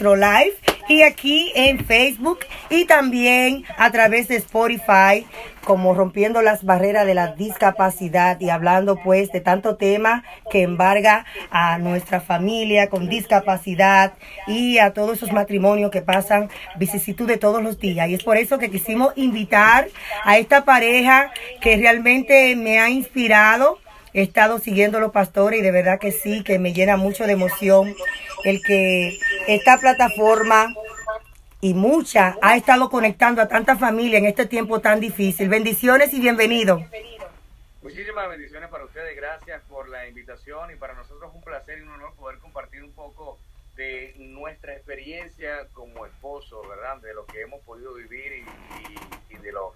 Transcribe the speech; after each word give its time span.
live 0.00 0.54
y 0.88 1.02
aquí 1.02 1.52
en 1.54 1.84
Facebook 1.84 2.40
y 2.68 2.84
también 2.84 3.64
a 3.76 3.92
través 3.92 4.28
de 4.28 4.36
Spotify 4.36 5.26
como 5.64 5.94
rompiendo 5.94 6.42
las 6.42 6.64
barreras 6.64 7.06
de 7.06 7.14
la 7.14 7.34
discapacidad 7.34 8.40
y 8.40 8.50
hablando 8.50 8.96
pues 8.96 9.30
de 9.30 9.40
tanto 9.40 9.76
tema 9.76 10.24
que 10.50 10.62
embarga 10.62 11.26
a 11.50 11.78
nuestra 11.78 12.20
familia 12.20 12.88
con 12.88 13.08
discapacidad 13.08 14.14
y 14.48 14.78
a 14.78 14.92
todos 14.92 15.18
esos 15.18 15.32
matrimonios 15.32 15.90
que 15.90 16.02
pasan 16.02 16.48
vicisitud 16.76 17.28
de 17.28 17.36
todos 17.36 17.62
los 17.62 17.78
días. 17.78 18.08
Y 18.08 18.14
es 18.14 18.24
por 18.24 18.36
eso 18.36 18.58
que 18.58 18.70
quisimos 18.70 19.12
invitar 19.16 19.88
a 20.24 20.38
esta 20.38 20.64
pareja 20.64 21.30
que 21.60 21.76
realmente 21.76 22.56
me 22.56 22.80
ha 22.80 22.88
inspirado. 22.88 23.78
He 24.12 24.22
estado 24.22 24.58
siguiendo 24.58 24.98
a 24.98 25.00
los 25.00 25.12
pastores 25.12 25.60
y 25.60 25.62
de 25.62 25.70
verdad 25.70 26.00
que 26.00 26.10
sí, 26.10 26.42
que 26.42 26.58
me 26.58 26.72
llena 26.72 26.96
mucho 26.96 27.26
de 27.26 27.32
emoción 27.32 27.94
el 28.44 28.62
que 28.62 29.18
esta 29.46 29.78
plataforma 29.78 30.74
y 31.60 31.74
mucha 31.74 32.36
ha 32.42 32.56
estado 32.56 32.90
conectando 32.90 33.42
a 33.42 33.48
tanta 33.48 33.76
familia 33.76 34.18
en 34.18 34.26
este 34.26 34.46
tiempo 34.46 34.80
tan 34.80 34.98
difícil. 34.98 35.48
Bendiciones 35.48 36.12
y 36.14 36.20
bienvenido. 36.20 36.84
Muchísimas 37.82 38.28
bendiciones 38.28 38.68
para 38.68 38.84
ustedes, 38.84 39.16
gracias 39.16 39.62
por 39.68 39.88
la 39.88 40.06
invitación 40.08 40.70
y 40.70 40.76
para 40.76 40.94
nosotros 40.94 41.30
un 41.34 41.42
placer 41.42 41.78
y 41.78 41.82
un 41.82 41.90
honor 41.90 42.14
poder 42.14 42.38
compartir 42.38 42.82
un 42.82 42.92
poco 42.92 43.38
de 43.76 44.14
nuestra 44.18 44.74
experiencia 44.74 45.66
como 45.72 46.04
esposo, 46.04 46.62
¿verdad? 46.68 46.98
De 46.98 47.14
lo 47.14 47.24
que 47.26 47.40
hemos 47.42 47.60
podido 47.62 47.94
vivir 47.94 48.44
y, 49.30 49.34
y 49.34 49.38
de 49.38 49.52
los 49.52 49.72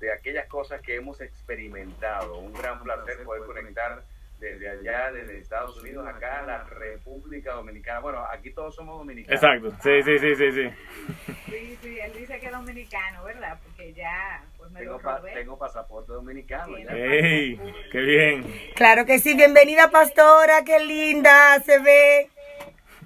de 0.00 0.12
aquellas 0.12 0.46
cosas 0.46 0.80
que 0.80 0.96
hemos 0.96 1.20
experimentado. 1.20 2.38
Un 2.38 2.52
gran 2.52 2.82
placer 2.82 3.22
poder 3.24 3.44
conectar 3.44 4.02
desde 4.38 4.68
allá, 4.68 5.10
desde 5.10 5.38
Estados 5.38 5.76
Unidos, 5.78 6.06
acá 6.06 6.40
a 6.40 6.42
la 6.42 6.64
República 6.64 7.54
Dominicana. 7.54 8.00
Bueno, 8.00 8.24
aquí 8.30 8.52
todos 8.52 8.74
somos 8.74 8.98
dominicanos. 8.98 9.42
Exacto, 9.42 9.70
sí, 9.82 10.02
sí, 10.02 10.18
sí, 10.18 10.34
sí. 10.36 10.52
Sí, 10.52 11.32
sí, 11.46 11.78
sí 11.82 11.98
él 11.98 12.12
dice 12.12 12.38
que 12.38 12.46
es 12.46 12.52
dominicano, 12.52 13.24
¿verdad? 13.24 13.58
Porque 13.64 13.92
ya, 13.92 14.44
pues 14.56 14.70
me 14.70 14.80
tengo, 14.80 14.92
lo 14.92 15.00
pa 15.00 15.20
tengo 15.22 15.58
pasaporte 15.58 16.12
dominicano. 16.12 16.76
Sí. 16.76 16.84
¡Ey! 16.88 17.60
¡Qué 17.90 17.98
bien! 17.98 18.44
Claro 18.76 19.04
que 19.06 19.18
sí, 19.18 19.34
bienvenida 19.34 19.90
pastora, 19.90 20.62
qué 20.64 20.78
linda 20.78 21.58
se 21.60 21.80
ve. 21.80 22.30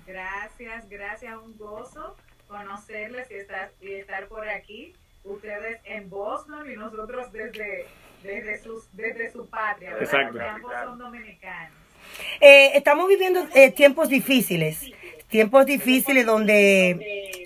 Gracias, 0.07 0.89
gracias, 0.91 1.35
un 1.39 1.57
gozo 1.57 2.15
conocerles 2.53 3.31
y 3.31 3.35
estar, 3.35 3.73
y 3.81 3.95
estar 3.95 4.29
por 4.29 4.47
aquí. 4.49 4.95
Ustedes 5.25 5.81
en 5.85 6.11
Boston 6.11 6.71
y 6.71 6.77
nosotros 6.77 7.31
desde, 7.33 7.87
desde, 8.23 8.59
sus, 8.59 8.89
desde 8.93 9.31
su 9.31 9.47
patria. 9.49 9.91
¿verdad? 9.91 10.03
Exacto. 10.03 10.33
Porque 10.33 10.49
ambos 10.49 10.73
son 10.85 10.99
dominicanos. 10.99 11.83
Eh, 12.41 12.73
estamos 12.75 13.09
viviendo 13.09 13.47
eh, 13.55 13.71
tiempos 13.71 14.09
difíciles, 14.09 14.91
tiempos 15.29 15.67
difíciles 15.67 16.27
donde 16.27 16.91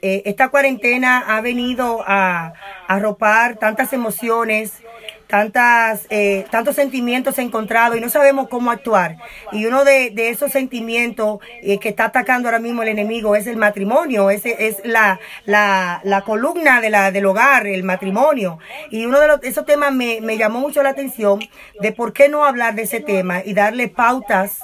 eh, 0.02 0.22
esta 0.24 0.48
cuarentena 0.48 1.36
ha 1.36 1.40
venido 1.40 2.02
a 2.06 2.54
arropar 2.88 3.56
tantas 3.56 3.92
emociones, 3.92 4.82
tantas, 5.26 6.06
eh, 6.10 6.44
tantos 6.50 6.76
sentimientos 6.76 7.38
encontrados 7.38 7.96
y 7.96 8.00
no 8.00 8.08
sabemos 8.08 8.48
cómo 8.48 8.70
actuar. 8.70 9.16
Y 9.52 9.66
uno 9.66 9.84
de, 9.84 10.10
de 10.10 10.30
esos 10.30 10.52
sentimientos 10.52 11.40
eh, 11.62 11.78
que 11.78 11.88
está 11.88 12.06
atacando 12.06 12.48
ahora 12.48 12.58
mismo 12.58 12.82
el 12.82 12.88
enemigo 12.88 13.34
es 13.36 13.46
el 13.46 13.56
matrimonio, 13.56 14.30
ese 14.30 14.68
es 14.68 14.76
la, 14.84 15.18
la, 15.44 16.00
la 16.04 16.22
columna 16.22 16.80
de 16.80 16.90
la, 16.90 17.10
del 17.10 17.26
hogar, 17.26 17.66
el 17.66 17.82
matrimonio. 17.82 18.58
Y 18.90 19.06
uno 19.06 19.20
de 19.20 19.28
los, 19.28 19.42
esos 19.42 19.66
temas 19.66 19.92
me, 19.92 20.20
me 20.20 20.36
llamó 20.36 20.60
mucho 20.60 20.82
la 20.82 20.90
atención 20.90 21.40
de 21.80 21.92
por 21.92 22.12
qué 22.12 22.28
no 22.28 22.44
hablar 22.44 22.74
de 22.74 22.82
ese 22.82 23.00
tema 23.00 23.42
y 23.44 23.54
darle 23.54 23.88
pautas 23.88 24.60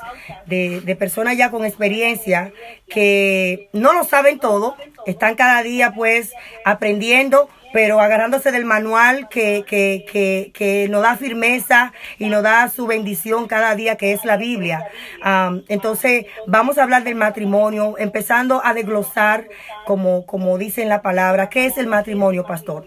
de, 0.46 0.80
de 0.80 0.96
personas 0.96 1.36
ya 1.36 1.50
con 1.50 1.64
experiencia 1.64 2.52
que 2.88 3.68
no 3.72 3.92
lo 3.92 4.05
saben 4.05 4.38
todo, 4.38 4.77
están 5.06 5.34
cada 5.34 5.62
día 5.62 5.92
pues 5.92 6.33
aprendiendo 6.64 7.48
pero 7.73 8.01
agarrándose 8.01 8.53
del 8.53 8.65
manual 8.65 9.28
que, 9.28 9.65
que, 9.67 10.05
que, 10.11 10.53
que 10.55 10.89
nos 10.89 11.03
da 11.03 11.17
firmeza 11.17 11.92
y 12.19 12.29
nos 12.29 12.42
da 12.42 12.69
su 12.69 12.86
bendición 12.86 13.48
cada 13.48 13.74
día, 13.74 13.96
que 13.96 14.13
es 14.13 14.24
la 14.24 14.36
Biblia. 14.36 14.86
Am, 15.23 15.64
entonces, 15.69 16.27
vamos 16.46 16.79
a 16.79 16.85
hablar 16.85 17.05
del 17.05 17.14
matrimonio, 17.14 17.96
empezando 17.98 18.61
a 18.64 18.74
desglosar, 18.74 19.48
como, 19.86 20.27
como 20.27 20.58
dice 20.58 20.83
en 20.83 20.89
la 20.89 21.02
palabra, 21.02 21.48
¿qué 21.48 21.67
es 21.67 21.79
el 21.79 21.86
matrimonio, 21.86 22.45
pastor? 22.45 22.85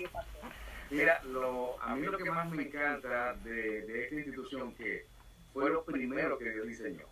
Mira, 0.90 1.22
lo, 1.26 1.82
a 1.82 1.96
mí 1.96 2.06
lo 2.06 2.18
que 2.18 2.30
más 2.30 2.50
me 2.50 2.64
encanta 2.64 3.34
de, 3.44 3.82
de 3.82 4.04
esta 4.04 4.16
institución 4.16 4.74
que 4.76 5.06
fue 5.54 5.70
lo 5.70 5.84
primero 5.84 6.38
que 6.38 6.52
Dios 6.52 6.68
diseñó. 6.68 7.06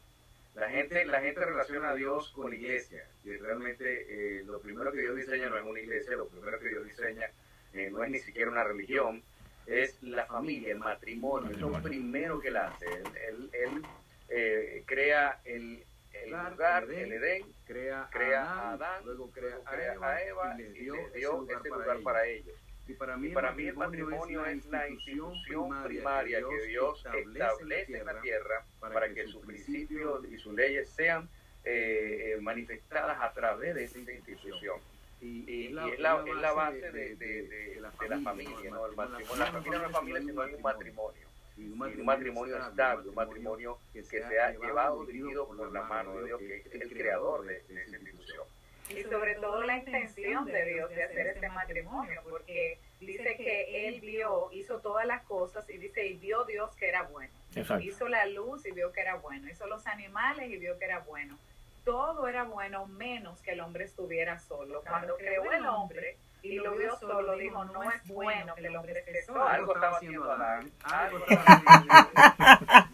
La 0.56 0.70
gente, 0.70 1.04
la 1.06 1.20
gente 1.22 1.44
relaciona 1.44 1.90
a 1.90 1.96
Dios 1.96 2.32
con 2.36 2.54
iglesia. 2.54 3.04
Y 3.24 3.36
realmente 3.38 3.84
eh, 4.10 4.44
lo 4.46 4.60
primero 4.62 4.92
que 4.92 5.02
Dios 5.02 5.16
diseña 5.16 5.50
no 5.50 5.58
es 5.58 5.64
una 5.64 5.80
iglesia, 5.80 6.16
lo 6.16 6.28
primero 6.28 6.60
que 6.60 6.70
Dios 6.70 6.86
diseña 6.86 7.32
eh, 7.74 7.90
no 7.92 8.04
es 8.04 8.12
ni 8.12 8.20
siquiera 8.20 8.52
una 8.52 8.64
religión, 8.64 9.24
es 9.66 10.02
la 10.04 10.26
familia, 10.26 10.72
el 10.72 10.80
matrimonio. 10.80 11.52
Es 11.52 11.60
lo 11.60 11.72
primero 11.82 12.40
que 12.40 12.50
él 12.50 12.58
hace. 12.58 12.86
Él, 12.86 13.04
él, 13.28 13.50
él, 13.54 13.86
eh, 14.30 14.84
crea 14.86 15.40
el, 15.46 15.84
el 16.14 16.30
lugar, 16.32 16.84
el 16.90 17.12
Edén, 17.14 17.46
crea, 17.66 18.08
crea 18.12 18.44
a 18.44 18.72
Adán, 18.74 19.04
luego 19.06 19.30
crea, 19.32 19.58
crea 19.70 19.96
a 20.02 20.24
Eva 20.24 20.56
y 20.58 20.64
les 20.64 20.76
y 20.76 20.80
dio, 20.80 20.96
les 20.96 21.14
dio 21.14 21.48
ese 21.50 21.70
lugar 21.70 22.00
para 22.02 22.26
ellos. 22.26 22.56
Y 22.88 22.94
para 22.94 23.16
mí, 23.16 23.30
Y 23.30 23.32
para 23.32 23.54
mí 23.54 23.64
el 23.66 23.76
matrimonio 23.76 24.46
es 24.46 24.66
la 24.66 24.90
institución 24.90 25.84
primaria 25.84 26.40
que 26.40 26.68
Dios 26.68 27.06
establece 27.16 27.98
en 27.98 28.06
la 28.06 28.20
tierra 28.20 28.66
para 28.80 29.14
que 29.14 29.26
sus 29.28 29.46
principios 29.46 30.26
y 30.30 30.38
sus 30.38 30.54
leyes 30.54 30.90
sean 30.90 31.30
eh, 31.64 32.34
eh, 32.36 32.42
manifestadas 32.42 33.22
a 33.22 33.32
través 33.32 33.76
de 33.76 33.86
esa 33.86 34.00
institución. 34.00 34.80
Y, 35.24 35.50
y 35.50 35.68
es, 35.68 35.72
la, 35.72 35.88
es 35.88 36.36
la 36.36 36.52
base 36.52 36.92
de, 36.92 37.16
de, 37.16 37.44
de, 37.44 37.76
de 37.76 37.80
la 38.10 38.20
familia, 38.20 38.70
¿no? 38.70 38.86
El 38.86 38.96
matrimonio, 38.96 39.46
la 39.46 39.52
familia 39.54 39.80
no 39.80 39.86
es 39.86 39.92
familia, 39.94 40.20
sino 40.20 40.44
es 40.44 40.54
un 40.54 40.62
matrimonio. 40.62 41.28
Y 41.56 41.70
un 41.70 42.06
matrimonio 42.06 42.58
estable, 42.58 43.08
un 43.10 43.16
matrimonio 43.16 43.78
que 43.94 44.04
se 44.04 44.40
ha 44.40 44.52
llevado, 44.52 45.06
dirigido 45.06 45.48
por 45.48 45.72
la 45.72 45.84
mano 45.84 46.18
de 46.18 46.26
Dios, 46.26 46.40
que 46.40 46.58
es 46.58 46.82
el 46.82 46.90
creador 46.90 47.46
de, 47.46 47.62
de 47.62 47.84
esa 47.84 47.96
institución. 47.96 48.46
Y 48.90 49.04
sobre 49.04 49.36
todo 49.36 49.64
la 49.64 49.78
intención 49.78 50.46
de 50.46 50.66
Dios 50.66 50.90
de 50.90 51.04
hacer 51.04 51.28
este 51.28 51.48
matrimonio, 51.50 52.22
porque 52.30 52.80
dice 53.00 53.38
que 53.38 53.88
Él 53.88 54.02
vio, 54.02 54.50
hizo 54.52 54.80
todas 54.80 55.06
las 55.06 55.24
cosas 55.24 55.70
y 55.70 55.78
dice, 55.78 56.06
y 56.06 56.18
vio 56.18 56.44
Dios 56.44 56.76
que 56.76 56.90
era 56.90 57.04
bueno. 57.04 57.32
Exacto. 57.56 57.82
Hizo 57.82 58.10
la 58.10 58.26
luz 58.26 58.66
y 58.66 58.72
vio 58.72 58.92
que 58.92 59.00
era 59.00 59.16
bueno. 59.16 59.50
Hizo 59.50 59.68
los 59.68 59.88
animales 59.88 60.50
y 60.50 60.58
vio 60.58 60.78
que 60.78 60.86
era 60.86 61.00
bueno. 61.00 61.38
Todo 61.84 62.28
era 62.28 62.44
bueno 62.44 62.86
menos 62.88 63.42
que 63.42 63.52
el 63.52 63.62
hombre 63.62 63.86
estuviera 63.86 64.40
solo. 64.40 64.82
Cuando 64.88 65.16
creó 65.18 65.52
el 65.52 65.66
hombre 65.66 66.18
y 66.42 66.56
lo 66.56 66.76
vio 66.76 66.96
solo, 66.98 67.36
dijo, 67.38 67.64
no 67.66 67.84
es 67.84 68.08
bueno 68.08 68.56
que 68.56 68.68
el 68.68 68.76
hombre 68.76 69.00
esté 69.00 69.24
solo. 69.24 69.48
Algo 69.48 69.76
estaba 69.76 69.98
haciendo 69.98 70.32
Adán. 70.32 70.72
Algo 70.84 71.18
estaba 71.28 71.44
haciendo 71.44 71.94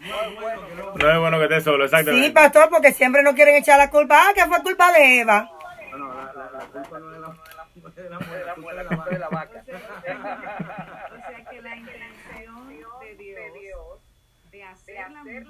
No 0.00 0.22
es 0.22 0.40
bueno 0.40 0.66
que 0.66 0.72
el 0.72 0.80
hombre 0.80 1.04
No 1.04 1.12
es 1.12 1.18
bueno 1.18 1.38
que 1.38 1.44
esté 1.44 1.60
solo, 1.60 1.84
exactamente. 1.84 2.26
Sí, 2.26 2.32
pastor, 2.32 2.68
porque 2.68 2.92
siempre 2.92 3.22
no 3.22 3.34
quieren 3.34 3.56
echar 3.56 3.78
la 3.78 3.90
culpa, 3.90 4.28
ah, 4.28 4.34
que 4.34 4.44
fue 4.46 4.62
culpa 4.62 4.92
de 4.92 5.20
Eva. 5.20 5.50
No, 5.90 5.98
no, 5.98 6.14
la, 6.14 6.32
la, 6.32 6.50
la 6.50 6.64
culpa 6.66 6.98
no 6.98 7.08
es 7.08 7.14
de 7.14 7.20
la, 7.20 7.28
mujer, 7.28 8.04
de 8.04 8.10
la 8.10 8.82
la 8.82 8.88
culpa 8.88 9.04
de 9.10 9.18
la 9.18 9.28
vaca. 9.28 9.60
O 9.60 9.64
sea 9.64 11.44
que 11.50 11.62
la 11.62 11.76
intención 11.76 12.68
de 13.00 13.14
Dios 13.16 14.00
de 14.50 14.64
hacer, 14.64 15.10
la, 15.10 15.22
mujer 15.22 15.46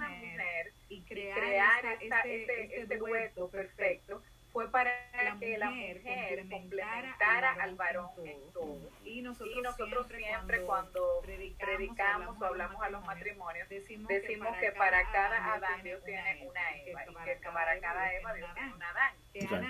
crear, 1.47 1.85
esta- 2.03 2.21
este, 2.21 2.41
este- 2.43 2.63
este, 2.65 2.81
este 2.83 2.97
dueto 2.97 3.49
perfecto 3.51 4.23
fue 4.53 4.69
para 4.69 4.91
que 5.39 5.59
la 5.59 5.71
mujer 5.71 6.03
complementara 6.51 7.53
al 7.61 7.75
varón 7.77 8.09
en 8.25 8.53
todo. 8.53 8.91
Y 9.05 9.23
nosotros, 9.23 9.57
Y 9.57 9.63
nosotros 9.63 10.07
siempre 10.09 10.61
cuando 10.63 11.23
predicamos 11.57 12.41
o 12.41 12.45
hablamos 12.45 12.83
a 12.83 12.91
los 12.91 13.05
matrimonios, 13.05 13.69
decimos, 13.69 14.09
decimos 14.09 14.49
que 14.59 14.73
para 14.73 15.03
cada 15.13 15.55
Adán 15.55 15.83
Dios 15.85 16.03
tiene 16.05 16.49
una 16.49 16.77
Eva 16.79 17.05
y 17.09 17.15
que 17.25 17.37
para 17.53 17.79
cada 17.81 18.13
Eva 18.15 18.35
Dios 18.35 18.53
tiene 18.55 18.75
un 18.75 18.83
Adán. 18.83 19.15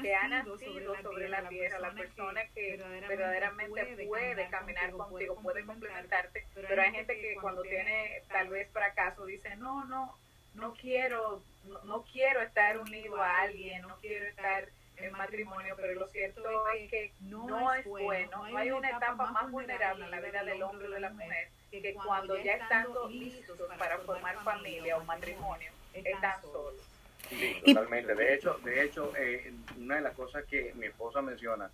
Que 0.03 0.15
ha 0.15 0.29
nacido 0.29 0.97
sobre 1.03 1.29
la 1.29 1.47
tierra 1.51 1.79
la 1.79 1.93
persona 1.93 2.47
que 2.55 2.77
verdaderamente 3.07 4.07
puede 4.07 4.49
caminar 4.49 4.91
contigo, 4.93 5.43
puede 5.43 5.65
complementarte, 5.67 6.47
pero 6.55 6.81
hay 6.83 6.93
gente 6.93 7.21
que 7.21 7.35
cuando 7.35 7.63
tiene 7.63 8.23
tal 8.29 8.49
vez 8.49 8.71
fracaso 8.73 9.27
dice, 9.27 9.57
no, 9.57 9.85
no, 9.85 10.17
no 10.55 10.75
quiero, 10.75 11.43
no, 11.65 11.83
no 11.85 12.05
quiero 12.13 12.41
estar 12.41 12.79
unido 12.79 13.21
a 13.21 13.41
alguien, 13.41 13.83
no 13.83 13.97
quiero 14.01 14.27
estar 14.27 14.69
en 14.97 15.13
matrimonio, 15.13 15.75
pero 15.77 15.95
lo 15.99 16.09
cierto 16.09 16.43
es 16.77 16.91
que 16.91 17.13
no 17.21 17.73
es 17.73 17.87
bueno, 17.87 18.49
no 18.49 18.57
hay 18.57 18.71
una 18.71 18.91
etapa 18.91 19.31
más 19.31 19.51
vulnerable 19.51 20.05
en 20.05 20.11
la 20.11 20.21
vida 20.21 20.45
del 20.45 20.63
hombre 20.63 20.89
o 20.89 20.91
de 20.91 21.01
la 21.01 21.11
mujer 21.11 21.49
que 21.71 21.95
cuando 21.95 22.37
ya 22.43 22.55
estando 22.55 23.09
listos 23.09 23.59
para 23.79 23.99
formar 23.99 24.37
familia 24.43 24.97
o 24.97 25.05
matrimonio, 25.05 25.71
están 25.95 26.43
solos. 26.43 26.75
Sí, 27.29 27.63
totalmente. 27.65 28.15
De 28.15 28.35
hecho, 28.35 28.59
de 28.65 28.85
hecho 28.85 29.13
eh, 29.17 29.53
una 29.79 29.97
de 29.97 30.01
las 30.01 30.15
cosas 30.15 30.45
que 30.47 30.73
mi 30.75 30.87
esposa 30.87 31.23
menciona 31.23 31.71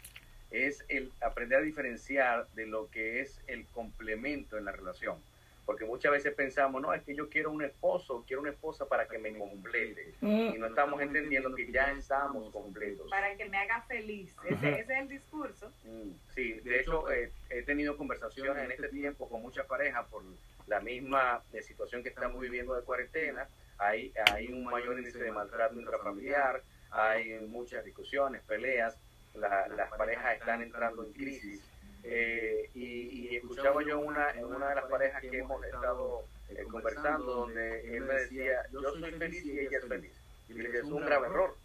es 0.51 0.85
el 0.89 1.11
aprender 1.23 1.61
a 1.61 1.63
diferenciar 1.63 2.47
de 2.55 2.67
lo 2.67 2.91
que 2.91 3.21
es 3.21 3.41
el 3.47 3.67
complemento 3.69 4.59
en 4.59 4.67
la 4.67 4.73
relación. 4.73 5.17
Porque 5.67 5.85
muchas 5.85 6.13
veces 6.13 6.33
pensamos, 6.35 6.81
no, 6.81 6.95
es 6.95 7.03
que 7.03 7.15
yo 7.15 7.29
quiero 7.29 7.51
un 7.51 7.63
esposo, 7.63 8.25
quiero 8.27 8.41
una 8.41 8.51
esposa 8.53 8.87
para 8.89 9.07
que 9.09 9.19
me 9.19 9.37
complete. 9.37 10.15
Mm. 10.21 10.53
Y 10.55 10.59
no 10.59 10.67
estamos 10.69 11.03
entendiendo 11.03 11.53
que 11.55 11.71
ya 11.71 11.91
estamos 11.91 12.53
completos. 12.53 13.11
Para 13.11 13.37
que 13.37 13.45
me 13.47 13.59
haga 13.59 13.83
feliz. 13.83 14.33
Ese, 14.49 14.71
ese 14.71 14.81
es 14.81 14.91
el 14.91 15.09
discurso. 15.09 15.71
Mm, 15.85 16.13
Sí, 16.35 16.53
de 16.61 16.81
hecho 16.81 17.11
eh, 17.11 17.33
he 17.51 17.63
tenido 17.63 17.97
conversaciones 17.97 18.65
en 18.65 18.71
este 18.71 18.89
tiempo 18.91 19.29
con 19.29 19.43
muchas 19.43 19.67
parejas 19.67 20.07
por 20.09 20.23
la 20.69 20.81
misma 20.81 21.43
eh, 21.53 21.63
situación 21.63 22.03
que 22.05 22.11
estamos 22.11 22.41
viviendo 22.41 22.75
de 22.75 22.83
cuarentena. 22.83 23.49
Hay, 23.79 24.13
hay 24.33 24.47
un 24.53 24.65
mayor 24.65 24.97
índice 24.99 25.19
de 25.19 25.33
maltrato 25.33 25.79
intrafamiliar, 25.81 26.63
hay 26.91 27.41
muchas 27.41 27.85
discusiones, 27.85 28.41
peleas, 28.43 28.97
la- 29.35 29.67
las 29.69 29.91
parejas 29.91 30.37
están 30.39 30.63
entrando 30.63 31.05
en 31.05 31.13
crisis. 31.13 31.61
Eh, 32.05 32.56
y, 32.77 33.29
y 33.31 33.37
escuchaba 33.37 33.83
yo 33.83 33.99
una, 34.01 34.31
en 34.33 34.45
una 34.45 34.69
de 34.69 34.75
las 34.75 34.85
parejas 34.85 35.23
que 35.23 35.39
hemos 35.39 35.65
estado 35.65 36.25
eh, 36.51 36.63
conversando 36.71 37.25
donde 37.25 37.97
él 37.97 38.05
me 38.05 38.15
decía, 38.15 38.63
yo 38.71 38.83
soy 38.83 39.13
feliz 39.13 39.45
y 39.47 39.59
ella 39.59 39.79
es 39.79 39.89
feliz. 39.89 40.13
Y 40.51 40.53
le 40.53 40.65
dije, 40.65 40.79
es 40.79 40.85
un 40.85 41.05
grave 41.05 41.27
error, 41.27 41.57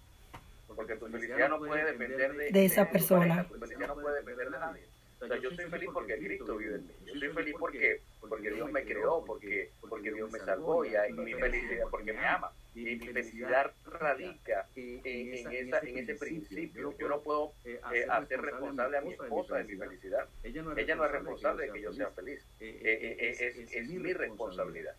porque 0.73 0.95
tu 0.95 1.07
felicidad 1.07 1.49
no 1.49 1.59
puede 1.59 1.83
depender 1.83 2.33
de, 2.33 2.51
De 2.51 2.65
esa 2.65 2.89
persona. 2.89 3.45
Tu 3.45 3.59
felicidad 3.59 3.87
no 3.87 3.95
puede 3.95 4.19
depender 4.19 4.49
de 4.51 4.59
nadie. 4.59 4.83
O 5.19 5.27
sea, 5.27 5.37
yo 5.37 5.51
soy 5.51 5.65
feliz 5.65 5.89
porque 5.93 6.17
Cristo 6.17 6.57
vive 6.57 6.75
en 6.75 6.87
mí. 6.87 6.93
Yo 7.05 7.19
soy 7.19 7.29
feliz 7.29 7.55
porque, 7.59 8.01
porque 8.31 8.49
Dios 8.49 8.71
me 8.71 8.85
creó, 8.85 9.25
porque, 9.25 9.71
porque 9.89 10.09
Dios 10.09 10.31
me 10.31 10.39
salvó 10.39 10.85
y 10.85 10.95
hay 10.95 11.11
mi 11.11 11.33
felicidad 11.33 11.85
porque 11.91 12.13
me 12.13 12.25
ama. 12.25 12.49
Y 12.73 12.85
mi 12.85 12.97
felicidad 12.97 13.71
radica 13.85 14.67
en, 14.73 15.01
en, 15.03 15.67
esa, 15.67 15.79
en 15.79 15.97
ese 15.97 16.15
principio. 16.15 16.93
Yo 16.97 17.09
no 17.09 17.19
puedo 17.19 17.51
eh, 17.65 17.81
hacer 18.09 18.41
responsable 18.41 18.97
a 18.97 19.01
mi 19.01 19.11
esposa 19.11 19.57
de 19.57 19.65
mi 19.65 19.75
felicidad. 19.75 20.29
Ella 20.43 20.61
no 20.63 21.05
es 21.05 21.11
responsable 21.11 21.65
de 21.65 21.73
que 21.73 21.81
yo 21.81 21.91
sea 21.91 22.09
feliz. 22.11 22.39
Eh, 22.61 22.79
eh, 22.81 23.17
eh, 23.19 23.53
es, 23.59 23.73
es 23.73 23.89
mi 23.89 24.13
responsabilidad. 24.13 24.95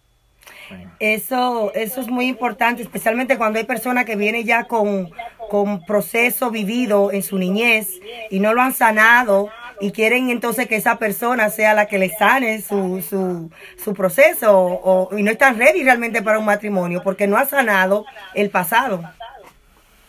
Eso, 1.00 1.72
eso 1.74 2.00
es 2.02 2.08
muy 2.08 2.26
importante, 2.26 2.82
especialmente 2.82 3.38
cuando 3.38 3.58
hay 3.58 3.64
personas 3.64 4.04
que 4.04 4.16
vienen 4.16 4.44
ya 4.44 4.64
con, 4.64 5.10
con 5.48 5.86
proceso 5.86 6.50
vivido 6.50 7.10
en 7.12 7.22
su 7.22 7.38
niñez 7.38 7.98
y 8.28 8.40
no 8.40 8.52
lo 8.52 8.60
han 8.60 8.74
sanado 8.74 9.48
y 9.82 9.90
quieren 9.90 10.30
entonces 10.30 10.68
que 10.68 10.76
esa 10.76 10.96
persona 10.98 11.50
sea 11.50 11.74
la 11.74 11.86
que 11.86 11.98
le 11.98 12.08
sane 12.08 12.62
su, 12.62 13.02
su, 13.02 13.50
su 13.76 13.94
proceso 13.94 14.56
o, 14.56 15.16
y 15.18 15.24
no 15.24 15.32
están 15.32 15.58
ready 15.58 15.82
realmente 15.82 16.22
para 16.22 16.38
un 16.38 16.44
matrimonio 16.44 17.02
porque 17.02 17.26
no 17.26 17.36
ha 17.36 17.44
sanado 17.46 18.06
el 18.34 18.48
pasado. 18.48 19.02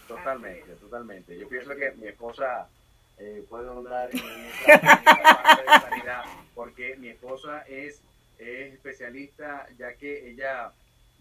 Totalmente, 0.07 0.73
totalmente. 0.79 1.37
Yo 1.37 1.49
pienso 1.49 1.75
que 1.75 1.91
mi 1.93 2.07
esposa 2.07 2.67
eh, 3.17 3.43
puede 3.49 3.67
andar 3.69 4.09
en 4.11 4.19
esa 4.19 4.79
parte 4.79 5.61
de 5.63 5.79
sanidad 5.89 6.23
porque 6.53 6.95
mi 6.97 7.09
esposa 7.09 7.63
es 7.67 7.99
es 8.37 8.73
especialista 8.73 9.67
ya 9.77 9.93
que 9.93 10.29
ella 10.29 10.71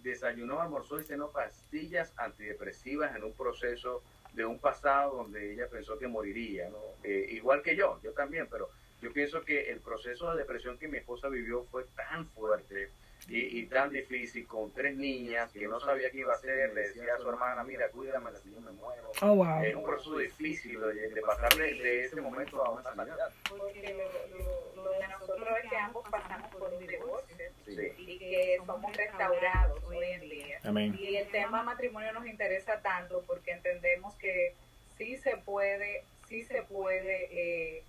desayunó, 0.03 0.61
almorzó 0.61 1.01
y 1.01 1.05
cenó 1.05 1.29
pastillas 1.29 2.13
antidepresivas 2.17 3.15
en 3.17 3.25
un 3.25 3.33
proceso 3.33 4.03
de 4.33 4.45
un 4.45 4.59
pasado 4.59 5.17
donde 5.17 5.53
ella 5.53 5.69
pensó 5.69 5.99
que 5.99 6.09
moriría, 6.09 6.69
¿no? 6.69 6.79
Eh, 7.05 7.27
igual 7.31 7.63
que 7.63 7.77
yo, 7.77 8.01
yo 8.03 8.13
también, 8.13 8.47
pero 8.51 8.71
yo 9.01 9.13
pienso 9.13 9.43
que 9.43 9.71
el 9.71 9.81
proceso 9.81 10.31
de 10.33 10.39
depresión 10.39 10.79
que 10.79 10.89
mi 10.89 10.99
esposa 10.99 11.29
vivió 11.29 11.65
fue 11.65 11.85
tan 11.97 12.27
fuerte 12.29 12.91
y, 13.29 13.61
y 13.61 13.67
tan 13.67 13.91
difícil 13.91 14.47
con 14.47 14.73
tres 14.73 14.97
niñas 14.97 15.53
que 15.53 15.69
no 15.69 15.79
sabía 15.81 16.11
qué 16.11 16.19
iba 16.19 16.33
a 16.33 16.37
hacer, 16.37 16.73
le 16.75 16.81
decía 16.89 17.15
a 17.15 17.19
su 17.19 17.29
hermana, 17.29 17.63
mira, 17.63 17.89
cuídame, 17.91 18.31
si 18.43 18.53
yo 18.53 18.61
me 18.61 18.73
muero. 18.73 19.13
Oh, 19.21 19.35
wow. 19.37 19.63
Es 19.63 19.75
un 19.75 19.85
proceso 19.85 20.19
difícil 20.19 20.81
de, 20.81 21.09
de 21.11 21.21
pasar 21.21 21.53
de, 21.55 21.75
de 21.75 22.05
ese 22.05 22.21
momento 22.21 22.65
a 22.65 22.71
una 22.71 22.83
sanidad. 22.83 23.33
Porque 23.49 23.95
lo, 23.95 24.39
lo, 24.39 24.83
lo 24.83 24.91
de 24.99 25.09
nosotros 25.09 25.49
es 25.63 25.71
que 25.71 25.77
ambos 25.77 26.09
pasamos 26.09 26.53
por 26.55 26.73
un 26.73 26.87
divorcio 26.87 27.37
Sí. 27.65 27.93
y 27.99 28.19
que 28.19 28.59
somos 28.67 28.97
restaurados 28.97 29.83
hoy 29.85 30.07
en 30.07 30.21
día. 30.29 30.61
Amén. 30.65 30.97
Y 30.99 31.17
el 31.17 31.29
tema 31.29 31.63
matrimonio 31.63 32.13
nos 32.13 32.27
interesa 32.27 32.81
tanto 32.81 33.23
porque 33.27 33.53
entendemos 33.53 34.15
que 34.17 34.55
sí 34.99 35.17
se 35.17 35.37
puede, 35.39 36.05
sí 36.29 36.43
se 36.43 36.63
puede 36.63 37.29
eh, 37.31 37.83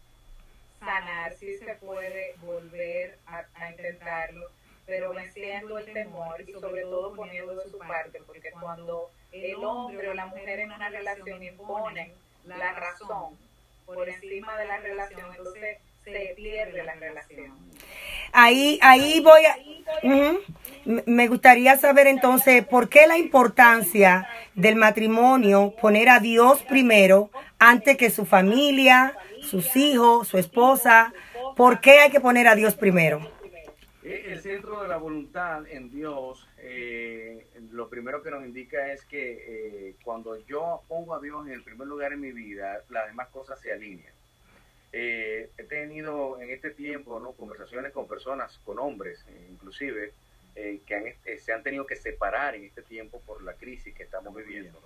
sanar, 0.79 1.33
sí 1.33 1.57
se 1.57 1.75
puede 1.75 2.35
volver 2.41 3.17
a, 3.25 3.45
a 3.55 3.71
intentarlo, 3.71 4.49
pero 4.85 5.13
venciendo 5.13 5.77
el 5.77 5.91
temor 5.91 6.41
y 6.41 6.53
sobre 6.53 6.81
todo 6.83 7.15
poniendo 7.15 7.55
de 7.55 7.69
su 7.69 7.77
parte, 7.77 8.21
porque 8.25 8.51
cuando 8.51 9.09
el 9.31 9.55
hombre 9.63 10.09
o 10.09 10.13
la 10.13 10.27
mujer 10.27 10.59
en 10.59 10.71
una 10.71 10.89
relación 10.89 11.41
imponen 11.41 12.13
la 12.45 12.73
razón 12.73 13.37
por 13.85 14.09
encima 14.09 14.57
de 14.57 14.65
la 14.65 14.77
relación, 14.77 15.31
entonces 15.31 15.77
se 16.03 16.33
pierde 16.35 16.83
la 16.83 16.95
relación. 16.95 17.57
Ahí, 18.33 18.80
ahí 18.81 19.21
voy 19.21 19.45
a... 19.45 19.57
Me 20.85 21.27
gustaría 21.30 21.77
saber 21.77 22.07
entonces 22.07 22.65
por 22.65 22.89
qué 22.89 23.07
la 23.07 23.18
importancia 23.18 24.27
del 24.53 24.75
matrimonio, 24.75 25.74
poner 25.80 26.09
a 26.09 26.19
Dios 26.19 26.62
primero 26.63 27.30
antes 27.57 27.95
que 27.95 28.09
su 28.09 28.25
familia, 28.25 29.15
sus 29.41 29.75
hijos, 29.77 30.27
su 30.27 30.38
esposa. 30.38 31.13
¿Por 31.56 31.80
qué 31.80 32.00
hay 32.00 32.12
que 32.12 32.19
poner 32.19 32.47
a 32.47 32.56
Dios 32.56 32.75
primero? 32.75 33.21
Eh, 34.03 34.25
El 34.27 34.41
centro 34.41 34.81
de 34.81 34.89
la 34.89 34.97
voluntad 34.97 35.65
en 35.69 35.89
Dios, 35.89 36.45
eh, 36.57 37.47
lo 37.71 37.88
primero 37.88 38.21
que 38.21 38.31
nos 38.31 38.44
indica 38.44 38.91
es 38.91 39.06
que 39.06 39.44
eh, 39.47 39.95
cuando 40.03 40.38
yo 40.45 40.81
pongo 40.89 41.15
a 41.15 41.21
Dios 41.21 41.47
en 41.47 41.53
el 41.53 41.63
primer 41.63 41.88
lugar 41.88 42.12
en 42.12 42.19
mi 42.19 42.33
vida, 42.33 42.81
las 42.89 43.07
demás 43.07 43.30
cosas 43.30 43.62
se 43.62 43.71
alinean. 43.71 44.13
Eh, 44.95 45.50
he 45.57 45.63
tenido 45.63 46.40
en 46.40 46.51
este 46.51 46.69
tiempo 46.69 47.19
¿no? 47.19 47.31
conversaciones 47.34 47.92
con 47.92 48.07
personas, 48.07 48.60
con 48.63 48.78
hombres 48.78 49.25
eh, 49.28 49.48
inclusive, 49.51 50.13
eh, 50.56 50.81
que 50.86 50.95
han, 50.95 51.07
eh, 51.07 51.40
se 51.40 51.51
han 51.51 51.63
tenido 51.63 51.88
que 51.88 51.95
separar 51.95 52.54
en 52.54 52.63
este 52.63 52.84
tiempo 52.84 53.19
por 53.25 53.42
la 53.42 53.54
crisis 53.54 53.94
que 53.95 54.04
estamos 54.04 54.36
viviendo. 54.36 54.80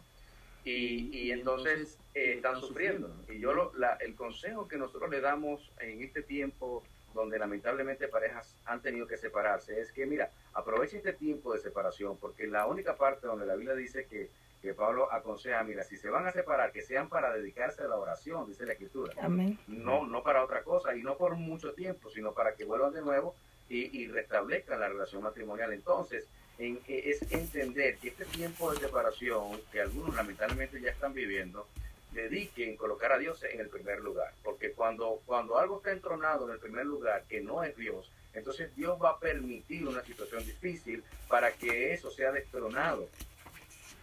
Y, 0.64 1.10
y 1.12 1.32
entonces 1.32 1.98
eh, 2.14 2.34
están 2.36 2.60
sufriendo. 2.60 3.14
Y 3.30 3.40
yo 3.40 3.54
lo, 3.54 3.74
la, 3.76 3.96
el 3.96 4.16
consejo 4.16 4.68
que 4.68 4.78
nosotros 4.78 5.10
le 5.10 5.20
damos 5.20 5.72
en 5.82 6.02
este 6.02 6.24
tiempo 6.24 6.84
donde 7.14 7.38
lamentablemente 7.40 8.08
parejas 8.08 8.56
han 8.66 8.82
tenido 8.82 9.08
que 9.08 9.18
separarse, 9.18 9.82
es 9.82 9.92
que 9.92 10.06
mira, 10.06 10.32
aprovecha 10.54 10.98
este 10.98 11.14
tiempo 11.14 11.54
de 11.54 11.60
separación, 11.60 12.18
porque 12.18 12.48
la 12.48 12.68
única 12.68 12.96
parte 12.96 13.28
donde 13.28 13.46
la 13.46 13.56
Biblia 13.56 13.76
dice 13.76 14.06
que, 14.06 14.30
que 14.68 14.74
Pablo 14.74 15.10
aconseja, 15.14 15.64
mira, 15.64 15.86
si 15.86 15.96
se 15.96 16.10
van 16.10 16.28
a 16.28 16.34
separar, 16.34 16.74
que 16.74 16.82
sean 16.82 17.08
para 17.08 17.32
dedicarse 17.34 17.84
a 17.84 17.88
la 17.88 17.96
oración, 17.96 18.46
dice 18.48 18.66
la 18.66 18.74
Escritura, 18.74 19.14
Amén. 19.22 19.58
no, 19.68 20.06
no 20.06 20.22
para 20.24 20.44
otra 20.44 20.62
cosa, 20.62 20.94
y 20.94 21.02
no 21.02 21.16
por 21.16 21.36
mucho 21.36 21.74
tiempo, 21.74 22.10
sino 22.10 22.34
para 22.34 22.54
que 22.54 22.66
vuelvan 22.66 22.92
de 22.92 23.02
nuevo 23.02 23.34
y, 23.70 23.98
y 23.98 24.08
restablezcan 24.08 24.82
la 24.82 24.90
relación 24.90 25.24
matrimonial. 25.24 25.72
Entonces, 25.72 26.28
en, 26.60 26.82
es 26.86 27.22
entender 27.32 27.98
que 27.98 28.10
este 28.10 28.26
tiempo 28.26 28.74
de 28.74 28.80
separación, 28.80 29.58
que 29.72 29.80
algunos 29.80 30.14
lamentablemente 30.14 30.82
ya 30.82 30.92
están 30.92 31.14
viviendo, 31.14 31.66
dediquen 32.12 32.76
colocar 32.76 33.14
a 33.14 33.18
Dios 33.18 33.42
en 33.46 33.62
el 33.62 33.70
primer 33.70 34.02
lugar, 34.02 34.34
porque 34.44 34.74
cuando, 34.74 35.22
cuando 35.26 35.58
algo 35.58 35.78
está 35.78 35.94
entronado 35.94 36.46
en 36.46 36.56
el 36.56 36.60
primer 36.60 36.86
lugar, 36.86 37.24
que 37.30 37.40
no 37.40 37.64
es 37.64 37.74
Dios, 37.78 38.12
entonces 38.34 38.76
Dios 38.76 39.00
va 39.02 39.12
a 39.12 39.20
permitir 39.20 39.88
una 39.88 40.04
situación 40.04 40.46
difícil 40.46 41.06
para 41.30 41.54
que 41.54 41.94
eso 41.94 42.12
sea 42.12 42.34
destronado. 42.34 43.08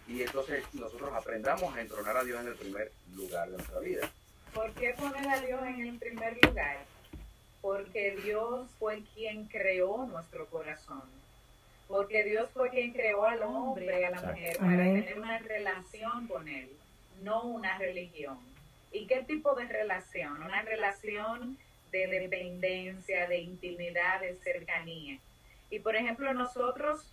Y 0.06 0.22
entonces 0.22 0.64
nosotros 0.74 1.10
aprendamos 1.14 1.74
a 1.74 1.80
entronar 1.80 2.16
a 2.16 2.24
Dios 2.24 2.40
en 2.40 2.48
el 2.48 2.54
primer 2.56 2.92
lugar 3.14 3.48
de 3.48 3.56
nuestra 3.56 3.80
vida. 3.80 4.10
¿Por 4.52 4.72
qué 4.74 4.94
poner 4.94 5.28
a 5.28 5.40
Dios 5.40 5.62
en 5.62 5.80
el 5.80 5.98
primer 5.98 6.38
lugar? 6.44 6.78
Porque 7.60 8.16
Dios 8.22 8.68
fue 8.78 9.02
quien 9.14 9.46
creó 9.46 10.06
nuestro 10.06 10.46
corazón. 10.46 11.02
Porque 11.88 12.24
Dios 12.24 12.48
fue 12.52 12.70
quien 12.70 12.92
creó 12.92 13.24
al 13.24 13.42
hombre 13.42 14.00
y 14.00 14.04
a 14.04 14.10
la 14.10 14.20
mujer 14.20 14.58
para 14.58 14.76
tener 14.76 15.18
una 15.18 15.38
relación 15.38 16.26
con 16.28 16.48
Él, 16.48 16.70
no 17.22 17.42
una 17.42 17.78
religión. 17.78 18.38
¿Y 18.92 19.06
qué 19.06 19.22
tipo 19.22 19.54
de 19.54 19.66
relación? 19.66 20.42
Una 20.42 20.62
relación 20.62 21.58
de 21.90 22.06
dependencia, 22.06 23.26
de 23.28 23.38
intimidad, 23.38 24.20
de 24.20 24.36
cercanía. 24.36 25.18
Y 25.70 25.78
por 25.80 25.96
ejemplo, 25.96 26.32
nosotros 26.32 27.04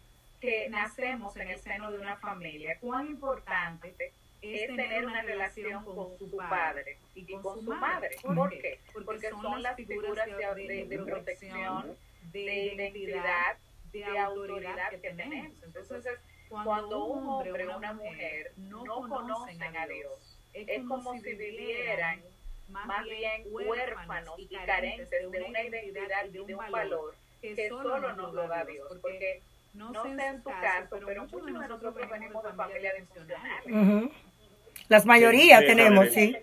que 0.41 0.67
nacemos 0.69 1.37
en 1.37 1.49
el 1.49 1.59
seno 1.59 1.91
de 1.91 1.99
una 1.99 2.17
familia, 2.17 2.77
cuán 2.81 3.07
importante 3.07 4.11
es 4.41 4.75
tener 4.75 5.05
una 5.05 5.21
relación 5.21 5.85
con 5.85 6.17
su 6.17 6.35
padre 6.35 6.97
y 7.13 7.25
con 7.25 7.63
su 7.63 7.71
madre. 7.71 8.17
¿Por 8.23 8.49
qué? 8.49 8.79
Porque 9.05 9.29
son 9.29 9.61
las 9.61 9.75
figuras 9.75 10.25
de, 10.25 10.67
de, 10.67 10.85
de 10.85 10.97
protección, 10.97 11.95
de 12.33 12.73
identidad, 12.73 13.57
de 13.91 14.17
autoridad 14.17 14.89
que 14.89 15.11
tenemos. 15.11 15.61
Entonces, 15.63 16.07
cuando 16.49 17.05
un 17.05 17.27
hombre 17.27 17.67
o 17.67 17.77
una 17.77 17.93
mujer 17.93 18.51
no 18.57 18.83
conocen 19.07 19.77
a 19.77 19.85
Dios, 19.85 20.37
es 20.53 20.83
como 20.87 21.13
si 21.19 21.35
vivieran 21.35 22.19
más 22.67 23.05
bien 23.05 23.43
huérfanos 23.51 24.39
y 24.39 24.47
carentes 24.47 25.09
de 25.09 25.27
una 25.27 25.61
identidad 25.61 26.25
y 26.25 26.29
de 26.29 26.41
un 26.41 26.57
valor 26.71 27.15
que 27.41 27.69
solo 27.69 28.13
nos 28.13 28.33
lo 28.33 28.47
da 28.47 28.65
Dios. 28.65 28.87
Porque 29.01 29.41
no 29.73 30.03
sé 30.03 30.09
en 30.09 30.43
tu 30.43 30.49
caso, 30.49 30.99
pero 31.05 31.21
muchos 31.23 31.45
de 31.45 31.51
nosotros 31.51 32.09
venimos 32.09 32.43
de 32.43 32.53
familias 32.53 32.93
disfuncionales. 32.97 33.65
Ujú. 33.65 34.11
Las 34.89 35.05
mayorías 35.05 35.61
Sí, 35.61 35.67
tenemos, 35.67 36.09
sí. 36.09 36.37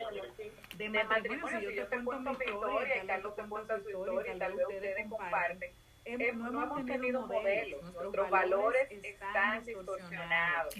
de 0.76 0.88
matrimonio, 0.88 1.60
si 1.70 1.74
yo 1.74 1.86
te 1.88 2.04
cuento 2.04 2.30
mi 2.32 2.44
historia, 2.44 3.02
y 3.02 3.06
Carlos 3.06 3.36
te 3.36 3.42
cuenta 3.42 3.80
su 3.80 3.88
historia, 3.90 4.34
y 4.34 4.38
tal 4.38 4.54
vez 4.54 4.66
ustedes 4.66 5.08
comparten, 5.08 5.70
eh, 6.04 6.32
no 6.32 6.62
hemos 6.62 6.86
tenido 6.86 7.26
modelos, 7.26 7.82
nuestros 7.94 8.30
valores 8.30 8.90
están 8.90 9.64
distorsionados. 9.64 10.74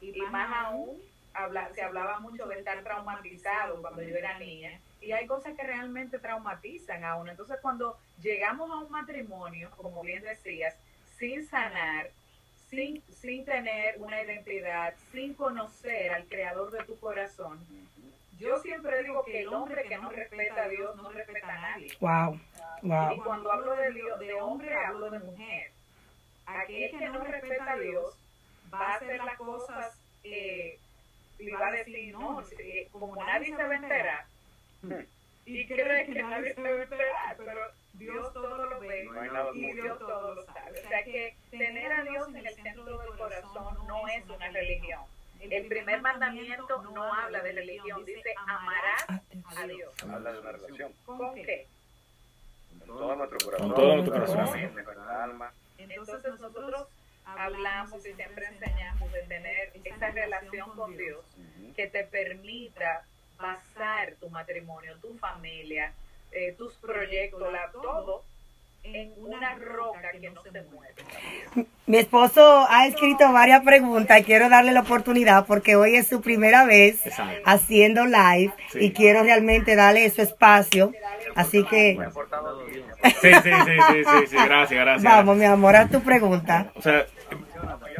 Y 0.00 0.20
más 0.22 0.50
aún, 0.66 1.00
habla, 1.34 1.70
se 1.74 1.82
hablaba 1.82 2.18
mucho 2.18 2.46
de 2.46 2.58
estar 2.58 2.82
traumatizado 2.82 3.80
cuando 3.80 4.02
yo 4.02 4.16
era 4.16 4.38
niña. 4.38 4.80
Y 5.00 5.12
hay 5.12 5.26
cosas 5.26 5.54
que 5.56 5.62
realmente 5.62 6.18
traumatizan 6.18 7.04
a 7.04 7.16
uno. 7.16 7.30
Entonces, 7.30 7.58
cuando 7.62 7.96
llegamos 8.20 8.70
a 8.70 8.76
un 8.76 8.90
matrimonio, 8.90 9.70
como 9.76 10.02
bien 10.02 10.22
decías, 10.22 10.76
sin 11.18 11.46
sanar, 11.46 12.10
sin, 12.68 13.02
sin 13.10 13.44
tener 13.44 13.96
una 13.98 14.22
identidad, 14.22 14.94
sin 15.12 15.34
conocer 15.34 16.10
al 16.10 16.24
creador 16.26 16.70
de 16.70 16.84
tu 16.84 16.98
corazón, 16.98 17.60
yo 18.38 18.58
siempre 18.58 19.02
digo 19.04 19.24
que 19.24 19.42
el 19.42 19.48
hombre 19.54 19.84
que 19.84 19.98
no 19.98 20.10
respeta 20.10 20.64
a 20.64 20.68
Dios 20.68 20.96
no 20.96 21.10
respeta 21.10 21.48
a 21.48 21.60
nadie. 21.60 21.96
Wow. 22.00 22.40
Y 22.82 23.20
cuando 23.20 23.52
hablo 23.52 23.76
de, 23.76 23.92
Dios, 23.92 24.18
de 24.18 24.34
hombre, 24.34 24.74
hablo 24.74 25.10
de 25.10 25.20
mujer. 25.20 25.70
Aquel 26.46 26.90
que 26.98 27.08
no 27.08 27.22
respeta 27.22 27.72
a 27.72 27.78
Dios 27.78 28.16
va 28.72 28.94
a 28.94 28.94
hacer 28.96 29.22
las 29.22 29.36
cosas 29.36 29.96
eh, 30.24 30.76
y 31.38 31.50
va 31.50 31.68
a 31.68 31.72
decir, 31.72 32.12
no, 32.12 32.42
como 32.90 33.16
nadie 33.16 33.54
se 33.54 33.62
va 33.62 33.70
a 33.70 33.76
enterar, 33.76 34.24
y 35.44 35.66
cree 35.66 36.06
que 36.06 36.22
nadie 36.22 36.54
se 36.54 36.62
va 36.62 36.68
a 36.68 36.82
enterar, 36.82 37.36
pero 37.36 37.60
Dios 37.94 38.32
todo 38.32 38.56
lo 38.56 38.80
ve 38.80 39.08
y 39.54 39.72
Dios 39.72 39.98
todo 39.98 40.34
lo 40.34 40.44
sabe. 40.46 40.80
O 40.84 40.88
sea 40.88 41.04
que 41.04 41.36
tener 41.50 41.92
a 41.92 42.02
Dios 42.02 42.28
en 42.28 42.46
el 42.46 42.54
centro 42.54 42.98
del 42.98 43.18
corazón 43.18 43.86
no 43.86 44.08
es 44.08 44.28
una 44.28 44.48
religión. 44.50 45.02
El 45.40 45.66
primer 45.66 46.00
mandamiento 46.02 46.82
no 46.82 47.12
habla 47.12 47.30
de 47.42 47.52
religión, 47.52 48.04
dice 48.04 48.34
amarás 48.46 49.06
a 49.56 49.66
Dios. 49.66 49.92
Habla 50.02 50.32
de 50.32 50.38
una 50.40 50.52
relación. 50.52 50.92
¿Con 51.04 51.34
qué? 51.34 51.66
Con 52.78 52.86
todo 52.98 53.16
nuestro 53.16 53.38
corazón. 53.44 53.68
Con 53.68 53.76
todo 53.76 53.94
nuestro 53.94 54.14
corazón. 54.14 54.46
Con 54.46 54.74
nuestra 54.74 55.24
alma. 55.24 55.52
Entonces 55.78 56.40
nosotros 56.40 56.88
hablamos 57.24 58.06
y 58.06 58.12
siempre 58.14 58.46
enseñamos 58.46 59.12
de 59.12 59.22
tener 59.22 59.72
esa 59.84 60.10
relación 60.10 60.70
con 60.76 60.96
Dios 60.96 61.24
que 61.76 61.86
te 61.86 62.04
permita 62.04 63.04
basar 63.38 64.14
tu 64.20 64.28
matrimonio, 64.30 64.96
tu 64.98 65.16
familia, 65.18 65.92
eh, 66.30 66.52
tus 66.52 66.74
proyectos, 66.74 67.52
la, 67.52 67.70
todo 67.70 68.24
en 68.84 69.12
una 69.16 69.54
roca 69.54 70.10
que 70.20 70.30
no 70.30 70.42
se 70.42 70.50
mueve. 70.50 71.68
Mi 71.86 71.98
esposo 71.98 72.66
ha 72.68 72.86
escrito 72.86 73.32
varias 73.32 73.62
preguntas 73.62 74.20
y 74.20 74.24
quiero 74.24 74.48
darle 74.48 74.72
la 74.72 74.80
oportunidad 74.80 75.46
porque 75.46 75.76
hoy 75.76 75.94
es 75.96 76.06
su 76.08 76.20
primera 76.20 76.64
vez 76.64 77.04
Exacto. 77.06 77.40
haciendo 77.44 78.04
live 78.06 78.52
Sí. 78.70 78.78
y 78.80 78.92
quiero 78.92 79.22
realmente 79.22 79.76
darle 79.76 80.08
su 80.10 80.22
espacio. 80.22 80.92
Así 81.34 81.64
que. 81.64 81.98
Sí, 83.04 83.10
sí, 83.20 83.32
sí, 83.32 83.50
sí, 83.52 84.04
sí, 84.04 84.26
sí, 84.28 84.36
gracias, 84.36 84.80
gracias. 84.80 85.02
vamos, 85.02 85.36
mi 85.36 85.44
amor, 85.44 85.76
a 85.76 85.88
tu 85.88 86.00
pregunta. 86.02 86.72
O 86.74 86.82
sea, 86.82 87.06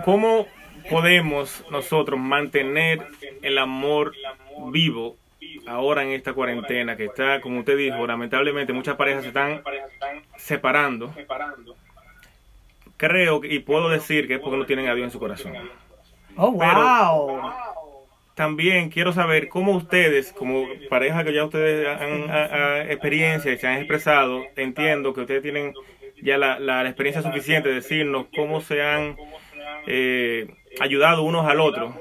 ¿cómo 0.05 0.47
podemos 0.91 1.65
nosotros 1.71 2.19
mantener 2.21 3.07
el 3.43 3.59
amor 3.59 4.13
vivo 4.71 5.17
ahora 5.67 6.03
en 6.03 6.11
esta 6.11 6.33
cuarentena 6.33 6.97
que 6.97 7.05
está, 7.07 7.41
como 7.41 7.61
usted 7.61 7.77
dijo, 7.77 8.07
lamentablemente 8.07 8.73
muchas 8.73 8.97
parejas 8.97 9.23
se 9.23 9.29
están 9.29 9.63
separando? 10.37 11.15
Creo 12.97 13.41
y 13.45 13.59
puedo 13.61 13.89
decir 13.89 14.29
que 14.29 14.35
es 14.35 14.41
porque 14.41 14.57
no 14.59 14.67
tienen 14.67 14.89
a 14.89 14.95
Dios 14.95 15.07
en 15.07 15.11
su 15.11 15.19
corazón. 15.19 15.53
Oh, 16.37 16.53
wow. 16.53 17.51
También 18.35 18.89
quiero 18.91 19.13
saber 19.13 19.49
cómo 19.49 19.73
ustedes, 19.73 20.33
como 20.33 20.67
pareja 20.89 21.23
que 21.25 21.35
ya 21.35 21.45
ustedes 21.45 21.87
han 21.87 22.31
a- 22.31 22.45
a- 22.45 22.83
experiencia 22.93 23.53
y 23.53 23.59
se 23.59 23.67
han 23.67 23.77
expresado, 23.79 24.43
entiendo 24.57 25.13
que 25.13 25.21
ustedes 25.23 25.43
tienen 25.43 25.75
ya 26.23 26.39
la, 26.39 26.59
la 26.59 26.85
experiencia 26.87 27.23
suficiente 27.23 27.69
de 27.69 27.77
decirnos 27.77 28.27
cómo 28.35 28.61
se 28.63 28.83
han 28.83 29.17
eh, 29.87 30.47
ayudado 30.81 31.25
unos 31.25 31.47
al 31.47 31.61
otro, 31.61 31.95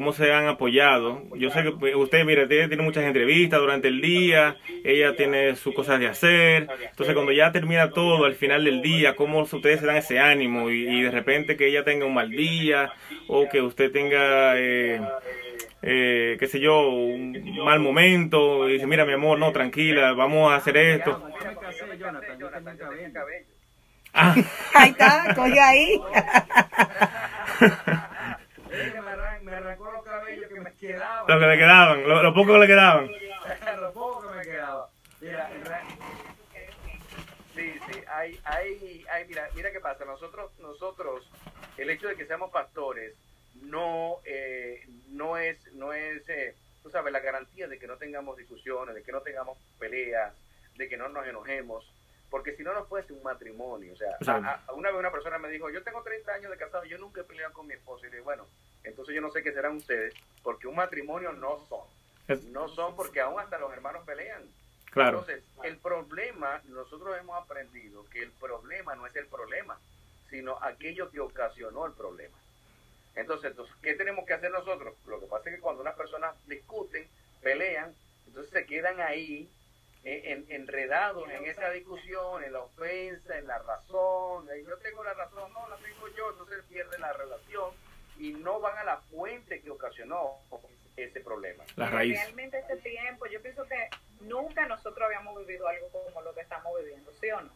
cómo 0.00 0.14
se 0.14 0.32
han 0.32 0.46
apoyado. 0.48 1.22
Yo 1.36 1.50
sé 1.50 1.62
que 1.62 1.72
pues, 1.72 1.94
usted, 1.94 2.24
mire, 2.24 2.46
tiene, 2.46 2.68
tiene 2.68 2.82
muchas 2.82 3.04
entrevistas 3.04 3.60
durante 3.60 3.88
el 3.88 4.00
día, 4.00 4.56
ella 4.82 5.14
tiene 5.14 5.54
sus 5.56 5.74
cosas 5.74 6.00
de 6.00 6.08
hacer, 6.08 6.68
entonces 6.88 7.14
cuando 7.14 7.32
ya 7.32 7.52
termina 7.52 7.90
todo 7.90 8.24
al 8.24 8.34
final 8.34 8.64
del 8.64 8.80
día, 8.80 9.14
cómo 9.14 9.40
ustedes 9.42 9.80
se 9.80 9.84
dan 9.86 9.96
ese 9.98 10.18
ánimo 10.18 10.70
y, 10.70 10.88
y 10.88 11.02
de 11.02 11.10
repente 11.10 11.54
que 11.54 11.66
ella 11.66 11.84
tenga 11.84 12.06
un 12.06 12.14
mal 12.14 12.30
día 12.30 12.90
o 13.28 13.46
que 13.50 13.60
usted 13.60 13.92
tenga... 13.92 14.58
Eh, 14.58 15.02
eh, 15.82 16.36
qué 16.38 16.46
sé 16.46 16.60
yo, 16.60 16.88
un 16.88 17.58
mal 17.64 17.78
momento, 17.80 18.68
y 18.70 18.74
dice, 18.74 18.86
mira 18.86 19.04
mi 19.04 19.12
amor, 19.12 19.38
no, 19.38 19.52
tranquila, 19.52 20.12
vamos 20.14 20.50
a 20.50 20.56
hacer 20.56 20.76
esto. 20.78 21.22
Cabello. 22.78 23.46
Ah, 24.14 24.34
Ahí 24.74 24.90
está, 24.90 25.34
coge 25.34 25.60
ahí. 25.60 26.00
Es 28.72 28.92
que 28.92 29.00
me, 29.00 29.10
arran- 29.10 29.42
me 29.42 29.52
arrancó 29.52 29.90
los 29.90 30.04
cabellos 30.04 30.48
que 30.48 30.54
me 30.60 30.60
quedaban. 30.80 31.26
lo 31.28 31.38
que 31.40 31.46
le 31.46 31.56
quedaban, 31.58 32.08
lo, 32.08 32.22
lo 32.22 32.34
poco 32.34 32.52
que 32.54 32.58
le 32.58 32.66
quedaban. 32.66 33.10
lo 33.80 33.92
poco 33.92 34.22
que 34.28 34.36
me 34.38 34.44
quedaba. 34.44 34.88
Mira, 35.20 35.50
Sí, 37.54 37.72
sí, 37.90 38.00
hay, 38.08 38.40
hay, 38.44 39.04
hay, 39.10 39.26
mira, 39.26 39.48
mira 39.54 39.72
qué 39.72 39.80
pasa, 39.80 40.04
nosotros, 40.04 40.52
nosotros, 40.60 41.28
el 41.76 41.90
hecho 41.90 42.06
de 42.08 42.16
que 42.16 42.24
seamos 42.26 42.50
pastores 42.50 43.14
no, 43.62 44.18
eh, 44.24 44.84
no 45.08 45.36
es, 45.36 45.58
no 45.74 45.92
es, 45.92 46.26
eh, 46.28 46.54
tú 46.82 46.90
sabes, 46.90 47.12
la 47.12 47.18
garantía 47.20 47.66
de 47.66 47.78
que 47.78 47.88
no 47.88 47.96
tengamos 47.96 48.36
discusiones, 48.36 48.94
de 48.94 49.02
que 49.02 49.10
no 49.12 49.20
tengamos 49.20 49.58
peleas, 49.78 50.32
de 50.76 50.88
que 50.88 50.96
no 50.96 51.08
nos 51.08 51.26
enojemos, 51.26 51.84
porque 52.30 52.56
si 52.56 52.62
no, 52.62 52.72
no 52.72 52.86
puede 52.86 53.02
ser 53.04 53.12
un 53.16 53.24
matrimonio. 53.24 53.92
O 53.92 53.96
sea, 53.96 54.16
a- 54.46 54.60
a- 54.68 54.72
una 54.72 54.90
vez 54.90 54.98
una 55.00 55.10
persona 55.10 55.36
me 55.38 55.48
dijo, 55.50 55.68
yo 55.70 55.82
tengo 55.82 56.02
30 56.02 56.32
años 56.32 56.50
de 56.52 56.56
casado, 56.56 56.84
yo 56.84 56.96
nunca 56.98 57.20
he 57.20 57.24
peleado 57.24 57.52
con 57.52 57.66
mi 57.66 57.74
esposa. 57.74 58.06
Y 58.06 58.10
le 58.10 58.16
dije, 58.18 58.24
bueno, 58.24 58.46
entonces 58.84 59.14
yo 59.14 59.20
no 59.20 59.30
sé 59.30 59.42
qué 59.42 59.52
serán 59.52 59.76
ustedes, 59.76 60.14
porque 60.42 60.66
un 60.66 60.76
matrimonio 60.76 61.32
no 61.32 61.66
son. 61.68 61.86
No 62.52 62.68
son 62.68 62.94
porque 62.96 63.20
aún 63.20 63.40
hasta 63.40 63.58
los 63.58 63.72
hermanos 63.72 64.04
pelean. 64.06 64.42
Claro, 64.90 65.20
Entonces, 65.20 65.44
el 65.64 65.76
problema, 65.78 66.60
nosotros 66.66 67.16
hemos 67.18 67.40
aprendido 67.42 68.04
que 68.10 68.22
el 68.22 68.30
problema 68.32 68.94
no 68.96 69.06
es 69.06 69.14
el 69.16 69.26
problema, 69.26 69.78
sino 70.28 70.62
aquello 70.62 71.10
que 71.10 71.20
ocasionó 71.20 71.86
el 71.86 71.92
problema. 71.92 72.36
Entonces, 73.16 73.50
entonces, 73.50 73.74
¿qué 73.82 73.94
tenemos 73.94 74.24
que 74.26 74.34
hacer 74.34 74.50
nosotros? 74.50 74.94
Lo 75.06 75.18
que 75.20 75.26
pasa 75.26 75.48
es 75.50 75.56
que 75.56 75.60
cuando 75.60 75.82
unas 75.82 75.96
personas 75.96 76.34
discuten, 76.46 77.06
pelean, 77.42 77.94
entonces 78.26 78.52
se 78.52 78.66
quedan 78.66 79.00
ahí 79.00 79.50
eh, 80.02 80.22
en- 80.32 80.46
enredados 80.48 81.28
en 81.28 81.44
esa 81.44 81.68
discusión, 81.70 82.42
en 82.42 82.52
la 82.54 82.60
ofensa, 82.60 83.36
en 83.36 83.46
la 83.46 83.58
razón. 83.58 84.48
eh, 84.50 84.64
Yo 84.66 84.76
tengo 84.78 85.04
la 85.04 85.12
razón, 85.14 85.52
no, 85.52 85.68
la 85.68 85.76
tengo 85.76 86.08
yo, 86.16 86.30
entonces 86.30 86.64
pierde 86.68 86.98
la 86.98 87.12
relación 87.12 87.70
y 88.20 88.32
no 88.32 88.60
van 88.60 88.76
a 88.78 88.84
la 88.84 88.96
fuente 88.98 89.60
que 89.62 89.70
ocasionó 89.70 90.36
ese 90.96 91.20
problema. 91.20 91.64
la 91.76 91.88
raíz. 91.88 92.18
Realmente 92.20 92.58
este 92.58 92.76
tiempo, 92.76 93.26
yo 93.26 93.40
pienso 93.40 93.64
que 93.66 93.88
nunca 94.20 94.66
nosotros 94.66 95.06
habíamos 95.06 95.38
vivido 95.46 95.66
algo 95.66 95.88
como 95.90 96.20
lo 96.20 96.34
que 96.34 96.42
estamos 96.42 96.70
viviendo, 96.78 97.10
¿sí 97.18 97.30
o 97.30 97.40
no? 97.40 97.50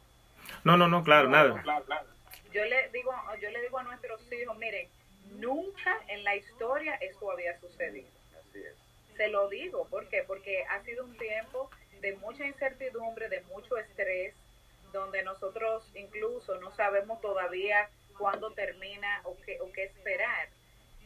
No, 0.65 0.77
no, 0.79 0.89
no, 0.89 1.05
claro, 1.05 1.29
nada. 1.29 1.63
Yo 2.53 2.65
le 2.65 2.89
digo, 2.91 3.13
yo 3.41 3.51
le 3.51 3.61
digo 3.61 3.79
a 3.79 3.83
nuestros 3.83 4.21
hijos, 4.33 4.57
miren, 4.57 4.89
nunca 5.37 6.01
en 6.09 6.25
la 6.25 6.35
historia 6.37 6.95
esto 6.95 7.31
había 7.31 7.59
sucedido. 7.61 8.09
Así 8.41 8.63
es. 8.63 8.75
Se 9.17 9.29
lo 9.29 9.49
digo, 9.49 9.87
¿por 9.89 10.09
qué? 10.09 10.25
Porque 10.27 10.65
ha 10.71 10.83
sido 10.85 11.05
un 11.05 11.17
tiempo 11.19 11.71
de 12.01 12.17
mucha 12.17 12.47
incertidumbre, 12.47 13.29
de 13.29 13.43
mucho 13.43 13.77
estrés, 13.77 14.35
donde 14.93 15.23
nosotros 15.25 15.91
incluso 15.95 16.59
no 16.61 16.75
sabemos 16.75 17.21
todavía 17.21 17.91
cuándo 18.19 18.51
termina 18.53 19.21
o 19.25 19.37
qué, 19.45 19.61
o 19.61 19.71
qué 19.73 19.85
esperar. 19.85 20.49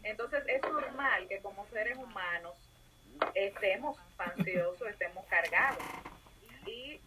Entonces 0.03 0.43
es 0.47 0.63
normal 0.63 1.27
que 1.29 1.41
como 1.41 1.67
seres 1.69 1.97
humanos 1.97 2.55
estemos 3.35 3.99
ansiosos, 4.19 4.89
estemos 4.89 5.25
cargados. 5.27 5.83
Y 6.67 7.01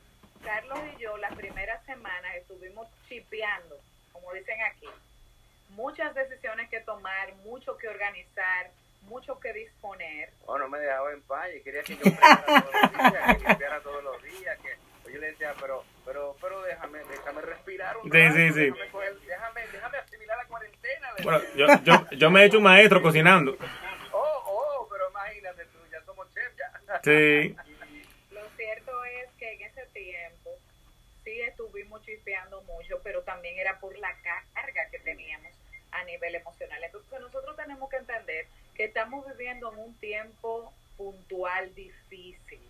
Carlos 0.43 0.79
y 0.96 1.01
yo 1.01 1.17
las 1.17 1.34
primeras 1.36 1.84
semanas 1.86 2.36
estuvimos 2.36 2.88
chipeando, 3.08 3.79
como 4.12 4.34
dicen 4.34 4.62
aquí, 4.63 4.88
muchas 5.70 6.13
decisiones 6.15 6.70
que 6.70 6.81
tomar, 6.81 7.34
mucho 7.38 7.77
que 7.77 7.88
organizar, 7.88 8.72
mucho 9.03 9.39
que 9.39 9.53
disponer. 9.53 10.29
Oh, 10.46 10.58
no 10.58 10.67
me 10.67 10.79
dejaba 10.79 11.12
en 11.12 11.22
paz 11.24 11.50
y 11.55 11.62
quería 11.62 11.84
que 11.84 11.96
yo 12.03 12.03
todos 12.03 12.13
los 12.63 12.91
días, 12.91 13.38
que 13.38 13.48
limpiara 13.48 13.81
todos 13.81 14.03
los 14.03 14.24
días, 14.24 14.60
que 14.60 14.77
pues 15.03 15.13
yo 15.15 15.22
le 15.22 15.27
decía, 15.27 15.53
pero, 15.60 15.84
pero, 16.05 16.36
pero 16.41 16.62
déjame, 16.63 17.00
déjame 17.05 17.41
respirar 17.41 17.98
un 17.98 18.12
Sí, 18.12 18.17
rato, 18.17 18.36
sí, 18.36 18.48
sí. 18.53 18.60
Déjame, 18.72 18.91
coger- 18.91 19.20
déjame, 19.22 19.67
déjame 19.72 19.98
asimilar 19.98 20.38
la 20.38 20.46
cuarentena. 20.46 21.10
Bueno, 21.24 21.41
yo, 21.55 21.67
yo, 21.84 22.10
yo 22.12 22.31
me 22.31 22.41
he 22.41 22.46
hecho 22.46 22.58
un 22.58 22.63
maestro 22.63 23.01
cocinando. 23.01 23.58
Oh, 24.12 24.43
oh, 24.46 24.88
pero 24.91 25.10
imagínate 25.10 25.65
tú, 25.65 25.77
ya 25.91 26.01
somos 26.03 26.27
chef 26.34 26.51
ya. 26.58 27.01
Sí, 27.03 27.55
Lo 28.31 28.41
cierto 28.58 29.03
es 29.05 29.29
que 29.38 29.53
en 29.53 29.62
ese 29.62 29.86
tiempo 29.88 30.51
sí 31.24 31.41
estuvimos 31.41 32.03
chispeando 32.03 32.62
mucho, 32.63 33.00
pero 33.03 33.22
también 33.24 33.58
era 33.60 33.79
por 33.79 33.98
la 33.98 34.13
carga 34.53 34.89
que 34.91 35.00
teníamos 35.00 35.51
a 35.91 36.03
nivel 36.05 36.36
emocional. 36.36 36.84
Entonces 36.84 37.20
nosotros 37.20 37.55
tenemos 37.58 37.89
que 37.89 37.98
entender 37.98 38.48
que 38.75 38.86
estamos 38.86 39.25
viviendo 39.27 39.72
en 39.74 39.79
un 39.79 39.93
tiempo 40.00 40.74
puntual 40.98 41.74
difícil, 41.75 42.62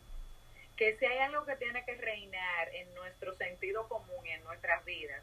que 0.82 0.98
si 0.98 1.06
hay 1.06 1.20
algo 1.20 1.46
que 1.46 1.56
tiene 1.58 1.86
que 1.86 1.94
reinar 1.94 2.74
en 2.74 2.92
nuestro 2.96 3.36
sentido 3.36 3.88
común 3.88 4.26
y 4.26 4.32
en 4.32 4.44
nuestras 4.44 4.84
vidas, 4.84 5.22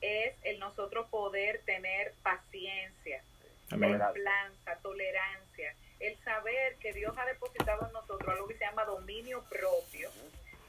es 0.00 0.34
el 0.42 0.58
nosotros 0.58 1.06
poder 1.10 1.60
tener 1.66 2.14
paciencia, 2.22 3.22
templanza, 3.68 4.78
tolerancia, 4.80 5.74
el 6.00 6.16
saber 6.24 6.76
que 6.76 6.94
Dios 6.94 7.14
ha 7.18 7.26
depositado 7.26 7.86
en 7.86 7.92
nosotros 7.92 8.26
algo 8.26 8.48
que 8.48 8.54
se 8.54 8.64
llama 8.64 8.86
dominio 8.86 9.44
propio, 9.50 10.08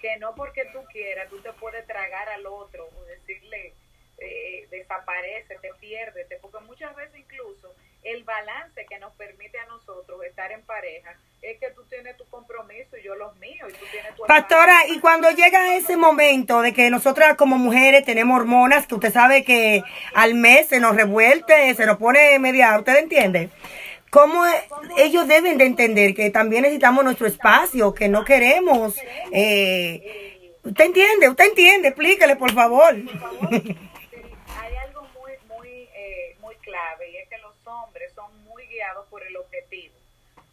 que 0.02 0.18
no 0.18 0.36
porque 0.36 0.66
tú 0.74 0.84
quieras, 0.92 1.30
tú 1.30 1.40
te 1.40 1.54
puedes 1.54 1.88
tragar 1.88 2.28
al 2.28 2.46
otro 2.48 2.90
o 2.98 3.06
decirle, 3.06 3.76
eh, 4.18 4.68
desaparece, 4.70 5.58
te 5.60 5.74
pierdes, 5.76 6.28
porque 6.42 6.60
muchas 6.66 6.94
veces 6.98 7.18
incluso 7.18 7.74
el 8.08 8.24
balance 8.24 8.86
que 8.90 9.00
nos 9.00 9.14
permite 9.16 9.60
a 9.60 9.66
nosotros 9.66 10.24
estar 10.24 10.50
en 10.52 10.62
pareja 10.62 11.14
es 11.42 11.60
que 11.60 11.70
tú 11.72 11.84
tienes 11.90 12.16
tu 12.16 12.26
compromiso 12.30 12.98
y 12.98 13.04
yo 13.04 13.16
los 13.16 13.36
míos 13.36 13.70
y 13.70 13.74
tú 13.74 13.86
tienes 13.92 14.16
tu 14.16 14.24
Pastora, 14.26 14.88
y 14.88 15.00
cuando 15.00 15.30
llega 15.32 15.76
ese 15.76 15.98
momento 15.98 16.62
de 16.62 16.74
que 16.74 16.90
nosotras 16.90 17.36
como 17.36 17.58
mujeres 17.58 18.06
tenemos 18.06 18.40
hormonas, 18.40 18.88
que 18.88 18.96
usted 18.96 19.12
sabe 19.12 19.44
que 19.44 19.84
al 20.14 20.36
mes 20.36 20.68
se 20.68 20.80
nos 20.80 20.96
revuelte, 20.96 21.74
se 21.76 21.86
nos 21.86 21.98
pone 21.98 22.40
media, 22.40 22.78
¿usted 22.78 22.96
entiende? 22.96 23.50
¿Cómo 24.10 24.46
ellos 24.98 25.28
deben 25.28 25.58
de 25.58 25.66
entender 25.66 26.16
que 26.16 26.30
también 26.30 26.62
necesitamos 26.62 27.04
nuestro 27.04 27.28
espacio, 27.28 27.94
que 27.94 28.08
no 28.08 28.24
queremos... 28.24 28.96
Eh, 29.34 30.34
¿Usted 30.64 30.86
entiende? 30.86 31.30
¿Usted 31.30 31.46
entiende? 31.46 31.88
Explíquele, 31.90 32.36
por 32.36 32.52
favor. 32.54 32.96
y 37.12 37.18
es 37.18 37.30
que 37.30 37.38
los 37.40 37.56
hombres 37.66 38.12
son 38.14 38.44
muy 38.44 38.66
guiados 38.68 39.08
por 39.10 39.24
el 39.24 39.36
objetivo, 39.38 39.96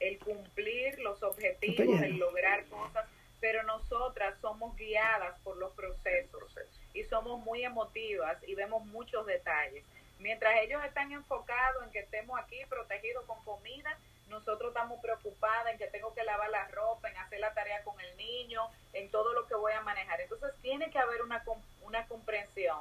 el 0.09 0.19
cumplir 0.19 0.99
los 1.01 1.23
objetivos, 1.23 2.03
el 2.03 2.19
lograr 2.19 2.65
cosas, 2.67 3.07
pero 3.41 3.63
nosotras 3.63 4.35
somos 4.41 4.77
guiadas 4.77 5.39
por 5.41 5.57
los 5.57 5.73
procesos 5.73 6.45
y 6.93 7.05
somos 7.05 7.41
muy 7.41 7.65
emotivas 7.65 8.37
y 8.47 8.55
vemos 8.55 8.85
muchos 8.87 9.27
detalles. 9.27 9.85
Mientras 10.19 10.57
ellos 10.63 10.83
están 10.85 11.11
enfocados 11.13 11.85
en 11.85 11.91
que 11.91 12.01
estemos 12.01 12.39
aquí 12.39 12.57
protegidos 12.69 13.25
con 13.25 13.43
comida, 13.45 13.99
nosotros 14.29 14.69
estamos 14.69 15.01
preocupadas 15.01 15.73
en 15.73 15.79
que 15.79 15.87
tengo 15.89 16.15
que 16.15 16.25
lavar 16.25 16.51
la 16.51 16.69
ropa, 16.69 17.11
en 17.11 17.17
hacer 17.19 17.41
la 17.41 17.53
tarea 17.53 17.83
con 17.83 17.99
el 18.01 18.17
niño, 18.17 18.63
en 18.93 19.11
todo 19.11 19.33
lo 19.33 19.47
que 19.47 19.55
voy 19.55 19.73
a 19.73 19.83
manejar. 19.83 20.21
Entonces 20.21 20.51
tiene 20.63 20.91
que 20.91 20.99
haber 20.99 21.23
una, 21.23 21.43
una 21.83 22.07
comprensión 22.07 22.81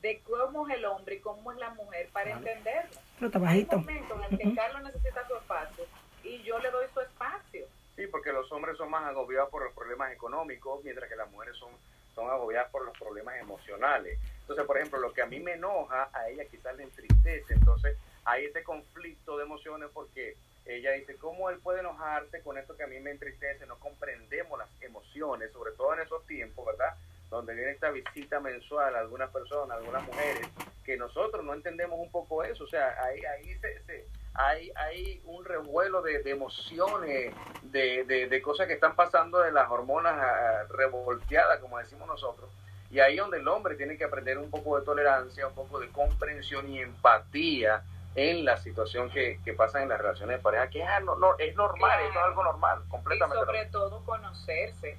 de 0.00 0.20
cómo 0.20 0.68
es 0.68 0.76
el 0.76 0.84
hombre 0.86 1.16
y 1.16 1.20
cómo 1.20 1.52
es 1.52 1.58
la 1.58 1.70
mujer 1.70 2.08
para 2.12 2.32
entenderlo. 2.32 2.90
Pero 3.16 3.26
está 3.26 3.38
bajito. 3.38 3.76
Hay 3.76 3.82
momentos 3.82 4.18
en 4.18 4.32
el 4.32 4.38
que 4.38 4.54
Carlos 4.54 4.82
necesita 4.82 5.26
su 5.28 5.36
espacio 5.36 5.86
y 6.30 6.42
yo 6.42 6.58
le 6.58 6.70
doy 6.70 6.86
su 6.94 7.00
espacio. 7.00 7.66
Sí, 7.96 8.06
porque 8.06 8.32
los 8.32 8.50
hombres 8.52 8.76
son 8.76 8.90
más 8.90 9.04
agobiados 9.04 9.50
por 9.50 9.64
los 9.64 9.74
problemas 9.74 10.12
económicos, 10.12 10.82
mientras 10.84 11.08
que 11.08 11.16
las 11.16 11.30
mujeres 11.30 11.56
son, 11.56 11.70
son 12.14 12.30
agobiadas 12.30 12.70
por 12.70 12.84
los 12.84 12.96
problemas 12.96 13.36
emocionales. 13.38 14.18
Entonces, 14.40 14.64
por 14.64 14.78
ejemplo, 14.78 15.00
lo 15.00 15.12
que 15.12 15.22
a 15.22 15.26
mí 15.26 15.40
me 15.40 15.54
enoja, 15.54 16.08
a 16.12 16.28
ella 16.28 16.44
quizás 16.44 16.76
le 16.76 16.84
entristece. 16.84 17.52
Entonces, 17.52 17.96
hay 18.24 18.44
este 18.44 18.62
conflicto 18.62 19.36
de 19.36 19.44
emociones 19.44 19.90
porque 19.92 20.36
ella 20.66 20.92
dice, 20.92 21.16
¿cómo 21.16 21.50
él 21.50 21.58
puede 21.58 21.80
enojarse 21.80 22.42
con 22.42 22.56
esto 22.58 22.76
que 22.76 22.84
a 22.84 22.86
mí 22.86 23.00
me 23.00 23.10
entristece? 23.10 23.66
No 23.66 23.78
comprendemos 23.78 24.58
las 24.58 24.68
emociones, 24.80 25.50
sobre 25.52 25.72
todo 25.72 25.94
en 25.94 26.00
esos 26.00 26.24
tiempos, 26.26 26.64
¿verdad? 26.64 26.96
donde 27.30 27.54
viene 27.54 27.70
esta 27.70 27.90
visita 27.90 28.40
mensual 28.40 28.96
a 28.96 28.98
algunas 28.98 29.30
personas, 29.30 29.78
algunas 29.78 30.02
mujeres, 30.02 30.48
que 30.84 30.96
nosotros 30.96 31.44
no 31.44 31.54
entendemos 31.54 31.98
un 32.00 32.10
poco 32.10 32.42
eso, 32.42 32.64
o 32.64 32.66
sea, 32.66 32.96
ahí, 33.04 33.24
ahí 33.24 33.56
se, 33.60 34.04
hay, 34.34 34.72
hay 34.76 35.20
un 35.24 35.44
revuelo 35.44 36.02
de, 36.02 36.22
emociones, 36.26 37.34
de, 37.62 38.04
de, 38.04 38.42
cosas 38.42 38.66
que 38.66 38.74
están 38.74 38.94
pasando 38.94 39.40
de 39.40 39.52
las 39.52 39.70
hormonas 39.70 40.14
ah, 40.16 40.64
revolteadas, 40.70 41.58
como 41.60 41.78
decimos 41.78 42.06
nosotros, 42.06 42.50
y 42.90 43.00
ahí 43.00 43.16
donde 43.16 43.38
el 43.38 43.48
hombre 43.48 43.76
tiene 43.76 43.96
que 43.96 44.04
aprender 44.04 44.38
un 44.38 44.50
poco 44.50 44.78
de 44.78 44.84
tolerancia, 44.84 45.46
un 45.46 45.54
poco 45.54 45.80
de 45.80 45.88
comprensión 45.88 46.68
y 46.68 46.80
empatía 46.80 47.82
en 48.14 48.44
la 48.44 48.56
situación 48.56 49.10
que, 49.10 49.38
que 49.44 49.52
pasa 49.52 49.82
en 49.82 49.88
las 49.88 50.00
relaciones 50.00 50.38
de 50.38 50.42
pareja, 50.42 50.68
que 50.68 50.82
es, 50.82 50.88
no, 51.04 51.16
no, 51.16 51.38
es 51.38 51.54
normal, 51.54 52.00
es 52.08 52.16
algo 52.16 52.42
normal, 52.42 52.82
completamente. 52.88 53.42
Y 53.42 53.46
sobre 53.46 53.66
todo 53.66 54.04
conocerse, 54.04 54.98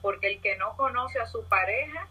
porque 0.00 0.28
el 0.28 0.40
que 0.40 0.56
no 0.56 0.76
conoce 0.76 1.18
a 1.18 1.26
su 1.26 1.44
pareja 1.44 2.06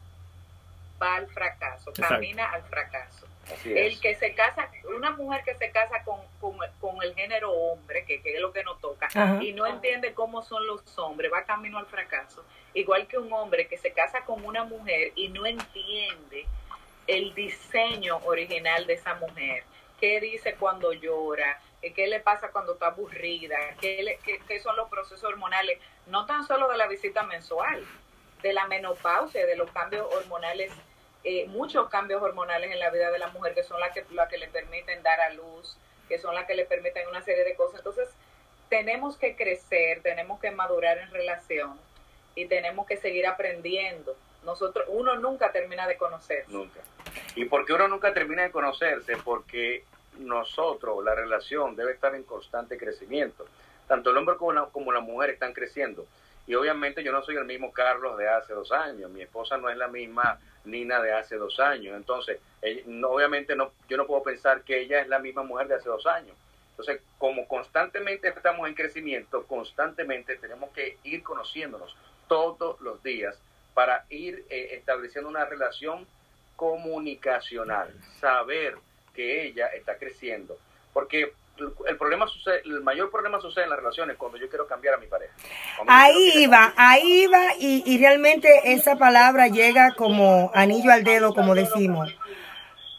va 1.02 1.16
al 1.16 1.28
fracaso, 1.28 1.92
camina 1.94 2.52
al 2.52 2.64
fracaso. 2.64 3.28
El 3.66 4.00
que 4.00 4.16
se 4.16 4.34
casa, 4.34 4.70
una 4.96 5.12
mujer 5.12 5.44
que 5.44 5.56
se 5.56 5.72
casa 5.72 6.04
con, 6.04 6.20
con, 6.40 7.04
el 7.04 7.16
género 7.16 7.52
hombre, 7.52 8.06
que, 8.06 8.22
que, 8.22 8.36
es 8.36 8.42
lo 8.42 8.52
que 8.54 8.64
nos 8.64 8.80
toca, 8.80 9.08
y 9.42 9.54
no 9.54 9.66
entiende 9.66 10.14
cómo 10.14 10.42
son 10.42 10.66
los 10.68 10.98
hombres, 10.98 11.32
va 11.34 11.44
camino 11.44 11.78
al 11.78 11.88
fracaso. 11.88 12.46
Igual 12.74 13.08
que 13.08 13.18
un 13.18 13.32
hombre 13.34 13.68
que 13.68 13.78
se 13.78 13.92
casa 13.92 14.24
con 14.26 14.46
una 14.46 14.64
mujer 14.64 15.12
y 15.16 15.30
no 15.30 15.46
entiende 15.46 16.46
el 17.08 17.34
diseño 17.34 18.18
original 18.26 18.86
de 18.86 18.94
esa 18.94 19.16
mujer. 19.16 19.64
Qué 20.00 20.20
dice 20.20 20.56
cuando 20.56 20.94
llora, 20.94 21.60
qué 21.90 22.08
le 22.08 22.20
pasa 22.20 22.52
cuando 22.52 22.74
está 22.74 22.88
aburrida, 22.88 23.58
qué, 23.80 24.20
qué, 24.48 24.60
son 24.60 24.76
los 24.76 24.90
procesos 24.90 25.24
hormonales, 25.24 25.80
no 26.08 26.26
tan 26.26 26.46
solo 26.46 26.70
de 26.70 26.78
la 26.78 26.88
visita 26.88 27.24
mensual, 27.24 27.84
de 28.42 28.54
la 28.54 28.68
menopausia, 28.68 29.46
de 29.46 29.56
los 29.56 29.70
cambios 29.72 30.08
hormonales, 30.14 30.72
eh, 31.24 31.46
muchos 31.48 31.90
cambios 31.90 32.22
hormonales 32.22 32.72
en 32.72 32.80
la 32.80 32.90
vida 32.90 33.12
de 33.12 33.20
la 33.20 33.28
mujer 33.28 33.54
que 33.54 33.64
son 33.64 33.80
las 33.80 33.94
que, 33.94 34.04
las 34.12 34.28
que 34.30 34.38
le 34.38 34.48
permiten 34.48 35.04
dar 35.04 35.20
a 35.22 35.30
luz, 35.34 35.78
que 36.08 36.18
son 36.18 36.34
las 36.34 36.46
que 36.46 36.56
le 36.56 36.66
permiten 36.66 37.08
una 37.08 37.22
serie 37.22 37.44
de 37.44 37.56
cosas. 37.56 37.80
Entonces, 37.80 38.10
tenemos 38.70 39.18
que 39.18 39.36
crecer, 39.36 40.02
tenemos 40.02 40.40
que 40.40 40.52
madurar 40.52 40.98
en 40.98 41.12
relación 41.12 41.80
y 42.36 42.46
tenemos 42.46 42.88
que 42.88 42.98
seguir 42.98 43.28
aprendiendo. 43.28 44.16
Nosotros, 44.44 44.86
uno 44.90 45.16
nunca 45.20 45.52
termina 45.52 45.88
de 45.88 45.98
conocerse. 45.98 46.52
Nunca. 46.52 46.80
¿Y 47.36 47.46
por 47.46 47.66
qué 47.66 47.74
uno 47.74 47.88
nunca 47.88 48.14
termina 48.14 48.44
de 48.44 48.52
conocerse? 48.52 49.18
Porque 49.18 49.84
nosotros, 50.18 51.04
la 51.04 51.14
relación 51.14 51.76
debe 51.76 51.94
estar 51.94 52.16
en 52.16 52.24
constante 52.24 52.78
crecimiento. 52.78 53.46
Tanto 53.88 54.10
el 54.10 54.18
hombre 54.18 54.38
como 54.38 54.54
la, 54.54 54.66
como 54.66 54.92
la 54.92 55.02
mujer 55.02 55.32
están 55.32 55.54
creciendo. 55.54 56.08
Y 56.48 56.56
obviamente 56.56 57.04
yo 57.04 57.12
no 57.12 57.22
soy 57.22 57.36
el 57.36 57.46
mismo 57.46 57.72
Carlos 57.72 58.18
de 58.18 58.28
hace 58.28 58.54
dos 58.54 58.72
años, 58.72 59.12
mi 59.12 59.22
esposa 59.22 59.58
no 59.58 59.70
es 59.70 59.78
la 59.78 59.88
misma 59.88 60.40
Nina 60.66 61.02
de 61.02 61.14
hace 61.14 61.36
dos 61.36 61.60
años. 61.60 61.96
Entonces, 61.96 62.40
obviamente 63.04 63.56
no, 63.56 63.72
yo 63.90 63.98
no 63.98 64.06
puedo 64.06 64.24
pensar 64.24 64.64
que 64.64 64.82
ella 64.82 65.02
es 65.02 65.08
la 65.08 65.20
misma 65.20 65.44
mujer 65.44 65.68
de 65.68 65.76
hace 65.76 65.90
dos 65.90 66.06
años. 66.06 66.36
Entonces, 66.72 67.02
como 67.18 67.48
constantemente 67.48 68.30
estamos 68.30 68.68
en 68.68 68.74
crecimiento, 68.74 69.46
constantemente 69.46 70.38
tenemos 70.38 70.72
que 70.72 70.98
ir 71.04 71.22
conociéndonos 71.24 71.96
todos 72.28 72.80
los 72.82 73.04
días 73.04 73.38
para 73.74 74.06
ir 74.10 74.46
eh, 74.50 74.70
estableciendo 74.72 75.30
una 75.30 75.46
relación 75.46 76.08
comunicacional, 76.56 77.94
saber 78.20 78.78
que 79.14 79.46
ella 79.48 79.68
está 79.68 79.98
creciendo. 79.98 80.58
Porque 80.94 81.34
el 81.88 81.98
problema 81.98 82.28
sucede, 82.28 82.62
el 82.66 82.82
mayor 82.82 83.12
problema 83.12 83.40
sucede 83.40 83.66
en 83.66 83.70
las 83.70 83.80
relaciones 83.80 84.18
cuando 84.18 84.38
yo 84.38 84.50
quiero 84.50 84.68
cambiar 84.68 84.96
a 84.96 84.98
mi 84.98 85.08
pareja. 85.08 85.34
Ahí 85.88 86.44
iba, 86.44 86.74
ahí 86.76 87.24
iba 87.24 87.56
y, 87.60 87.84
y, 87.86 87.98
realmente 87.98 88.74
esa 88.74 88.98
palabra 88.98 89.48
llega 89.48 89.94
como 89.96 90.52
anillo 90.54 90.92
al 90.92 91.04
dedo, 91.04 91.34
como 91.34 91.56
decimos. 91.56 92.16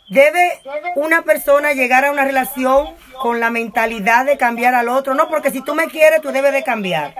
Debe 0.09 0.61
una 0.97 1.23
persona 1.23 1.73
llegar 1.73 2.05
a 2.05 2.13
una 2.13 2.25
relación 2.25 2.95
con 3.21 3.41
la 3.41 3.51
mentalidad 3.51 4.27
de 4.27 4.37
cambiar 4.37 4.75
al 4.75 4.89
otro, 4.89 5.15
no, 5.15 5.29
porque 5.29 5.51
si 5.51 5.63
tú 5.63 5.75
me 5.75 5.87
quieres, 5.87 6.21
tú 6.21 6.31
debes 6.33 6.53
de 6.53 6.63
cambiar. 6.63 7.15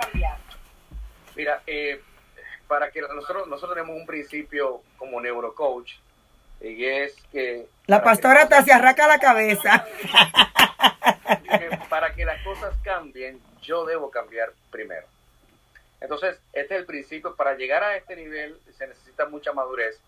Mira, 1.35 1.63
eh, 1.65 2.01
para 2.67 2.91
que 2.91 3.01
nosotros, 3.01 3.47
nosotros 3.47 3.75
tenemos 3.75 3.95
un 3.95 4.05
principio 4.05 4.81
como 4.97 5.19
neurocoach 5.19 5.91
y 6.63 6.85
es 6.85 7.15
que... 7.31 7.67
La 7.87 8.01
pastora 8.01 8.47
te 8.47 8.61
se 8.63 8.71
arraca 8.71 9.07
la 9.07 9.19
cabeza. 9.19 9.85
para 11.89 12.15
que 12.15 12.25
las 12.25 12.41
cosas 12.43 12.75
cambien, 12.83 13.39
yo 13.61 13.85
debo 13.85 14.09
cambiar 14.09 14.53
primero. 14.71 15.05
Entonces, 15.99 16.39
este 16.53 16.75
es 16.75 16.79
el 16.79 16.85
principio. 16.85 17.35
Para 17.35 17.55
llegar 17.55 17.83
a 17.83 17.97
este 17.97 18.15
nivel 18.15 18.57
se 18.77 18.87
necesita 18.87 19.27
mucha 19.27 19.53
madurez, 19.53 19.99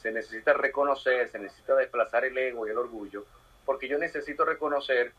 se 0.00 0.12
necesita 0.12 0.52
reconocer, 0.52 1.28
se 1.28 1.38
necesita 1.38 1.74
desplazar 1.76 2.24
el 2.24 2.36
ego 2.36 2.66
y 2.66 2.70
el 2.70 2.78
orgullo, 2.78 3.24
porque 3.64 3.88
yo 3.88 3.98
necesito 3.98 4.44
reconocer 4.44 5.12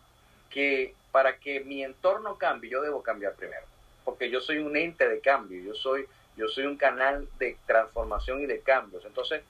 que 0.50 0.94
para 1.12 1.38
que 1.38 1.62
mi 1.62 1.84
entorno 1.84 2.38
cambie, 2.38 2.70
yo 2.70 2.82
debo 2.82 3.02
cambiar 3.02 3.34
primero, 3.34 3.66
porque 4.04 4.30
yo 4.30 4.42
soy 4.42 4.60
un 4.60 4.76
ente 4.76 5.08
de 5.08 5.20
cambio, 5.20 5.62
yo 5.62 5.74
soy, 5.74 6.06
yo 6.36 6.48
soy 6.48 6.66
un 6.66 6.78
canal 6.78 7.28
de 7.40 7.58
transformación 7.66 8.42
y 8.42 8.46
de 8.46 8.60
cambios. 8.60 9.06
Entonces, 9.06 9.42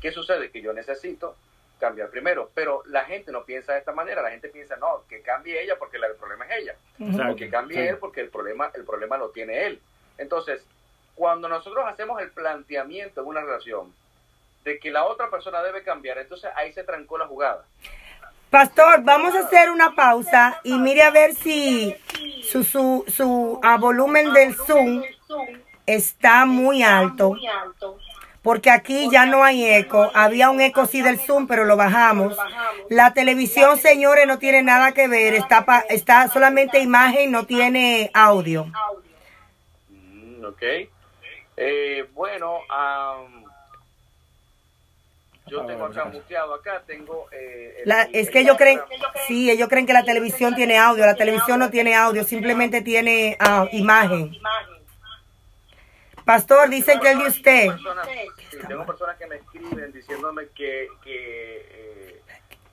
¿Qué 0.00 0.12
sucede? 0.12 0.50
Que 0.50 0.62
yo 0.62 0.72
necesito 0.72 1.36
cambiar 1.80 2.10
primero, 2.10 2.50
pero 2.54 2.82
la 2.86 3.04
gente 3.04 3.32
no 3.32 3.44
piensa 3.44 3.72
de 3.72 3.80
esta 3.80 3.92
manera, 3.92 4.22
la 4.22 4.30
gente 4.30 4.48
piensa, 4.50 4.76
no, 4.76 5.02
que 5.08 5.22
cambie 5.22 5.60
ella 5.60 5.76
porque 5.78 5.96
el 5.96 6.14
problema 6.16 6.44
es 6.46 6.62
ella, 6.62 6.74
o 7.30 7.34
que 7.34 7.48
cambie 7.48 7.88
él 7.88 7.96
porque 7.98 8.20
el 8.20 8.28
problema, 8.28 8.70
el 8.74 8.84
problema 8.84 9.16
lo 9.16 9.30
tiene 9.30 9.66
él. 9.66 9.80
Entonces, 10.18 10.62
cuando 11.14 11.48
nosotros 11.48 11.84
hacemos 11.88 12.20
el 12.20 12.30
planteamiento 12.30 13.22
en 13.22 13.26
una 13.26 13.40
relación 13.40 13.92
de 14.62 14.78
que 14.78 14.90
la 14.90 15.06
otra 15.06 15.30
persona 15.30 15.62
debe 15.62 15.82
cambiar, 15.82 16.18
entonces 16.18 16.50
ahí 16.54 16.72
se 16.72 16.84
trancó 16.84 17.16
la 17.16 17.26
jugada. 17.26 17.64
Pastor, 18.50 19.02
vamos 19.02 19.34
a 19.34 19.40
hacer 19.40 19.70
una 19.70 19.94
pausa 19.94 20.60
y 20.64 20.76
mire 20.78 21.02
a 21.02 21.10
ver 21.10 21.34
si 21.34 21.96
su, 22.42 22.62
su, 22.62 23.04
su 23.08 23.58
a 23.62 23.78
volumen 23.78 24.32
del 24.32 24.54
Zoom 24.54 25.02
está 25.86 26.44
muy 26.44 26.82
alto 26.82 27.36
porque 28.42 28.70
aquí 28.70 29.08
ya 29.10 29.26
no 29.26 29.44
hay 29.44 29.64
eco. 29.64 30.10
Había 30.14 30.50
un 30.50 30.60
eco 30.60 30.86
sí 30.86 31.02
del 31.02 31.18
Zoom, 31.18 31.46
pero 31.46 31.64
lo 31.64 31.76
bajamos. 31.76 32.36
La 32.88 33.12
televisión, 33.12 33.78
señores, 33.78 34.26
no 34.26 34.38
tiene 34.38 34.62
nada 34.62 34.92
que 34.92 35.08
ver. 35.08 35.34
Está, 35.34 35.64
pa- 35.66 35.84
está 35.88 36.28
solamente 36.28 36.80
imagen, 36.80 37.30
no 37.30 37.44
tiene 37.46 38.10
audio. 38.14 38.66
Mm, 39.90 40.44
ok. 40.44 40.62
Eh, 41.56 42.06
bueno, 42.14 42.60
am, 42.70 43.44
yo 45.46 45.66
tengo 45.66 45.84
acá 45.84 46.04
muteado, 46.06 46.54
acá 46.54 46.82
tengo... 46.86 47.26
eh, 47.32 47.80
el- 47.82 47.88
La- 47.88 48.02
es 48.12 48.30
que 48.30 48.38
el- 48.38 48.44
ellos 48.46 48.56
creen, 48.56 48.80
sí, 49.26 49.50
ellos 49.50 49.68
creen 49.68 49.84
que 49.84 49.92
la 49.92 50.04
televisión 50.04 50.54
tiene 50.54 50.78
audio. 50.78 51.04
La 51.04 51.16
televisión 51.16 51.58
no 51.58 51.68
tiene 51.70 51.94
audio, 51.94 52.24
simplemente 52.24 52.80
tiene 52.80 53.36
ah, 53.38 53.66
imagen. 53.72 54.32
Pastor, 56.24 56.68
dicen 56.68 57.00
que 57.00 57.10
el 57.10 57.18
de 57.18 57.28
usted. 57.28 57.66
personas, 57.68 58.08
sí, 58.50 58.58
tengo 58.68 58.86
personas 58.86 59.16
que 59.16 59.26
me 59.26 59.36
escriben 59.36 59.92
diciéndome 59.92 60.48
que, 60.54 60.88
que, 61.02 61.66
eh, 61.70 62.22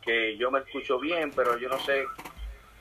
que 0.01 0.37
yo 0.37 0.51
me 0.51 0.59
escucho 0.59 0.99
bien, 0.99 1.31
pero 1.35 1.57
yo 1.57 1.69
no 1.69 1.79
sé 1.79 2.05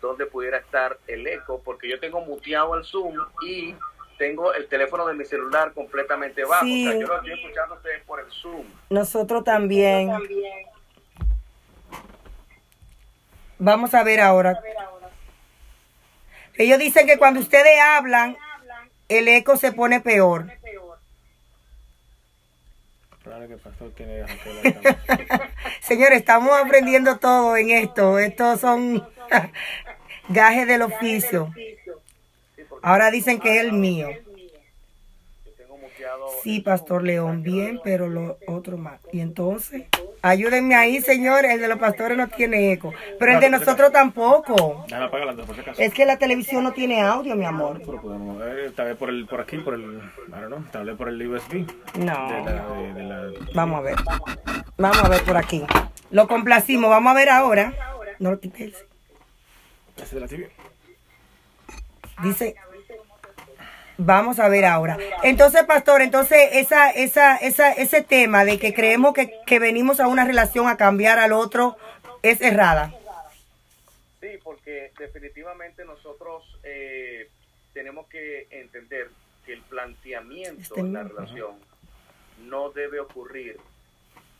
dónde 0.00 0.26
pudiera 0.26 0.58
estar 0.58 0.98
el 1.06 1.26
eco, 1.26 1.62
porque 1.64 1.88
yo 1.88 1.98
tengo 1.98 2.20
muteado 2.20 2.74
el 2.76 2.84
Zoom 2.84 3.16
y 3.42 3.74
tengo 4.18 4.52
el 4.54 4.66
teléfono 4.68 5.06
de 5.06 5.14
mi 5.14 5.24
celular 5.24 5.72
completamente 5.72 6.44
bajo. 6.44 6.64
Sí. 6.64 6.86
O 6.86 6.90
sea, 6.90 7.00
yo 7.00 7.06
lo 7.06 7.16
estoy 7.16 7.32
escuchando 7.32 7.74
a 7.74 7.76
ustedes 7.76 8.02
por 8.04 8.20
el 8.20 8.30
Zoom. 8.30 8.66
Nosotros 8.90 9.44
también. 9.44 10.10
Vamos 13.58 13.94
a 13.94 14.02
ver 14.02 14.20
ahora. 14.20 14.60
Ellos 16.54 16.78
dicen 16.78 17.06
que 17.06 17.18
cuando 17.18 17.40
ustedes 17.40 17.78
hablan, 17.80 18.36
el 19.08 19.28
eco 19.28 19.56
se 19.56 19.72
pone 19.72 20.00
peor. 20.00 20.50
Claro 23.22 23.48
que. 23.48 23.56
Señores, 25.80 26.18
estamos 26.18 26.56
aprendiendo 26.56 27.18
todo 27.18 27.56
en 27.56 27.70
esto. 27.70 28.18
Estos 28.18 28.60
son 28.60 29.04
gajes 30.28 30.66
del 30.68 30.82
oficio. 30.82 31.52
Ahora 32.82 33.10
dicen 33.10 33.40
que 33.40 33.56
es 33.56 33.64
el 33.64 33.72
mío. 33.72 34.10
Sí, 36.42 36.60
Pastor. 36.60 37.02
León, 37.02 37.42
bien, 37.42 37.80
pero 37.82 38.08
lo 38.08 38.38
otro 38.46 38.78
más. 38.78 39.00
Y 39.12 39.20
entonces, 39.20 39.84
ayúdenme 40.28 40.74
ahí, 40.74 41.00
señores. 41.00 41.52
El 41.52 41.60
de 41.60 41.68
los 41.68 41.78
pastores 41.78 42.16
no 42.16 42.28
tiene 42.28 42.72
eco. 42.72 42.92
Pero 43.18 43.32
el 43.32 43.40
de 43.40 43.50
nosotros 43.50 43.92
tampoco. 43.92 44.84
Es 45.78 45.92
que 45.94 46.04
la 46.04 46.18
televisión 46.18 46.64
no 46.64 46.72
tiene 46.72 47.00
audio, 47.02 47.36
mi 47.36 47.44
amor. 47.44 47.80
Pero 47.84 48.00
podemos 48.00 48.38
ver, 48.38 48.72
tal 48.72 48.86
vez 48.86 48.96
por, 48.96 49.08
el, 49.10 49.26
por 49.26 49.40
aquí, 49.40 49.58
por 49.58 49.74
el, 49.74 50.00
know, 50.48 50.62
tal 50.70 50.86
vez 50.86 50.96
por 50.96 51.08
el 51.08 51.26
USB. 51.26 51.66
De 51.94 52.04
No. 52.04 52.28
la, 52.44 52.66
de, 52.68 52.94
de 52.94 53.02
la, 53.02 53.30
Vamos 53.54 53.78
a 53.78 53.82
ver. 53.82 53.96
Vamos 54.78 55.04
a 55.04 55.08
ver 55.08 55.22
por 55.22 55.36
aquí. 55.36 55.64
Lo 56.10 56.28
complacimos. 56.28 56.90
Vamos 56.90 57.10
a 57.10 57.14
ver 57.14 57.28
ahora. 57.30 57.72
No 58.18 58.30
lo 58.30 58.40
quites. 58.40 58.84
Dice. 62.22 62.56
Vamos 63.98 64.38
a 64.38 64.48
ver 64.48 64.64
ahora. 64.64 64.98
Entonces, 65.22 65.64
pastor, 65.64 66.02
entonces 66.02 66.50
esa, 66.52 66.90
esa, 66.90 67.36
esa, 67.36 67.72
ese 67.72 68.02
tema 68.02 68.44
de 68.44 68.58
que 68.58 68.74
creemos 68.74 69.14
que, 69.14 69.32
que 69.46 69.58
venimos 69.58 70.00
a 70.00 70.08
una 70.08 70.24
relación 70.24 70.68
a 70.68 70.76
cambiar 70.76 71.18
al 71.18 71.32
otro 71.32 71.76
es 72.22 72.40
errada. 72.40 72.94
Sí, 74.20 74.38
porque 74.42 74.92
definitivamente 74.98 75.84
nosotros 75.84 76.58
eh, 76.62 77.28
tenemos 77.72 78.06
que 78.08 78.48
entender 78.50 79.08
que 79.44 79.52
el 79.52 79.62
planteamiento 79.62 80.60
Este 80.60 80.80
en 80.80 80.92
la 80.92 81.04
relación 81.04 81.56
no 82.44 82.70
debe 82.70 83.00
ocurrir 83.00 83.58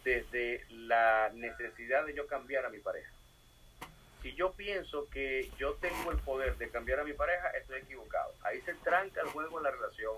desde 0.05 0.65
la 0.71 1.31
necesidad 1.35 2.05
de 2.05 2.15
yo 2.15 2.27
cambiar 2.27 2.67
a 2.67 2.71
mi 2.71 2.79
pareja. 2.79 3.11
Si 4.27 4.35
yo 4.35 4.51
pienso 4.51 5.09
que 5.09 5.49
yo 5.57 5.75
tengo 5.75 6.11
el 6.11 6.19
poder 6.19 6.57
de 6.57 6.69
cambiar 6.69 6.99
a 6.99 7.05
mi 7.05 7.13
pareja, 7.13 7.49
estoy 7.51 7.79
equivocado. 7.79 8.35
Ahí 8.43 8.61
se 8.63 8.75
tranca 8.75 9.21
el 9.21 9.29
juego 9.29 9.59
en 9.59 9.63
la 9.63 9.71
relación. 9.71 10.17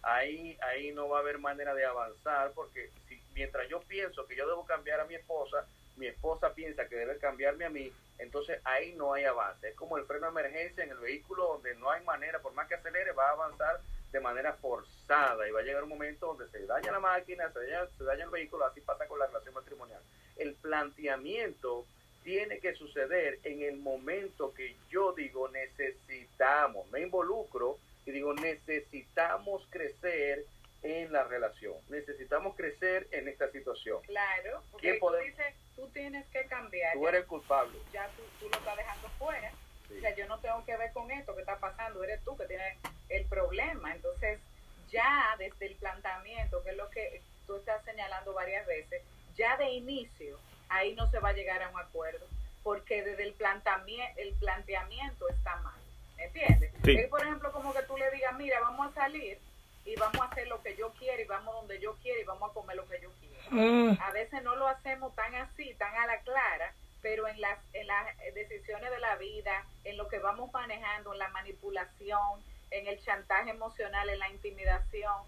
Ahí, 0.00 0.56
ahí 0.62 0.92
no 0.92 1.10
va 1.10 1.18
a 1.18 1.20
haber 1.20 1.38
manera 1.38 1.74
de 1.74 1.84
avanzar 1.84 2.52
porque 2.54 2.90
si, 3.06 3.20
mientras 3.34 3.68
yo 3.68 3.80
pienso 3.80 4.26
que 4.26 4.34
yo 4.34 4.48
debo 4.48 4.64
cambiar 4.64 5.00
a 5.00 5.04
mi 5.04 5.14
esposa, 5.14 5.66
mi 5.96 6.06
esposa 6.06 6.54
piensa 6.54 6.88
que 6.88 6.96
debe 6.96 7.18
cambiarme 7.18 7.66
a 7.66 7.68
mí, 7.68 7.92
entonces 8.16 8.62
ahí 8.64 8.94
no 8.94 9.12
hay 9.12 9.24
avance. 9.24 9.68
Es 9.68 9.74
como 9.74 9.98
el 9.98 10.06
freno 10.06 10.32
de 10.32 10.40
emergencia 10.40 10.82
en 10.82 10.92
el 10.92 10.98
vehículo 10.98 11.48
donde 11.48 11.74
no 11.74 11.90
hay 11.90 12.02
manera, 12.04 12.38
por 12.38 12.54
más 12.54 12.66
que 12.66 12.76
acelere, 12.76 13.12
va 13.12 13.28
a 13.28 13.32
avanzar 13.32 13.82
de 14.10 14.20
manera 14.20 14.54
forzada 14.54 15.46
y 15.46 15.50
va 15.50 15.60
a 15.60 15.64
llegar 15.64 15.82
un 15.82 15.90
momento 15.90 16.28
donde 16.28 16.48
se 16.48 16.64
daña 16.64 16.92
la 16.92 17.00
máquina, 17.00 17.52
se 17.52 17.60
daña, 17.60 17.86
se 17.98 18.04
daña 18.04 18.24
el 18.24 18.30
vehículo, 18.30 18.64
así 18.64 18.80
pasa 18.80 19.06
con 19.06 19.18
la 19.18 19.26
relación 19.26 19.52
matrimonial. 19.52 20.00
El 20.36 20.54
planteamiento 20.54 21.84
tiene 22.24 22.58
que 22.60 22.74
suceder 22.74 23.38
en 23.44 23.62
el 23.62 23.76
momento 23.78 24.52
que 24.54 24.76
yo 24.90 25.12
digo 25.12 25.48
necesitamos, 25.48 26.86
me 26.90 27.00
involucro 27.00 27.78
y 28.06 28.10
digo 28.12 28.34
necesitamos 28.34 29.66
crecer 29.70 30.44
en 30.82 31.12
la 31.12 31.24
relación, 31.24 31.74
necesitamos 31.88 32.56
crecer 32.56 33.06
en 33.10 33.28
esta 33.28 33.50
situación. 33.50 34.00
Claro, 34.02 34.62
¿Qué 34.80 34.94
porque 34.94 35.26
tú 35.26 35.30
dices, 35.38 35.54
tú 35.76 35.88
tienes 35.88 36.26
que 36.28 36.44
cambiar. 36.46 36.94
Tú 36.94 37.02
ya- 37.02 37.08
eres 37.10 37.24
culpable. 37.26 37.78
ya 37.92 38.08
tú, 38.16 38.22
tú 38.38 38.48
lo 38.48 38.56
estás 38.56 38.76
dejando 38.76 39.08
fuera. 39.18 39.50
Sí. 39.88 39.98
O 39.98 40.00
sea, 40.00 40.14
yo 40.14 40.26
no 40.26 40.38
tengo 40.40 40.64
que 40.64 40.76
ver 40.76 40.92
con 40.92 41.10
esto 41.10 41.34
que 41.34 41.40
está 41.40 41.58
pasando, 41.58 42.02
eres 42.02 42.22
tú 42.24 42.36
que 42.36 42.46
tienes 42.46 42.78
el 43.10 43.26
problema. 43.26 43.94
Entonces, 43.94 44.38
ya 44.90 45.34
desde 45.38 45.66
el 45.66 45.74
planteamiento, 45.76 46.62
que 46.62 46.70
es 46.70 46.76
lo 46.76 46.88
que 46.90 47.20
tú 47.46 47.56
estás 47.56 47.84
señalando 47.84 48.32
varias 48.32 48.66
veces, 48.66 49.02
ya 49.36 49.56
de 49.58 49.68
inicio, 49.70 50.38
ahí 50.70 50.94
no 50.94 51.10
se 51.10 51.18
va 51.18 51.30
a 51.30 51.34
llegar 51.34 51.62
a 51.62 51.68
un 51.68 51.78
acuerdo, 51.78 52.26
porque 52.62 53.02
desde 53.02 53.24
el 53.24 53.34
planteamiento, 53.34 54.20
el 54.20 54.34
planteamiento 54.34 55.28
está 55.28 55.56
mal. 55.56 55.80
¿Entiendes? 56.18 56.72
Sí. 56.84 56.92
Es, 56.96 57.08
por 57.08 57.22
ejemplo, 57.22 57.50
como 57.52 57.72
que 57.72 57.82
tú 57.82 57.96
le 57.96 58.10
digas, 58.10 58.34
mira, 58.36 58.60
vamos 58.60 58.90
a 58.90 58.94
salir 58.94 59.38
y 59.84 59.96
vamos 59.96 60.20
a 60.20 60.26
hacer 60.26 60.46
lo 60.48 60.62
que 60.62 60.76
yo 60.76 60.92
quiero 60.98 61.22
y 61.22 61.26
vamos 61.26 61.54
donde 61.54 61.80
yo 61.80 61.96
quiero 62.02 62.20
y 62.20 62.24
vamos 62.24 62.50
a 62.50 62.54
comer 62.54 62.76
lo 62.76 62.86
que 62.86 63.00
yo 63.00 63.10
quiero 63.20 63.30
Mm, 63.50 63.96
a 64.00 64.10
veces 64.12 64.42
no 64.44 64.54
lo 64.54 64.68
hacemos 64.68 65.14
tan 65.16 65.34
así, 65.34 65.74
tan 65.74 65.92
a 65.94 66.06
la 66.06 66.20
clara, 66.20 66.72
pero 67.02 67.26
en 67.26 67.40
las, 67.40 67.58
en 67.72 67.86
las 67.86 68.06
decisiones 68.34 68.90
de 68.90 68.98
la 69.00 69.16
vida, 69.16 69.64
en 69.84 69.96
lo 69.96 70.08
que 70.08 70.18
vamos 70.18 70.52
manejando, 70.52 71.12
en 71.12 71.18
la 71.18 71.28
manipulación, 71.30 72.40
en 72.70 72.86
el 72.86 73.02
chantaje 73.02 73.50
emocional, 73.50 74.08
en 74.08 74.20
la 74.20 74.28
intimidación, 74.28 75.24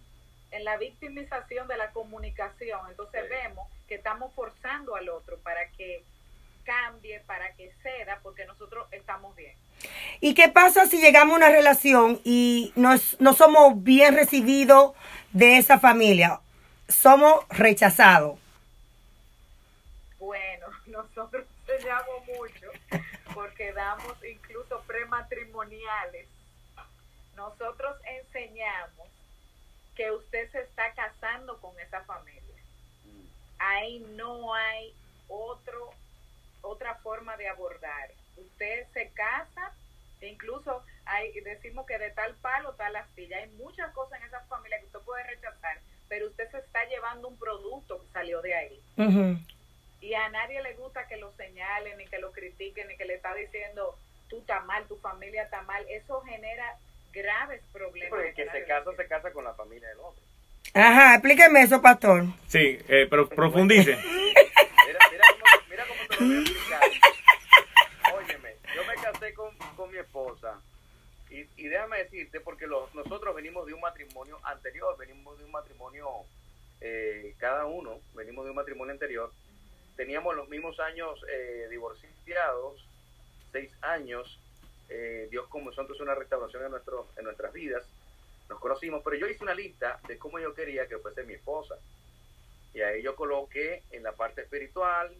en 0.52 0.64
la 0.64 0.76
victimización 0.76 1.66
de 1.68 1.76
la 1.76 1.90
comunicación. 1.90 2.80
Entonces 2.88 3.22
Sí. 3.24 3.28
vemos 3.30 3.68
que 3.88 3.96
estamos 3.96 4.32
forzando 4.34 4.94
al 4.96 5.08
otro 5.08 5.38
para 5.38 5.68
que 5.70 6.04
cambie, 6.64 7.20
para 7.20 7.52
que 7.54 7.72
ceda, 7.82 8.20
porque 8.22 8.44
nosotros 8.46 8.86
estamos 8.92 9.34
bien. 9.34 9.56
¿Y 10.20 10.34
qué 10.34 10.48
pasa 10.48 10.86
si 10.86 11.00
llegamos 11.00 11.34
a 11.34 11.36
una 11.38 11.48
relación 11.50 12.20
y 12.24 12.72
no, 12.76 12.96
somos 13.34 13.82
bien 13.82 14.14
recibidos 14.14 14.92
de 15.32 15.58
esa 15.58 15.80
familia? 15.80 16.40
Somos 16.88 17.44
rechazados. 17.48 18.38
Bueno, 20.18 20.68
nosotros 20.86 21.44
enseñamos 21.66 22.26
mucho 22.38 22.70
porque 23.34 23.72
damos 23.72 24.14
incluso 24.24 24.82
prematrimoniales. 24.86 26.28
Nosotros 27.34 27.96
enseñamos 28.04 29.08
que 30.02 30.10
usted 30.10 30.50
se 30.50 30.60
está 30.62 30.92
casando 30.94 31.60
con 31.60 31.78
esa 31.78 32.02
familia. 32.02 32.56
Ahí 33.60 34.00
no 34.16 34.52
hay 34.52 34.92
otro 35.28 35.90
otra 36.60 36.96
forma 36.96 37.36
de 37.36 37.48
abordar. 37.48 38.10
Usted 38.36 38.88
se 38.92 39.10
casa, 39.10 39.72
e 40.20 40.26
incluso 40.26 40.82
hay, 41.04 41.32
decimos 41.42 41.86
que 41.86 41.98
de 41.98 42.10
tal 42.10 42.34
palo 42.36 42.72
tal 42.72 42.96
astilla. 42.96 43.36
Hay 43.36 43.50
muchas 43.50 43.92
cosas 43.92 44.20
en 44.20 44.26
esa 44.26 44.40
familia 44.46 44.80
que 44.80 44.86
usted 44.86 44.98
puede 45.00 45.22
rechazar, 45.22 45.78
pero 46.08 46.26
usted 46.26 46.50
se 46.50 46.58
está 46.58 46.84
llevando 46.86 47.28
un 47.28 47.38
producto 47.38 48.00
que 48.00 48.12
salió 48.12 48.42
de 48.42 48.54
ahí 48.54 48.82
y 50.00 50.14
a 50.14 50.28
nadie 50.30 50.60
le 50.62 50.74
gusta 50.74 51.06
que 51.06 51.16
lo 51.16 51.30
señalen, 51.36 51.96
ni 51.96 52.06
que 52.06 52.18
lo 52.18 52.32
critiquen, 52.32 52.88
ni 52.88 52.96
que 52.96 53.04
le 53.04 53.14
está 53.14 53.32
diciendo 53.34 53.96
tú 54.28 54.40
estás 54.40 54.64
mal, 54.64 54.84
tu 54.88 54.96
familia 54.96 55.44
está 55.44 55.62
mal. 55.62 55.86
Eso 55.88 56.20
genera 56.22 56.76
graves 57.12 57.62
problemas. 57.72 58.10
Porque 58.10 58.34
que 58.34 58.50
se 58.50 58.64
casa, 58.64 58.90
se 58.96 59.06
casa 59.06 59.32
con 59.32 59.44
la 59.44 59.54
familia 59.54 59.88
del 59.88 60.00
otro. 60.00 60.22
Ajá, 60.74 61.14
explíqueme 61.14 61.62
eso, 61.62 61.82
pastor. 61.82 62.24
Sí, 62.48 62.78
eh, 62.88 63.06
pero 63.08 63.28
profundice. 63.28 63.96
Mira, 64.86 64.98
mira 65.10 65.24
cómo, 65.40 65.62
mira 65.70 65.84
cómo 65.86 66.00
te 66.08 66.16
lo 66.16 66.26
voy 66.26 66.36
a 66.36 66.40
explicar. 66.40 66.80
Óyeme, 68.14 68.56
yo 68.74 68.84
me 68.84 68.94
casé 68.94 69.34
con, 69.34 69.56
con 69.76 69.90
mi 69.90 69.98
esposa 69.98 70.60
y, 71.32 71.46
y 71.56 71.68
déjame 71.68 71.98
decirte, 71.98 72.40
porque 72.40 72.66
los, 72.66 72.94
nosotros 72.94 73.34
venimos 73.34 73.66
de 73.66 73.72
un 73.72 73.80
matrimonio 73.80 74.38
anterior, 74.44 74.96
venimos 74.98 75.38
de 75.38 75.44
un 75.44 75.50
matrimonio, 75.50 76.08
eh, 76.80 77.34
cada 77.38 77.64
uno, 77.64 78.00
venimos 78.14 78.44
de 78.44 78.50
un 78.50 78.56
matrimonio 78.56 78.92
anterior, 78.92 79.32
teníamos 79.96 80.36
los 80.36 80.48
mismos 80.50 80.78
años 80.80 81.24
eh, 81.30 81.68
divorciados, 81.70 82.86
seis 83.50 83.70
años, 83.80 84.38
eh, 84.92 85.28
Dios 85.30 85.46
comenzó 85.48 85.80
entonces 85.80 86.02
una 86.02 86.14
restauración 86.14 86.64
en, 86.64 86.70
nuestro, 86.70 87.08
en 87.16 87.24
nuestras 87.24 87.52
vidas, 87.52 87.82
nos 88.48 88.60
conocimos, 88.60 89.02
pero 89.04 89.16
yo 89.16 89.26
hice 89.26 89.42
una 89.42 89.54
lista 89.54 89.98
de 90.06 90.18
cómo 90.18 90.38
yo 90.38 90.54
quería 90.54 90.86
que 90.86 90.98
fuese 90.98 91.22
mi 91.24 91.34
esposa. 91.34 91.74
Y 92.74 92.80
ahí 92.82 93.02
yo 93.02 93.16
coloqué 93.16 93.82
en 93.90 94.02
la 94.02 94.12
parte 94.12 94.42
espiritual, 94.42 95.10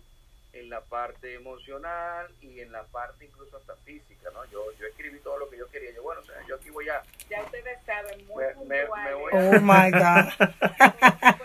en 0.53 0.69
la 0.69 0.83
parte 0.83 1.35
emocional 1.35 2.29
y 2.43 2.61
en 2.61 2.73
la 2.73 2.85
parte 2.85 3.25
incluso 3.25 3.57
hasta 3.57 3.75
física, 3.77 4.29
¿no? 4.35 4.45
Yo, 4.51 4.71
yo 4.79 4.87
escribí 4.87 5.19
todo 5.21 5.39
lo 5.39 5.49
que 5.49 5.57
yo 5.57 5.67
quería. 5.69 5.93
Yo, 5.93 6.03
bueno, 6.03 6.21
o 6.21 6.25
sea, 6.25 6.37
yo 6.47 6.57
aquí 6.57 6.69
voy 6.71 6.89
a... 6.91 7.03
Ya 7.31 7.43
ustedes 7.43 7.79
saben, 7.87 8.27
muy 8.27 8.45
Me- 8.45 8.55
me- 8.67 8.83
puntual. 8.83 9.05
me 9.05 9.15
voy 9.15 9.33
Oh 9.35 9.61
my 9.61 9.91
God. 9.91 10.33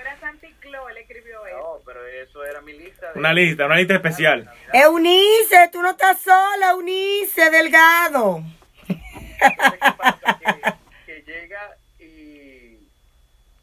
Clo, 0.68 0.90
él 0.90 0.98
escribió 0.98 1.46
eso. 1.46 1.58
No, 1.58 1.82
pero 1.86 2.06
eso 2.06 2.44
era 2.44 2.62
mi 2.62 2.74
lista. 2.74 3.14
De, 3.14 3.20
Una 3.20 3.34
lista, 3.34 3.66
una 3.66 3.76
lista 3.78 3.96
especial. 3.96 4.52
Eunice, 4.74 5.70
tú 5.72 5.82
no 5.82 5.92
estás 5.92 6.22
sola, 6.22 6.72
Eunice 6.72 7.50
Delgado. 7.50 8.44
Entonces, 8.88 9.80
¿qué 9.82 9.92
pasa? 9.98 10.40
Que, 10.40 11.24
que 11.24 11.32
llega 11.32 11.78
y 12.00 12.80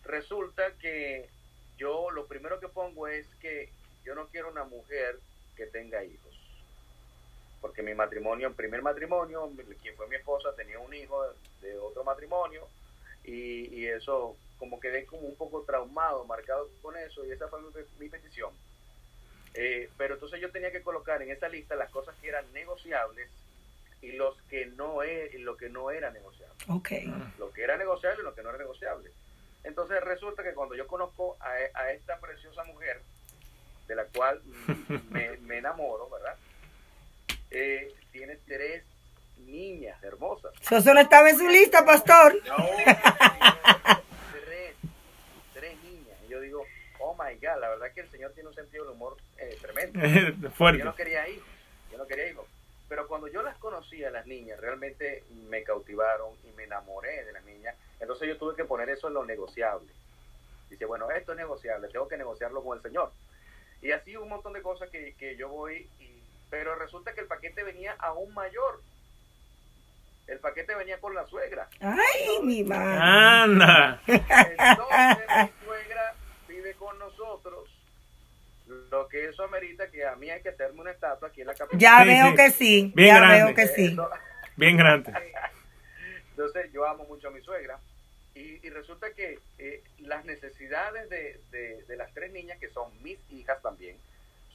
resulta 0.05 0.62
que 0.81 1.29
yo 1.77 2.11
lo 2.11 2.27
primero 2.27 2.59
que 2.61 2.69
pongo 2.69 3.07
es 3.09 3.27
que 3.40 3.69
yo 4.05 4.14
no 4.14 4.27
quiero 4.29 4.51
una 4.51 4.64
mujer 4.64 5.19
que 5.57 5.67
tenga 5.67 6.03
hijos. 6.05 6.21
Porque 7.61 7.83
mi 7.83 7.95
matrimonio, 7.95 8.47
en 8.47 8.55
primer 8.55 8.83
matrimonio, 8.83 9.51
quien 9.83 9.97
fue 9.97 10.07
mi 10.09 10.17
esposa, 10.17 10.55
tenía 10.57 10.79
un 10.79 10.93
hijo 10.95 11.23
de 11.62 11.79
otro 11.79 12.05
matrimonio 12.05 12.67
y, 13.25 13.75
y 13.75 13.87
eso 13.87 14.37
como 14.59 14.81
quedé 14.81 15.05
como 15.07 15.23
un 15.23 15.37
poco 15.37 15.62
traumado, 15.62 16.25
marcado 16.25 16.69
con 16.83 16.97
eso 16.97 17.25
y 17.27 17.33
esa 17.33 17.49
fue 17.49 17.61
mi, 17.61 17.69
mi 17.99 18.09
petición. 18.09 18.53
Eh, 19.55 19.88
pero 19.97 20.14
entonces 20.14 20.40
yo 20.40 20.51
tenía 20.51 20.73
que 20.73 20.83
colocar 20.83 21.23
en 21.23 21.31
esa 21.31 21.49
lista 21.49 21.77
las 21.77 21.90
cosas 21.90 22.14
que 22.21 22.29
eran 22.29 22.51
negociables 22.53 23.29
y 24.03 24.12
los 24.12 24.37
que 24.51 24.67
no 24.67 25.03
e- 25.03 25.31
y 25.35 25.38
lo 25.38 25.57
que 25.57 25.69
no 25.69 25.90
era 25.93 26.11
negociable 26.11 26.55
Ok. 26.69 26.90
lo 27.38 27.53
que 27.53 27.62
era 27.62 27.77
negociable 27.77 28.21
y 28.21 28.25
lo 28.25 28.35
que 28.35 28.43
no 28.43 28.49
era 28.51 28.59
negociable. 28.59 29.11
Entonces 29.62 30.03
resulta 30.03 30.43
que 30.43 30.53
cuando 30.55 30.75
yo 30.75 30.87
conozco 30.87 31.37
a, 31.40 31.53
a 31.79 31.93
esta 31.93 32.19
preciosa 32.21 32.64
mujer, 32.64 33.01
de 33.87 33.95
la 33.95 34.05
cual 34.07 34.43
me, 35.11 35.37
me 35.38 35.59
enamoro, 35.59 36.09
¿verdad? 36.11 36.37
Eh, 37.51 37.95
tiene 38.12 38.37
tres 38.47 38.83
niñas 39.38 40.03
hermosas. 40.03 40.53
So, 40.62 40.77
Eso 40.79 40.93
no 40.95 41.01
estaba 41.01 41.31
en 41.31 41.38
su 41.38 41.47
lista, 41.49 41.85
pastor. 41.85 42.35
No, 42.47 42.57
tres, 44.33 44.75
tres 45.53 45.83
niñas. 45.83 46.19
Y 46.27 46.29
yo 46.31 46.40
digo, 46.40 46.64
oh 47.01 47.14
my 47.25 47.35
God, 47.35 47.61
la 47.61 47.69
verdad 47.71 47.93
que 47.93 48.01
el 48.03 48.11
Señor 48.11 48.33
tiene 48.33 48.49
un 48.49 48.55
sentido 48.55 48.85
del 48.85 48.95
humor 48.95 49.17
eh, 49.39 49.57
tremendo. 49.61 50.01
Yo 50.43 50.51
Fuerte. 50.51 50.85
no 50.85 50.95
quería 50.95 51.29
hijos, 51.29 51.47
yo 51.91 51.99
no 51.99 52.07
quería 52.07 52.29
hijos. 52.31 52.47
Pero 52.89 53.09
cuando 53.09 53.29
yo 53.29 53.43
las 53.43 53.57
conocí 53.57 54.05
a 54.05 54.11
las 54.11 54.27
niñas, 54.27 54.61
realmente 54.61 55.25
me 55.49 55.63
cautivaron 55.63 56.35
y 56.45 56.53
me 56.55 56.65
enamoré 56.65 57.25
de 57.25 57.33
las 57.33 57.43
niñas. 57.45 57.75
Entonces 57.99 58.29
yo 58.29 58.37
tuve 58.37 58.55
que 58.55 58.67
poner 58.67 58.91
eso 58.91 59.09
en 59.09 59.15
lo 59.15 59.25
negociable. 59.25 59.91
Dice, 60.69 60.85
bueno, 60.85 61.11
esto 61.11 61.33
es 61.33 61.39
negociable, 61.39 61.89
tengo 61.89 62.09
que 62.09 62.19
negociarlo 62.19 62.63
con 62.63 62.77
el 62.77 62.83
Señor. 62.83 63.11
Y 63.81 63.91
así 63.93 64.17
un 64.17 64.29
montón 64.29 64.53
de 64.53 64.63
cosas 64.63 64.91
que, 64.91 65.15
que 65.15 65.35
yo 65.37 65.49
voy, 65.49 65.89
y, 65.99 66.11
pero 66.51 66.75
resulta 66.75 67.15
que 67.15 67.23
el 67.23 67.27
paquete 67.27 67.63
venía 67.63 67.97
aún 67.99 68.33
mayor. 68.35 68.81
El 70.27 70.39
paquete 70.39 70.75
venía 70.75 70.99
con 71.01 71.15
la 71.15 71.27
suegra. 71.27 71.69
Ay, 71.81 72.41
mi 72.43 72.65
madre. 72.65 72.99
Anda. 73.01 74.01
Entonces 74.07 75.51
con 76.85 76.99
nosotros. 76.99 77.70
Lo 78.90 79.09
que 79.09 79.27
eso 79.29 79.44
amerita 79.44 79.90
que 79.90 80.05
a 80.07 80.16
mí 80.16 80.31
hay 80.31 80.40
que 80.42 80.49
hacerme 80.51 80.81
una 80.81 80.90
estatua 80.90 81.29
aquí 81.29 81.42
en 81.42 81.49
la 81.49 81.55
capital. 81.55 81.79
Ya 81.79 82.03
Sí, 82.03 82.09
veo 82.09 82.29
sí. 82.31 82.35
que 82.37 82.51
sí. 82.51 82.92
Bien 82.94 83.09
ya 83.09 83.16
grande. 83.20 83.44
veo 83.44 83.55
que 83.55 83.66
sí. 83.68 83.97
Bien 84.57 84.77
grande. 84.77 85.12
Entonces 86.31 86.73
yo 86.73 86.87
amo 86.87 87.05
mucho 87.05 87.29
a 87.29 87.31
mi 87.31 87.40
suegra 87.42 87.79
y, 88.35 88.66
y 88.66 88.70
resulta 88.70 89.12
que 89.12 89.38
eh, 89.59 89.83
las 90.01 90.25
necesidades 90.25 91.09
de, 91.11 91.40
de- 91.51 91.83
de 91.85 91.97
las 91.97 92.12
tres 92.14 92.33
niñas, 92.33 92.59
que 92.59 92.68
son 92.70 92.90
mis 93.03 93.18
hijas 93.31 93.61
también, 93.62 93.97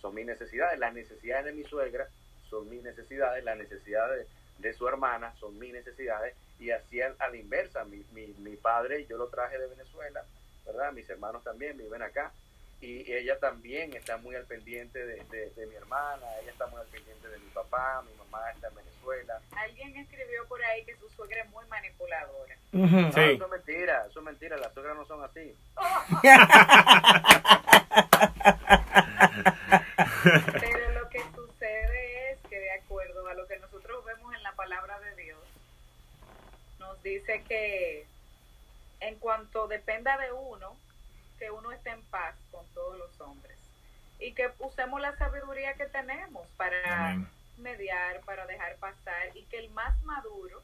son 0.01 0.13
mis 0.15 0.25
necesidades. 0.25 0.79
Las 0.79 0.93
necesidades 0.93 1.45
de 1.45 1.51
mi 1.53 1.63
suegra 1.63 2.07
son 2.49 2.69
mis 2.69 2.81
necesidades, 2.83 3.43
las 3.43 3.57
necesidades 3.57 4.27
de, 4.59 4.69
de 4.69 4.73
su 4.75 4.87
hermana 4.87 5.33
son 5.39 5.57
mis 5.59 5.71
necesidades 5.71 6.35
y 6.59 6.71
así 6.71 7.01
a, 7.01 7.13
a 7.19 7.29
la 7.29 7.37
inversa. 7.37 7.85
Mi, 7.85 8.03
mi, 8.11 8.27
mi 8.39 8.55
padre 8.57 9.05
yo 9.05 9.17
lo 9.17 9.27
traje 9.27 9.57
de 9.57 9.67
Venezuela, 9.67 10.25
¿verdad? 10.71 10.91
Mis 10.93 11.09
hermanos 11.09 11.43
también 11.43 11.77
viven 11.77 12.01
acá 12.01 12.31
y 12.81 13.11
ella 13.11 13.37
también 13.39 13.93
está 13.93 14.17
muy 14.17 14.35
al 14.35 14.45
pendiente 14.45 15.05
de, 15.05 15.23
de- 15.25 15.49
de 15.51 15.65
mi 15.67 15.75
hermana, 15.75 16.25
ella 16.41 16.51
está 16.51 16.65
muy 16.67 16.79
al 16.79 16.87
pendiente 16.87 17.27
de 17.27 17.37
mi 17.39 17.49
papá, 17.49 18.01
mi 18.03 18.13
mamá 18.17 18.49
está 18.51 18.67
en 18.69 18.75
Venezuela. 18.75 19.41
Alguien 19.57 19.97
escribió 19.97 20.47
por 20.47 20.63
ahí 20.63 20.85
que 20.85 20.95
su 20.95 21.09
suegra 21.09 21.41
es 21.43 21.49
muy 21.49 21.65
manipuladora. 21.67 22.55
Ujú. 22.71 22.85
No, 23.01 23.11
Sí. 23.11 23.19
eso 23.21 23.45
es 23.45 23.51
mentira, 23.51 24.05
eso 24.09 24.19
es 24.19 24.25
mentira, 24.25 24.57
las 24.57 24.73
suegras 24.73 24.95
no 24.95 25.05
son 25.05 25.23
así. 25.23 25.53
Pero 30.59 30.91
lo 30.99 31.09
que 31.09 31.21
sucede 31.35 32.31
es 32.31 32.39
que 32.49 32.59
de 32.59 32.71
acuerdo 32.71 33.27
a 33.27 33.33
lo 33.33 33.47
que 33.47 33.57
nosotros 33.59 34.03
vemos 34.05 34.33
en 34.35 34.43
la 34.43 34.51
palabra 34.53 34.99
de 34.99 35.15
Dios, 35.23 35.39
nos 36.79 37.01
dice 37.03 37.43
que 37.47 38.05
en 39.09 39.17
cuanto 39.19 39.67
dependa 39.67 40.17
de 40.17 40.31
uno, 40.31 40.77
que 41.39 41.49
uno 41.51 41.71
esté 41.71 41.89
en 41.89 42.03
paz 42.05 42.35
con 42.51 42.65
todos 42.73 42.97
los 42.97 43.19
hombres 43.21 43.57
y 44.19 44.33
que 44.33 44.51
usemos 44.59 44.99
la 45.01 45.15
sabiduría 45.17 45.73
que 45.73 45.85
tenemos 45.87 46.45
para 46.57 47.09
Amén. 47.11 47.27
mediar, 47.57 48.19
para 48.21 48.45
dejar 48.45 48.75
pasar 48.77 49.35
y 49.35 49.43
que 49.45 49.57
el 49.57 49.69
más 49.71 49.99
maduro, 50.03 50.61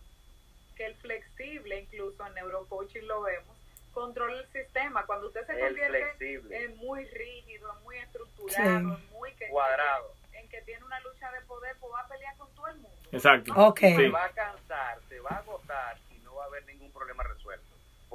que 0.75 0.85
el 0.85 0.95
flexible, 0.97 1.79
incluso 1.79 2.25
en 2.27 2.33
neurocoaching 2.35 3.07
lo 3.07 3.21
vemos, 3.21 3.55
controle 3.93 4.39
el 4.39 4.47
sistema. 4.51 5.05
Cuando 5.05 5.27
usted 5.27 5.45
se 5.47 5.53
El 5.53 5.59
convierte 5.67 5.99
flexible. 6.17 6.65
en 6.65 6.77
muy 6.77 7.05
rígido, 7.05 7.71
en 7.77 7.83
muy 7.83 7.97
estructurado, 7.97 8.61
Sí. 8.97 9.03
en 9.03 9.09
muy 9.11 9.31
que, 9.35 9.47
Cuadrado. 9.47 10.13
en 10.33 10.49
que 10.49 10.61
tiene 10.63 10.83
una 10.83 10.99
lucha 10.99 11.31
de 11.31 11.41
poder, 11.41 11.77
pues 11.79 11.93
va 11.93 12.01
a 12.01 12.07
pelear 12.09 12.35
con 12.37 12.53
todo 12.55 12.67
el 12.67 12.75
mundo. 12.75 13.09
Exacto. 13.13 13.53
Ok. 13.55 13.79
Se 13.79 13.95
Sí. 13.95 14.09
va 14.09 14.25
a 14.25 14.29
cansar, 14.31 14.99
se 15.07 15.19
va 15.21 15.29
a 15.31 15.37
agotar 15.37 15.97
y 16.11 16.19
no 16.19 16.35
va 16.35 16.43
a 16.43 16.47
haber 16.47 16.65
ningún 16.65 16.91
problema 16.91 17.23
resuelto. 17.23 17.65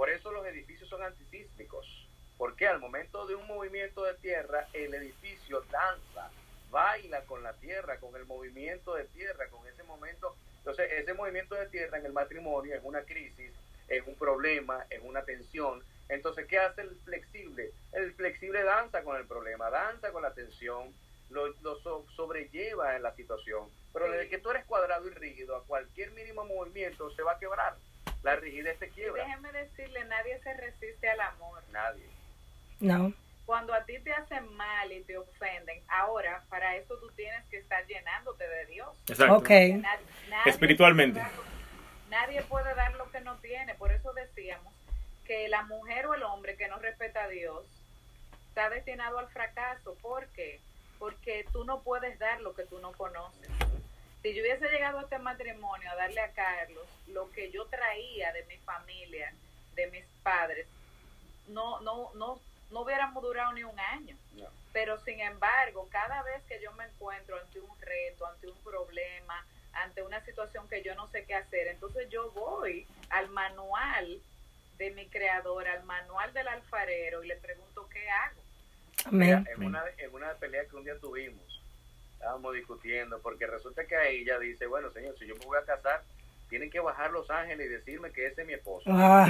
Por 0.01 0.09
eso 0.09 0.33
los 0.33 0.47
edificios 0.47 0.89
son 0.89 1.03
antisísmicos. 1.03 1.87
Porque 2.39 2.67
al 2.67 2.81
momento 2.81 3.27
de 3.27 3.35
un 3.35 3.47
movimiento 3.47 4.03
de 4.03 4.15
tierra, 4.15 4.71
el 4.73 4.95
edificio 4.95 5.61
danza, 5.71 6.33
baila 6.71 7.27
con 7.27 7.43
la 7.43 7.59
tierra, 7.59 8.01
con 8.01 8.17
el 8.17 8.25
movimiento 8.25 8.95
de 8.95 9.05
tierra, 9.09 9.51
con 9.51 9.67
ese 9.67 9.83
momento. 9.83 10.39
Entonces, 10.57 10.91
ese 10.91 11.13
movimiento 11.13 11.55
de 11.55 11.69
tierra 11.69 11.99
en 11.99 12.07
el 12.07 12.15
matrimonio 12.15 12.75
es 12.75 12.81
una 12.83 13.05
crisis, 13.05 13.61
es 13.89 14.07
un 14.07 14.17
problema, 14.17 14.87
es 14.89 15.03
una 15.03 15.27
tensión. 15.27 15.85
Entonces, 16.09 16.47
¿qué 16.47 16.57
hace 16.59 16.81
el 16.81 16.99
flexible? 17.03 17.75
El 17.93 18.15
flexible 18.15 18.63
danza 18.63 19.05
con 19.05 19.19
el 19.19 19.27
problema, 19.27 19.69
danza 19.69 20.13
con 20.13 20.23
la 20.23 20.33
tensión, 20.33 20.99
lo, 21.29 21.49
lo 21.61 21.77
so- 21.83 22.07
sobrelleva 22.17 22.97
en 22.97 23.03
la 23.03 23.15
situación. 23.15 23.71
Pero 23.93 24.11
desde 24.11 24.31
que 24.31 24.39
tú 24.39 24.49
eres 24.49 24.65
cuadrado 24.65 25.07
y 25.09 25.11
rígido, 25.11 25.57
a 25.57 25.67
cualquier 25.67 26.13
mínimo 26.13 26.47
movimiento 26.47 27.11
se 27.11 27.23
va 27.23 27.33
a 27.33 27.39
quebrar. 27.39 27.79
La 28.23 28.37
rigidez 28.37 28.77
Y 28.83 28.87
quiebra. 28.91 29.25
déjeme 29.25 29.53
decirle, 29.53 30.05
nadie 30.05 30.39
se 30.43 30.53
resiste 30.55 31.09
al 31.09 31.21
amor. 31.21 31.63
Nadie. 31.73 32.07
No. 32.81 33.13
Cuando 33.47 33.75
a 33.75 33.85
ti 33.85 33.99
te 34.01 34.13
hacen 34.13 34.53
mal 34.55 34.93
y 34.93 35.03
te 35.03 35.17
ofenden, 35.19 35.83
ahora 35.89 36.43
para 36.49 36.77
eso 36.77 36.97
tú 36.99 37.11
tienes 37.17 37.45
que 37.51 37.59
estar 37.59 37.85
llenándote 37.87 38.47
de 38.47 38.67
Dios. 38.67 38.89
Exacto. 39.09 39.37
Ok. 39.37 39.51
Na- 39.51 39.99
nadie 40.29 40.51
Espiritualmente. 40.51 41.21
puede 41.21 41.33
dar- 41.33 41.51
Nadie 42.11 42.43
puede 42.43 42.75
dar 42.75 42.95
lo 42.95 43.11
que 43.11 43.21
no 43.21 43.37
tiene. 43.39 43.75
Por 43.77 43.93
eso 43.93 44.13
decíamos 44.13 44.73
que 45.27 45.49
la 45.49 45.63
mujer 45.63 46.07
o 46.07 46.15
el 46.15 46.23
hombre 46.25 46.57
que 46.57 46.67
no 46.69 46.77
respeta 46.79 47.23
a 47.25 47.29
Dios 47.29 47.65
está 48.49 48.69
destinado 48.69 49.19
al 49.21 49.29
fracaso. 49.29 49.95
¿Por 50.03 50.27
qué? 50.29 50.61
Porque 50.99 51.47
tú 51.53 51.65
no 51.65 51.83
puedes 51.83 52.19
dar 52.19 52.41
lo 52.41 52.55
que 52.55 52.65
tú 52.65 52.79
no 52.81 52.93
conoces. 52.93 53.49
Si 54.23 54.35
yo 54.35 54.43
hubiese 54.43 54.69
llegado 54.69 54.99
a 54.99 55.03
este 55.03 55.19
matrimonio 55.19 55.91
a 55.91 55.97
darle 55.97 56.21
a 56.21 56.33
Carlos 56.33 56.87
lo 57.09 57.31
que 57.31 57.51
yo 57.51 57.65
traía 57.67 58.33
de 58.33 58.45
mi 58.45 58.57
familia, 58.59 59.33
de 59.75 59.87
mis 59.89 60.05
padres, 60.23 60.67
no, 61.49 61.81
no, 61.81 62.13
no, 62.15 62.41
no 62.71 62.81
hubiéramos 62.81 63.23
durado 63.23 63.53
ni 63.53 63.65
un 63.65 63.79
año. 63.81 64.17
No. 64.35 64.47
Pero 64.73 64.99
sin 65.01 65.21
embargo, 65.21 65.89
cada 65.91 66.23
vez 66.23 66.43
que 66.49 66.61
yo 66.61 66.73
me 66.73 66.85
encuentro 66.85 67.39
ante 67.39 67.61
un 67.61 67.81
reto, 67.81 68.27
ante 68.27 68.49
un 68.49 68.59
problema, 68.59 69.45
ante 69.73 70.03
una 70.03 70.25
situación 70.25 70.69
que 70.69 70.83
yo 70.83 70.95
no 70.95 71.09
sé 71.09 71.25
qué 71.25 71.35
hacer, 71.35 71.69
entonces 71.69 72.09
yo 72.11 72.31
voy 72.33 72.87
al 73.09 73.29
manual 73.31 74.21
de 74.79 74.91
mi 74.93 75.07
creador, 75.09 75.67
al 75.69 75.83
manual 75.85 76.33
del 76.33 76.49
alfarero 76.49 77.23
y 77.23 77.29
le 77.29 77.37
pregunto 77.37 77.89
qué 77.89 78.09
hago. 78.09 78.41
Mira, 79.11 79.39
Amén. 79.39 79.53
en 79.55 79.65
una, 79.65 79.83
en 79.97 80.15
una 80.15 80.35
pelea 80.35 80.67
que 80.67 80.77
un 80.77 80.85
día 80.85 80.99
tuvimos, 80.99 81.50
estábamos 82.21 82.53
discutiendo, 82.53 83.19
porque 83.23 83.47
resulta 83.47 83.87
que 83.87 83.97
ahí 83.97 84.19
ella 84.19 84.39
dice, 84.39 84.67
bueno, 84.67 84.91
señor, 84.93 85.19
si 85.19 85.27
yo 85.27 85.35
me 85.37 85.47
voy 85.47 85.57
a 85.57 85.65
casar, 85.65 86.03
tienen 86.51 86.71
que 86.71 86.79
bajar 86.79 87.11
los 87.13 87.31
ángeles 87.31 87.67
y 87.67 87.71
decirme 87.71 88.13
que 88.13 88.27
ese 88.27 88.43
es 88.43 88.47
mi 88.47 88.53
esposo. 88.53 88.91
Ah. 88.93 89.27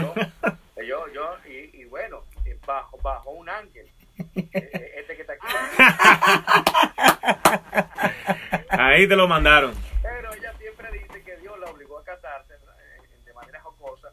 Yo, 0.76 0.82
yo, 0.82 1.06
yo, 1.12 1.36
y, 1.48 1.82
y 1.82 1.84
bueno, 1.84 2.24
eh, 2.44 2.58
bajo, 2.66 2.98
bajo 2.98 3.30
un 3.30 3.48
ángel, 3.48 3.88
eh, 4.34 4.94
este 4.96 5.14
que 5.14 5.22
está 5.22 5.34
aquí. 5.34 5.46
Ahí 8.70 9.06
te 9.06 9.14
lo 9.14 9.28
mandaron. 9.28 9.72
Pero 10.02 10.34
ella 10.34 10.52
siempre 10.58 10.90
dice 10.90 11.22
que 11.22 11.36
Dios 11.36 11.56
la 11.60 11.70
obligó 11.70 11.96
a 12.00 12.04
casarse 12.04 12.54
eh, 12.54 13.02
de 13.24 13.32
manera 13.34 13.60
jocosa. 13.60 14.12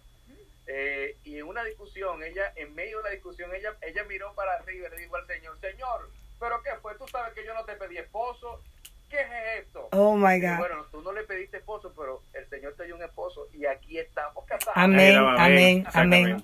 Eh, 0.67 1.17
y 1.23 1.39
en 1.39 1.47
una 1.47 1.63
discusión, 1.63 2.21
ella, 2.21 2.53
en 2.55 2.75
medio 2.75 2.97
de 2.97 3.03
la 3.05 3.09
discusión, 3.09 3.51
ella, 3.55 3.73
ella 3.81 4.03
miró 4.03 4.35
para 4.35 4.53
arriba 4.53 4.87
y 4.87 4.91
le 4.91 4.97
dijo 4.97 5.15
al 5.15 5.25
Señor, 5.25 5.59
Señor, 5.61 6.11
¿pero 6.39 6.61
qué 6.63 6.71
fue? 6.81 6.95
Tú 6.97 7.05
sabes 7.11 7.33
que 7.33 7.45
yo 7.45 7.53
no 7.53 7.63
te 7.65 7.73
pedí 7.73 7.97
esposo. 7.97 8.61
¿Qué 9.09 9.15
es 9.21 9.63
esto? 9.63 9.87
Oh 9.93 10.17
my 10.17 10.35
Y 10.35 10.41
God. 10.41 10.57
bueno, 10.57 10.85
tú 10.91 11.01
no 11.01 11.13
le 11.13 11.23
pediste 11.23 11.55
esposo, 11.57 11.93
pero 11.97 12.21
el 12.33 12.45
Señor 12.49 12.73
te 12.75 12.83
dio 12.83 12.95
un 12.97 13.03
esposo 13.03 13.47
y 13.53 13.65
aquí 13.65 13.97
estamos 13.97 14.43
casados. 14.45 14.73
Amén, 14.75 15.15
Amén, 15.37 15.87
amén. 15.93 16.43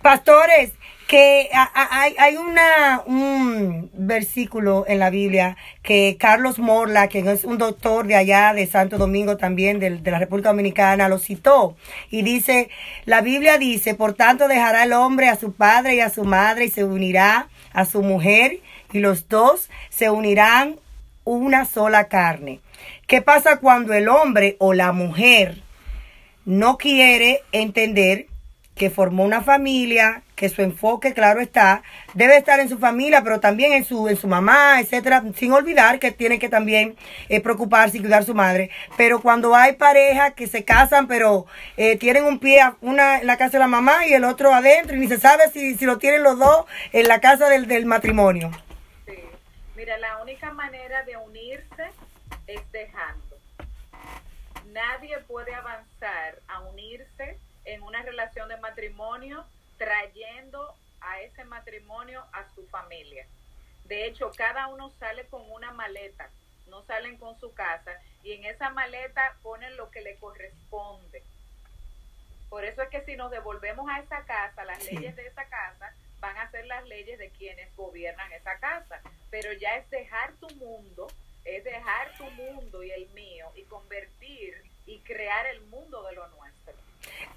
Pastores, 0.00 0.74
que 1.08 1.50
hay, 1.74 2.14
hay 2.16 2.36
una, 2.36 3.02
un 3.04 3.90
versículo 3.94 4.84
en 4.86 5.00
la 5.00 5.10
Biblia 5.10 5.56
que 5.82 6.16
Carlos 6.18 6.60
Morla, 6.60 7.08
que 7.08 7.18
es 7.18 7.42
un 7.44 7.58
doctor 7.58 8.06
de 8.06 8.14
allá 8.14 8.54
de 8.54 8.68
Santo 8.68 8.96
Domingo 8.96 9.36
también, 9.36 9.80
del- 9.80 10.04
de, 10.04 10.10
la 10.12 10.20
República 10.20 10.50
Dominicana, 10.50 11.08
lo 11.08 11.18
citó. 11.18 11.76
Y 12.10 12.22
dice, 12.22 12.70
la 13.06 13.22
Biblia 13.22 13.58
dice, 13.58 13.94
por 13.96 14.14
tanto 14.14 14.46
dejará 14.46 14.84
el 14.84 14.92
hombre 14.92 15.28
a 15.28 15.34
su 15.36 15.52
padre 15.52 15.96
y 15.96 16.00
a 16.00 16.10
su 16.10 16.24
madre 16.24 16.66
y 16.66 16.70
se 16.70 16.84
unirá 16.84 17.48
a 17.72 17.84
su 17.86 18.02
mujer 18.02 18.60
y 18.92 19.00
los 19.00 19.28
dos 19.28 19.68
se 19.90 20.10
unirán 20.10 20.76
una 21.24 21.64
sola 21.64 22.08
carne. 22.08 22.60
¿Qué 23.06 23.22
pasa 23.22 23.58
cuando 23.58 23.92
el 23.94 24.08
hombre 24.08 24.56
o 24.58 24.72
la 24.72 24.92
mujer 24.92 25.62
no 26.44 26.76
quiere 26.76 27.42
entender 27.52 28.26
que 28.74 28.90
formó 28.90 29.22
una 29.24 29.40
familia, 29.40 30.22
que 30.34 30.48
su 30.48 30.60
enfoque, 30.62 31.14
claro 31.14 31.40
está, 31.40 31.82
debe 32.14 32.36
estar 32.36 32.58
en 32.58 32.68
su 32.68 32.78
familia, 32.78 33.22
pero 33.22 33.38
también 33.38 33.72
en 33.72 33.84
su, 33.84 34.08
en 34.08 34.16
su 34.16 34.26
mamá, 34.26 34.80
etcétera, 34.80 35.22
sin 35.36 35.52
olvidar 35.52 36.00
que 36.00 36.10
tiene 36.10 36.40
que 36.40 36.48
también 36.48 36.96
eh, 37.28 37.40
preocuparse 37.40 37.98
y 37.98 38.00
cuidar 38.00 38.22
a 38.22 38.26
su 38.26 38.34
madre. 38.34 38.70
Pero 38.96 39.20
cuando 39.20 39.54
hay 39.54 39.74
parejas 39.74 40.34
que 40.34 40.48
se 40.48 40.64
casan, 40.64 41.06
pero 41.06 41.46
eh, 41.76 41.96
tienen 41.96 42.24
un 42.24 42.40
pie, 42.40 42.62
una 42.80 43.20
en 43.20 43.28
la 43.28 43.36
casa 43.36 43.52
de 43.52 43.58
la 43.60 43.68
mamá 43.68 44.06
y 44.06 44.12
el 44.12 44.24
otro 44.24 44.52
adentro, 44.52 44.96
y 44.96 45.00
ni 45.00 45.06
se 45.06 45.20
sabe 45.20 45.44
si, 45.52 45.76
si 45.76 45.84
lo 45.84 45.98
tienen 45.98 46.24
los 46.24 46.38
dos 46.38 46.66
en 46.92 47.06
la 47.06 47.20
casa 47.20 47.48
del, 47.48 47.68
del 47.68 47.86
matrimonio. 47.86 48.50
Mira, 49.84 49.98
la 49.98 50.22
única 50.22 50.50
manera 50.50 51.02
de 51.02 51.14
unirse 51.18 51.90
es 52.46 52.72
dejando. 52.72 53.38
Nadie 54.68 55.18
puede 55.28 55.54
avanzar 55.54 56.40
a 56.48 56.60
unirse 56.60 57.38
en 57.66 57.82
una 57.82 58.00
relación 58.00 58.48
de 58.48 58.56
matrimonio 58.56 59.44
trayendo 59.76 60.74
a 61.02 61.20
ese 61.20 61.44
matrimonio 61.44 62.24
a 62.32 62.48
su 62.54 62.66
familia. 62.68 63.26
De 63.84 64.06
hecho, 64.06 64.32
cada 64.34 64.68
uno 64.68 64.88
sale 64.98 65.26
con 65.26 65.42
una 65.52 65.70
maleta, 65.72 66.30
no 66.68 66.82
salen 66.84 67.18
con 67.18 67.38
su 67.38 67.52
casa 67.52 67.92
y 68.22 68.32
en 68.32 68.46
esa 68.46 68.70
maleta 68.70 69.36
ponen 69.42 69.76
lo 69.76 69.90
que 69.90 70.00
le 70.00 70.16
corresponde. 70.16 71.22
Por 72.48 72.64
eso 72.64 72.80
es 72.80 72.88
que 72.88 73.04
si 73.04 73.16
nos 73.16 73.30
devolvemos 73.30 73.86
a 73.90 73.98
esa 73.98 74.24
casa, 74.24 74.64
las 74.64 74.82
leyes 74.82 75.14
de 75.14 75.26
esa 75.26 75.44
casa 75.44 75.94
van 76.24 76.38
a 76.38 76.50
ser 76.50 76.64
las 76.66 76.86
leyes 76.86 77.18
de 77.18 77.28
quienes 77.30 77.74
gobiernan 77.76 78.32
esa 78.32 78.58
casa. 78.58 79.02
Pero 79.30 79.52
ya 79.52 79.76
es 79.76 79.90
dejar 79.90 80.32
tu 80.34 80.48
mundo, 80.56 81.06
es 81.44 81.62
dejar 81.64 82.16
tu 82.16 82.24
mundo 82.30 82.82
y 82.82 82.90
el 82.90 83.08
mío 83.10 83.52
y 83.54 83.62
convertir 83.64 84.54
y 84.86 85.00
crear 85.00 85.46
el 85.46 85.60
mundo 85.66 86.02
de 86.04 86.14
lo 86.14 86.26
nuestro. 86.28 86.72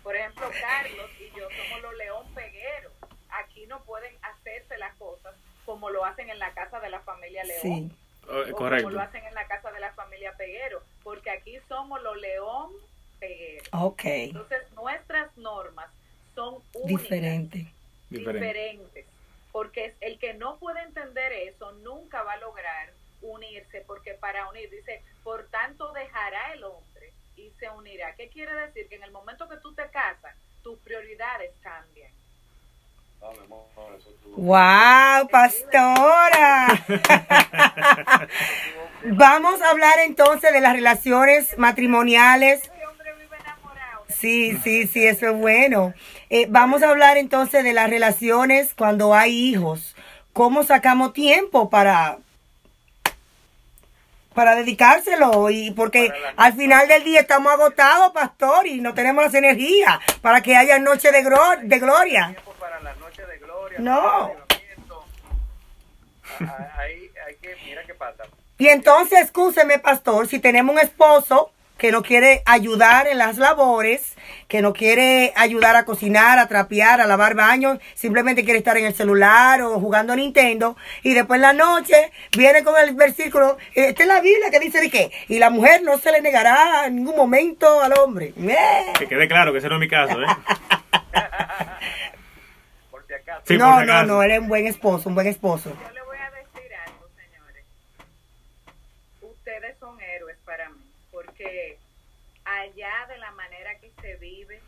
Por 0.04 0.16
ejemplo, 0.16 0.50
Carlos 0.62 1.12
y 1.20 1.38
yo 1.38 1.50
somos 1.50 1.82
los 1.82 1.96
león 1.98 2.34
pegueros. 2.34 2.94
Aquí 3.30 3.68
no 3.68 3.84
pueden 3.84 4.16
hacerse 4.22 4.78
las 4.78 4.96
cosas 4.96 5.36
como 5.66 5.90
lo 5.90 6.06
hacen 6.06 6.30
en 6.30 6.40
la 6.40 6.54
casa 6.54 6.80
de 6.80 6.90
la 6.90 7.02
familia 7.02 7.44
León 7.44 7.62
Sí. 7.62 7.92
Oh, 8.30 8.40
o 8.40 8.56
correcto. 8.56 8.86
como 8.86 8.96
lo 8.98 9.02
hacen 9.02 9.26
en 9.26 9.34
la 9.34 9.48
casa 9.48 9.70
de 9.72 9.82
la 9.82 9.92
familia 9.94 10.34
Peguero, 10.38 10.82
porque 11.04 11.30
aquí 11.30 11.58
somos 11.68 12.02
los 12.02 12.18
león 12.18 12.72
Peguero. 13.20 13.64
Ok. 13.74 14.02
Entonces, 14.06 14.72
nuestras 14.72 15.36
normas 15.36 15.90
son 16.36 16.56
únicas, 16.74 16.88
Diferente. 16.88 17.74
Diferente. 18.10 18.46
diferentes, 18.46 19.06
porque 19.52 19.96
el 20.02 20.20
que 20.20 20.34
no 20.34 20.58
puede 20.58 20.82
entender 20.82 21.32
eso 21.34 21.72
nunca 21.84 22.24
va 22.24 22.34
a 22.34 22.38
lograr 22.38 22.92
unirse, 23.22 23.84
porque 23.88 24.14
para 24.14 24.48
unir, 24.50 24.70
dice, 24.70 25.02
por 25.24 25.48
tanto 25.48 25.92
dejará 25.94 26.54
el 26.54 26.64
hombre 26.64 27.12
y 27.36 27.52
se 27.60 27.70
unirá. 27.70 28.16
¿Qué 28.16 28.30
quiere 28.30 28.54
decir? 28.54 28.88
Que 28.88 28.96
en 28.96 29.04
el 29.04 29.12
momento 29.12 29.48
que 29.50 29.58
tú 29.58 29.74
te 29.74 29.90
casas, 29.90 30.36
tus 30.64 30.78
prioridades 30.80 31.52
cambian. 31.62 32.12
¡Wow, 34.36 35.28
pastora! 35.30 36.68
Vamos 39.06 39.62
a 39.62 39.70
hablar 39.72 40.00
entonces 40.00 40.54
de 40.54 40.62
las 40.62 40.74
relaciones 40.74 41.58
matrimoniales. 41.58 42.62
Ese 42.62 42.86
hombre 42.86 43.14
vive 43.16 43.36
enamorado. 43.38 44.06
Sí, 44.20 44.58
sí, 44.64 44.88
sí, 44.88 45.06
eso 45.06 45.28
es 45.30 45.38
bueno. 45.38 45.94
Eh, 46.30 46.48
vamos 46.50 46.82
a 46.82 46.90
hablar 46.90 47.18
entonces 47.18 47.64
de 47.64 47.74
las 47.74 47.90
relaciones 47.90 48.74
cuando 48.74 49.14
hay 49.14 49.32
hijos. 49.50 49.96
¿Cómo 50.34 50.64
sacamos 50.64 51.14
tiempo 51.14 51.70
para 51.70 52.18
para 54.34 54.56
dedicárselo? 54.56 55.50
Y 55.50 55.72
porque 55.72 56.12
al 56.36 56.54
final 56.54 56.88
del 56.88 57.04
día 57.04 57.22
estamos 57.22 57.52
agotados, 57.54 58.12
pastor, 58.12 58.66
y 58.68 58.82
no 58.82 58.94
tenemos 58.94 59.24
las 59.24 59.34
energías 59.34 60.00
para 60.22 60.42
que 60.42 60.56
haya 60.56 60.80
noche 60.80 61.12
de, 61.12 61.24
de 61.64 61.80
gloria. 61.80 62.36
para 62.60 62.80
la 62.82 62.94
noche 62.96 63.26
de 63.26 63.38
gloria. 63.40 63.80
No. 63.80 64.02
para 64.02 64.34
el 64.34 64.42
avivamiento. 64.42 65.06
Ah, 66.42 66.68
Ahí 66.80 67.12
hay 67.28 67.36
que, 67.36 67.56
mira 67.66 67.84
qué 67.86 67.94
pasa. 67.94 68.24
Y 68.60 68.68
entonces, 68.68 69.20
escúcheme, 69.20 69.78
pastor, 69.78 70.28
si 70.28 70.40
tenemos 70.40 70.74
un 70.74 70.82
esposo 70.82 71.52
que 71.78 71.92
no 71.92 72.04
quiere 72.04 72.42
ayudar 72.46 73.08
en 73.08 73.18
las 73.18 73.38
labores, 73.38 74.16
que 74.48 74.62
no 74.62 74.74
quiere 74.74 75.34
ayudar 75.36 75.76
a 75.76 75.86
cocinar, 75.86 76.40
a 76.40 76.48
trapear, 76.48 77.02
a 77.02 77.08
lavar 77.08 77.36
baños, 77.36 77.80
simplemente 77.96 78.44
quiere 78.44 78.60
estar 78.60 78.78
en 78.78 78.86
el 78.86 78.96
celular 78.96 79.62
o 79.62 79.80
jugando 79.80 80.14
a 80.14 80.16
Nintendo, 80.16 80.78
y 81.04 81.14
después 81.14 81.38
en 81.38 81.42
la 81.44 81.54
noche 81.54 82.12
viene 82.36 82.64
con 82.64 82.76
el 82.82 82.96
versículo, 82.96 83.58
esta 83.74 84.04
es 84.04 84.08
la 84.08 84.22
Biblia 84.22 84.50
que 84.52 84.60
dice 84.60 84.80
de 84.82 84.90
qué, 84.90 85.12
y 85.28 85.40
la 85.40 85.50
mujer 85.50 85.84
no 85.84 85.98
se 85.98 86.12
le 86.12 86.22
negará 86.22 86.86
en 86.88 86.96
ningún 86.98 87.16
momento 87.16 87.82
al 87.82 87.94
hombre. 88.00 88.34
¡Eh! 88.38 88.94
Que 88.98 89.08
quede 89.08 89.28
claro 89.28 89.52
que 89.52 89.60
ese 89.60 89.70
no 89.70 89.76
es 89.76 89.82
mi 89.82 89.88
caso, 89.88 90.22
¿eh? 90.22 90.26
Por 92.92 93.06
si 93.06 93.14
acaso. 93.14 93.42
Sí, 93.46 93.58
no, 93.58 93.72
por 93.72 93.82
si 93.82 93.88
no, 93.88 93.94
acaso. 93.94 94.08
no, 94.08 94.24
él 94.24 94.32
es 94.32 94.40
un 94.40 94.48
buen 94.48 94.68
esposo, 94.68 95.10
un 95.10 95.16
buen 95.16 95.28
esposo. 95.28 95.70
Yo 95.70 95.92
le 95.94 96.02
voy 96.04 96.18
a 96.18 96.32
decir 96.32 96.74
algo, 96.86 97.08
señores. 97.16 97.66
Ustedes 99.22 99.78
son 99.80 100.00
héroes 100.02 100.38
para 100.46 100.70
mí, 100.70 100.90
porque 101.12 101.78
allá 102.46 103.08
de 103.10 103.18
la 103.18 103.32
manera 103.32 103.78
que 103.80 103.92
se 104.02 104.16
vive, 104.18 104.62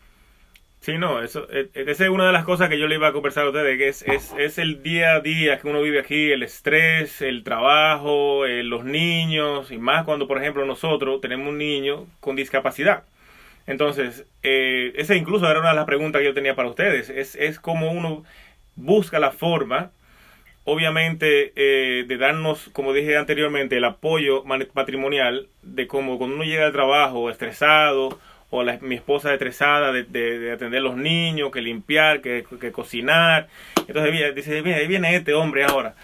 Sí, 0.89 0.97
no, 0.97 1.21
eso, 1.21 1.47
eh, 1.51 1.69
eh, 1.75 1.83
esa 1.87 2.05
es 2.05 2.09
una 2.09 2.25
de 2.25 2.33
las 2.33 2.45
cosas 2.45 2.67
que 2.67 2.79
yo 2.79 2.87
le 2.87 2.95
iba 2.95 3.07
a 3.07 3.13
conversar 3.13 3.45
a 3.45 3.49
ustedes, 3.49 3.77
que 3.77 3.89
es, 3.89 4.01
es, 4.07 4.33
es 4.39 4.57
el 4.57 4.81
día 4.81 5.13
a 5.13 5.19
día 5.19 5.59
que 5.59 5.67
uno 5.67 5.83
vive 5.83 5.99
aquí, 5.99 6.31
el 6.31 6.41
estrés, 6.41 7.21
el 7.21 7.43
trabajo, 7.43 8.47
eh, 8.47 8.63
los 8.63 8.85
niños, 8.85 9.69
y 9.71 9.77
más 9.77 10.03
cuando, 10.03 10.27
por 10.27 10.39
ejemplo, 10.39 10.65
nosotros 10.65 11.21
tenemos 11.21 11.49
un 11.49 11.59
niño 11.59 12.07
con 12.19 12.35
discapacidad. 12.35 13.03
Entonces, 13.67 14.25
eh, 14.41 14.93
esa 14.95 15.13
incluso 15.15 15.47
era 15.49 15.59
una 15.59 15.69
de 15.69 15.75
las 15.75 15.85
preguntas 15.85 16.21
que 16.21 16.25
yo 16.25 16.33
tenía 16.33 16.55
para 16.55 16.69
ustedes, 16.69 17.09
es, 17.11 17.35
es 17.35 17.59
como 17.59 17.91
uno 17.91 18.23
busca 18.75 19.19
la 19.19 19.29
forma, 19.31 19.91
obviamente, 20.63 21.53
eh, 21.55 22.05
de 22.07 22.17
darnos, 22.17 22.69
como 22.73 22.93
dije 22.93 23.15
anteriormente, 23.15 23.77
el 23.77 23.85
apoyo 23.85 24.43
patrimonial, 24.73 25.49
de 25.61 25.87
cómo 25.87 26.17
cuando 26.17 26.35
uno 26.35 26.45
llega 26.45 26.65
al 26.65 26.71
trabajo 26.71 27.29
estresado, 27.29 28.19
o 28.51 28.63
la- 28.63 28.77
mi 28.79 28.95
esposa 28.95 29.33
estresada 29.33 29.91
de, 29.91 30.03
de- 30.03 30.39
de 30.39 30.51
atender 30.51 30.81
los 30.81 30.95
niños, 30.95 31.51
que 31.51 31.61
limpiar, 31.61 32.21
que, 32.21 32.45
que 32.59 32.71
cocinar. 32.71 33.47
Entonces 33.87 34.35
dice, 34.35 34.61
mira, 34.61 34.77
ahí 34.77 34.87
viene 34.87 35.15
este 35.15 35.33
hombre 35.33 35.63
ahora. 35.65 35.95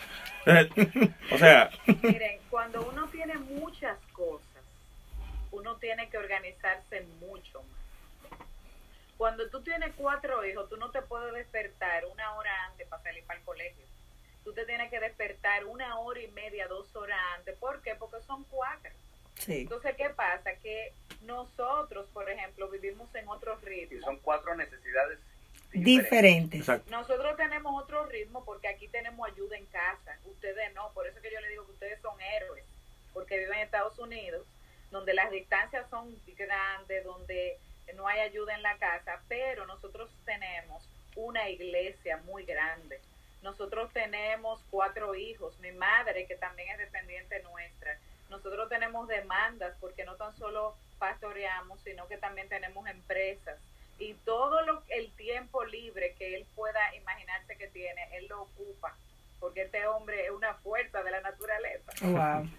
O 1.31 1.37
sea, 1.39 1.71
miren, 2.03 2.39
cuando 2.51 2.87
uno 2.87 3.07
tiene 3.07 3.33
muchas 3.35 3.97
cosas, 4.13 4.45
uno 5.51 5.75
tiene 5.77 6.07
que 6.09 6.17
organizarse 6.19 7.03
mucho 7.19 7.63
más. 7.63 8.39
Cuando 9.17 9.49
tú 9.49 9.61
tienes 9.63 9.91
cuatro 9.95 10.45
hijos, 10.45 10.69
tú 10.69 10.77
no 10.77 10.91
te 10.91 11.01
puedes 11.01 11.33
despertar 11.33 12.03
una 12.05 12.33
hora 12.33 12.51
antes 12.69 12.85
para 12.87 13.01
salir 13.01 13.23
para 13.23 13.39
el 13.39 13.45
colegio. 13.45 13.83
Tú 14.43 14.53
te 14.53 14.65
tienes 14.65 14.91
que 14.91 14.99
despertar 14.99 15.65
una 15.65 15.97
hora 15.99 16.21
y 16.21 16.27
media, 16.27 16.67
dos 16.67 16.95
horas 16.95 17.17
antes. 17.37 17.55
¿Por 17.57 17.81
qué? 17.81 17.95
Porque 17.95 18.17
son 18.27 18.43
cuatro. 18.51 18.91
Sí. 19.39 19.61
Entonces, 19.61 19.95
¿qué 19.95 20.09
pasa? 20.09 20.51
Que 20.61 20.93
nosotros, 21.25 22.07
por 22.13 22.29
ejemplo, 22.29 22.69
vivimos 22.69 23.13
en 23.15 23.27
otro 23.27 23.57
Y 23.61 23.65
ritmo. 23.65 24.01
son 24.05 24.17
cuatro 24.19 24.55
necesidades 24.55 25.19
diferentes. 25.71 25.83
Diferentes. 26.03 26.59
exacto. 26.61 26.89
Nosotros 26.91 27.35
tenemos 27.37 27.81
otro 27.83 28.05
ritmo 28.05 28.45
porque 28.45 28.67
aquí 28.67 28.87
tenemos 28.87 29.27
ayuda 29.29 29.57
en 29.57 29.65
casa. 29.67 30.17
Ustedes 30.25 30.73
no. 30.73 30.91
Por 30.93 31.07
eso 31.07 31.21
que 31.21 31.31
yo 31.31 31.39
le 31.41 31.49
digo 31.49 31.65
que 31.65 31.71
ustedes 31.73 31.99
son 32.01 32.19
héroes. 32.21 32.63
Porque 33.13 33.37
viven 33.37 33.55
en 33.59 33.63
Estados 33.65 33.97
Unidos, 33.99 34.45
donde 34.91 35.13
las 35.13 35.31
distancias 35.31 35.89
son 35.89 36.15
grandes, 36.37 37.03
donde 37.03 37.57
no 37.95 38.07
hay 38.07 38.19
ayuda 38.21 38.55
en 38.55 38.61
la 38.61 38.77
casa. 38.77 39.21
Pero 39.27 39.65
nosotros 39.65 40.09
tenemos 40.25 40.87
una 41.15 41.49
iglesia 41.49 42.17
muy 42.25 42.45
grande. 42.45 42.99
Nosotros 43.41 43.91
tenemos 43.93 44.61
cuatro 44.69 45.15
hijos. 45.15 45.57
Mi 45.59 45.71
madre, 45.71 46.25
que 46.25 46.35
también 46.35 46.69
es 46.71 46.77
dependiente 46.77 47.41
nuestra. 47.43 47.97
Nosotros 48.29 48.69
tenemos 48.69 49.07
demandas 49.07 49.75
porque 49.79 50.03
no 50.03 50.15
tan 50.15 50.35
solo 50.37 50.75
pastoreamos, 50.99 51.79
sino 51.81 52.07
que 52.07 52.17
también 52.17 52.49
tenemos 52.49 52.87
empresas 52.87 53.57
y 53.97 54.13
todo 54.25 54.61
lo, 54.63 54.83
el 54.89 55.11
tiempo 55.13 55.63
libre 55.63 56.15
que 56.17 56.35
él 56.35 56.45
pueda 56.55 56.95
imaginarse 56.95 57.57
que 57.57 57.67
tiene, 57.67 58.09
él 58.13 58.27
lo 58.27 58.43
ocupa, 58.43 58.95
porque 59.39 59.63
este 59.63 59.87
hombre 59.87 60.25
es 60.25 60.31
una 60.31 60.53
fuerza 60.55 61.01
de 61.03 61.11
la 61.11 61.21
naturaleza. 61.21 61.91
Wow. 62.01 62.49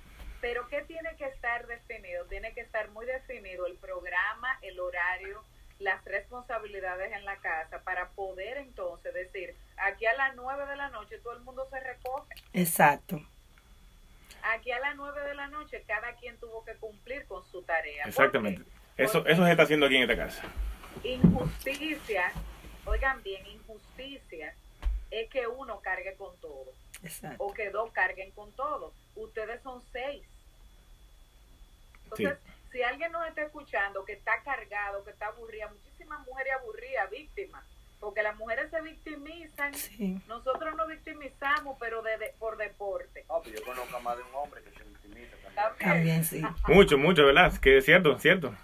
Pero 0.40 0.68
¿qué 0.68 0.82
tiene 0.82 1.14
que 1.16 1.26
estar 1.26 1.66
definido? 1.66 2.24
Tiene 2.26 2.52
que 2.54 2.60
estar 2.60 2.90
muy 2.90 3.06
definido 3.06 3.66
el 3.66 3.76
programa, 3.76 4.58
el 4.62 4.80
horario, 4.80 5.44
las 5.78 6.02
responsabilidades 6.04 7.12
en 7.12 7.24
la 7.24 7.36
casa 7.36 7.82
para 7.82 8.08
poder 8.10 8.56
entonces 8.58 9.12
decir, 9.12 9.54
aquí 9.76 10.06
a 10.06 10.14
las 10.14 10.34
nueve 10.36 10.66
de 10.66 10.76
la 10.76 10.88
noche 10.88 11.18
todo 11.18 11.34
el 11.34 11.40
mundo 11.40 11.66
se 11.70 11.80
recoge. 11.80 12.34
Exacto. 12.54 13.20
Aquí 14.54 14.70
a 14.70 14.78
las 14.78 14.94
nueve 14.96 15.22
de 15.22 15.34
la 15.34 15.48
noche 15.48 15.82
cada 15.86 16.14
quien 16.14 16.38
tuvo 16.38 16.64
que 16.64 16.74
cumplir 16.76 17.26
con 17.26 17.44
su 17.46 17.62
tarea. 17.62 18.04
Exactamente. 18.04 18.62
Eso, 18.96 19.26
eso 19.26 19.44
se 19.44 19.50
está 19.50 19.64
haciendo 19.64 19.86
aquí 19.86 19.96
en 19.96 20.02
esta 20.02 20.16
casa. 20.16 20.42
Injusticia, 21.02 22.32
oigan 22.84 23.22
bien, 23.22 23.44
injusticia 23.46 24.54
es 25.10 25.28
que 25.30 25.46
uno 25.46 25.80
cargue 25.80 26.14
con 26.14 26.36
todo. 26.40 26.72
Exacto. 27.02 27.42
O 27.42 27.52
que 27.52 27.70
dos 27.70 27.90
carguen 27.92 28.30
con 28.32 28.52
todo. 28.52 28.92
Ustedes 29.16 29.62
son 29.62 29.82
seis. 29.92 30.24
Entonces, 32.04 32.38
si 32.70 32.82
alguien 32.82 33.12
nos 33.12 33.26
está 33.26 33.42
escuchando 33.42 34.04
que 34.04 34.12
está 34.12 34.42
cargado, 34.42 35.04
que 35.04 35.10
está 35.10 35.26
aburrida, 35.26 35.68
muchísimas 35.68 36.24
mujeres 36.26 36.52
aburridas, 36.54 37.10
víctimas, 37.10 37.64
porque 38.00 38.22
las 38.22 38.36
mujeres 38.36 38.70
se 38.70 38.80
victimizan, 38.82 39.74
Sí. 39.74 40.18
nosotros 40.26 40.74
nos 40.76 40.88
victimizamos, 40.88 41.76
pero 41.80 42.02
de, 42.02 42.16
de- 42.18 42.34
por 42.38 42.56
deporte. 42.56 43.24
Pues 43.26 43.52
yo 43.52 43.64
conozco 43.64 43.96
a 43.96 44.00
más 44.00 44.16
de 44.16 44.22
un 44.22 44.34
hombre 44.34 44.62
que 44.62 44.70
se 44.70 44.84
victimiza 44.84 45.36
también. 45.54 45.78
También 45.78 46.24
sí. 46.24 46.42
Mucho, 46.68 46.98
mucho, 46.98 47.24
¿verdad? 47.26 47.52
Que 47.60 47.78
es 47.78 47.84
cierto, 47.84 48.18
cierto. 48.18 48.54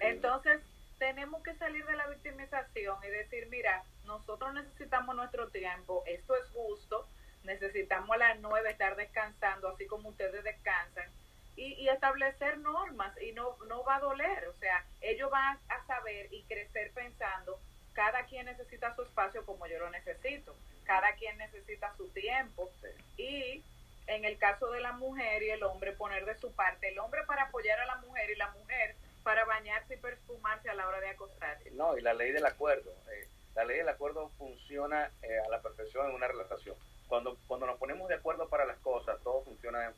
Entonces, 0.00 0.60
tenemos 0.98 1.42
que 1.42 1.54
salir 1.56 1.84
de 1.86 1.96
la 1.96 2.06
victimización 2.08 2.96
y 3.04 3.08
decir, 3.08 3.48
mira, 3.50 3.82
nosotros 4.04 4.52
necesitamos 4.54 5.14
nuestro 5.16 5.48
tiempo, 5.48 6.02
esto 6.06 6.34
es 6.36 6.48
justo, 6.50 7.08
necesitamos 7.44 8.10
a 8.10 8.18
las 8.18 8.40
nueve 8.40 8.70
estar 8.70 8.96
descansando, 8.96 9.68
así 9.68 9.86
como 9.86 10.10
ustedes 10.10 10.42
descansan, 10.44 11.08
y, 11.56 11.74
y 11.74 11.88
establecer 11.88 12.58
normas, 12.58 13.14
y 13.22 13.32
no, 13.32 13.56
no 13.68 13.84
va 13.84 13.96
a 13.96 14.00
doler, 14.00 14.48
o 14.48 14.54
sea, 14.58 14.84
ellos 15.00 15.30
van 15.30 15.58
a 15.68 15.86
saber 15.86 16.28
y 16.32 16.42
crecer 16.44 16.92
pensando, 16.92 17.60
cada 17.94 18.24
quien 18.26 18.46
necesita 18.46 18.94
su 18.94 19.02
espacio 19.02 19.44
como 19.44 19.66
yo 19.66 19.78
lo 19.78 19.90
necesito, 19.90 20.54
cada 20.84 21.12
quien 21.14 21.38
necesita 21.38 21.94
su 21.96 22.08
tiempo, 22.08 22.70
y 23.16 23.62
en 24.06 24.24
el 24.24 24.38
caso 24.38 24.70
de 24.70 24.80
la 24.80 24.92
mujer 24.92 25.42
y 25.42 25.50
el 25.50 25.62
hombre 25.62 25.92
poner 25.92 26.24
de 26.24 26.38
su 26.38 26.52
parte, 26.52 26.88
el 26.88 26.98
hombre 26.98 27.22
para 27.24 27.44
apoyar 27.44 27.78
a 27.80 27.86
la 27.86 27.96
mujer 27.96 28.30
y 28.30 28.36
la 28.36 28.50
mujer 28.50 28.96
para 29.22 29.44
bañarse 29.44 29.94
y 29.94 29.98
perfumarse 29.98 30.70
a 30.70 30.74
la 30.74 30.88
hora 30.88 31.00
de 31.00 31.10
acostarse. 31.10 31.70
No, 31.72 31.96
y 31.96 32.00
la 32.00 32.14
ley 32.14 32.32
del 32.32 32.46
acuerdo. 32.46 32.90
eh, 33.12 33.28
la 33.54 33.64
ley 33.64 33.78
del 33.78 33.88
acuerdo 33.88 34.30
funciona 34.38 35.10
eh, 35.22 35.38
a 35.44 35.48
la 35.48 35.60
perfección 35.60 36.08
en 36.08 36.14
una 36.14 36.28
relación. 36.28 36.76
Cuando, 37.08 37.36
cuando 37.46 37.66
nos 37.66 37.78
ponemos 37.78 38.08
de 38.08 38.14
acuerdo 38.14 38.48
para 38.48 38.64
las 38.64 38.78
cosas, 38.78 39.20
todo 39.22 39.42
funciona 39.42 39.92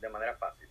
de 0.00 0.08
manera 0.08 0.36
fácil. 0.36 0.68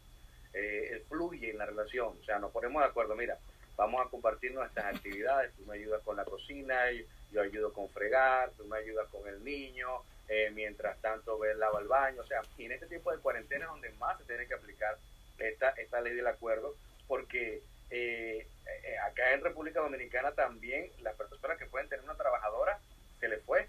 Eh, 0.53 1.03
fluye 1.09 1.49
en 1.51 1.57
la 1.57 1.65
relación. 1.65 2.17
O 2.21 2.23
sea, 2.25 2.37
nos 2.39 2.51
ponemos 2.51 2.81
de 2.81 2.89
acuerdo. 2.89 3.15
Mira, 3.15 3.37
vamos 3.77 4.05
a 4.05 4.09
compartir 4.09 4.53
nuestras 4.53 4.95
actividades. 4.95 5.53
Tú 5.55 5.65
me 5.65 5.75
ayudas 5.75 6.01
con 6.03 6.15
la 6.17 6.25
cocina, 6.25 6.91
yo, 6.91 7.03
yo 7.31 7.41
ayudo 7.41 7.73
con 7.73 7.89
fregar, 7.89 8.51
tú 8.57 8.65
me 8.65 8.77
ayudas 8.77 9.07
con 9.09 9.27
el 9.27 9.43
niño. 9.43 10.01
eh, 10.27 10.49
mientras 10.55 10.99
tanto, 11.01 11.37
ve 11.37 11.53
lava 11.53 11.79
el 11.79 11.87
baño. 11.87 12.19
O 12.21 12.25
sea, 12.25 12.41
y 12.57 12.65
en 12.65 12.71
este 12.71 12.87
tipo 12.87 13.11
de 13.11 13.19
cuarentena 13.19 13.65
es 13.65 13.69
donde 13.69 13.91
más 13.99 14.17
se 14.17 14.23
tiene 14.23 14.47
que 14.47 14.55
aplicar 14.55 14.97
esta, 15.37 15.69
esta 15.71 16.01
ley 16.01 16.15
del 16.15 16.25
acuerdo, 16.25 16.75
porque 17.07 17.61
eh, 17.91 18.47
eh, 18.65 18.97
acá 19.07 19.33
en 19.33 19.43
República 19.43 19.81
Dominicana 19.81 20.31
también 20.31 20.89
las 21.03 21.13
personas 21.15 21.59
que 21.59 21.67
pueden 21.67 21.87
tener 21.89 22.03
una 22.03 22.15
trabajadora 22.15 22.79
se 23.19 23.27
le 23.27 23.37
fue, 23.37 23.67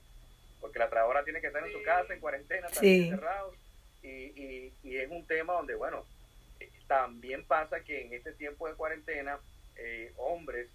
porque 0.58 0.78
la 0.78 0.88
trabajadora 0.88 1.24
tiene 1.24 1.42
que 1.42 1.48
estar 1.48 1.62
en 1.66 1.72
su 1.72 1.78
Sí. 1.80 1.84
casa 1.84 2.14
en 2.14 2.20
cuarentena, 2.20 2.68
Sí. 2.70 2.74
también 2.74 3.10
cerrados, 3.10 3.54
y, 4.02 4.08
y, 4.08 4.72
y 4.82 4.96
es 4.96 5.10
un 5.10 5.26
tema 5.26 5.52
donde, 5.52 5.74
bueno, 5.74 6.06
eh, 6.60 6.70
también 6.88 7.44
pasa 7.44 7.80
que 7.80 8.06
en 8.06 8.14
este 8.14 8.32
tiempo 8.32 8.66
de 8.66 8.74
cuarentena, 8.76 9.38
eh, 9.76 10.12
hombres 10.16 10.68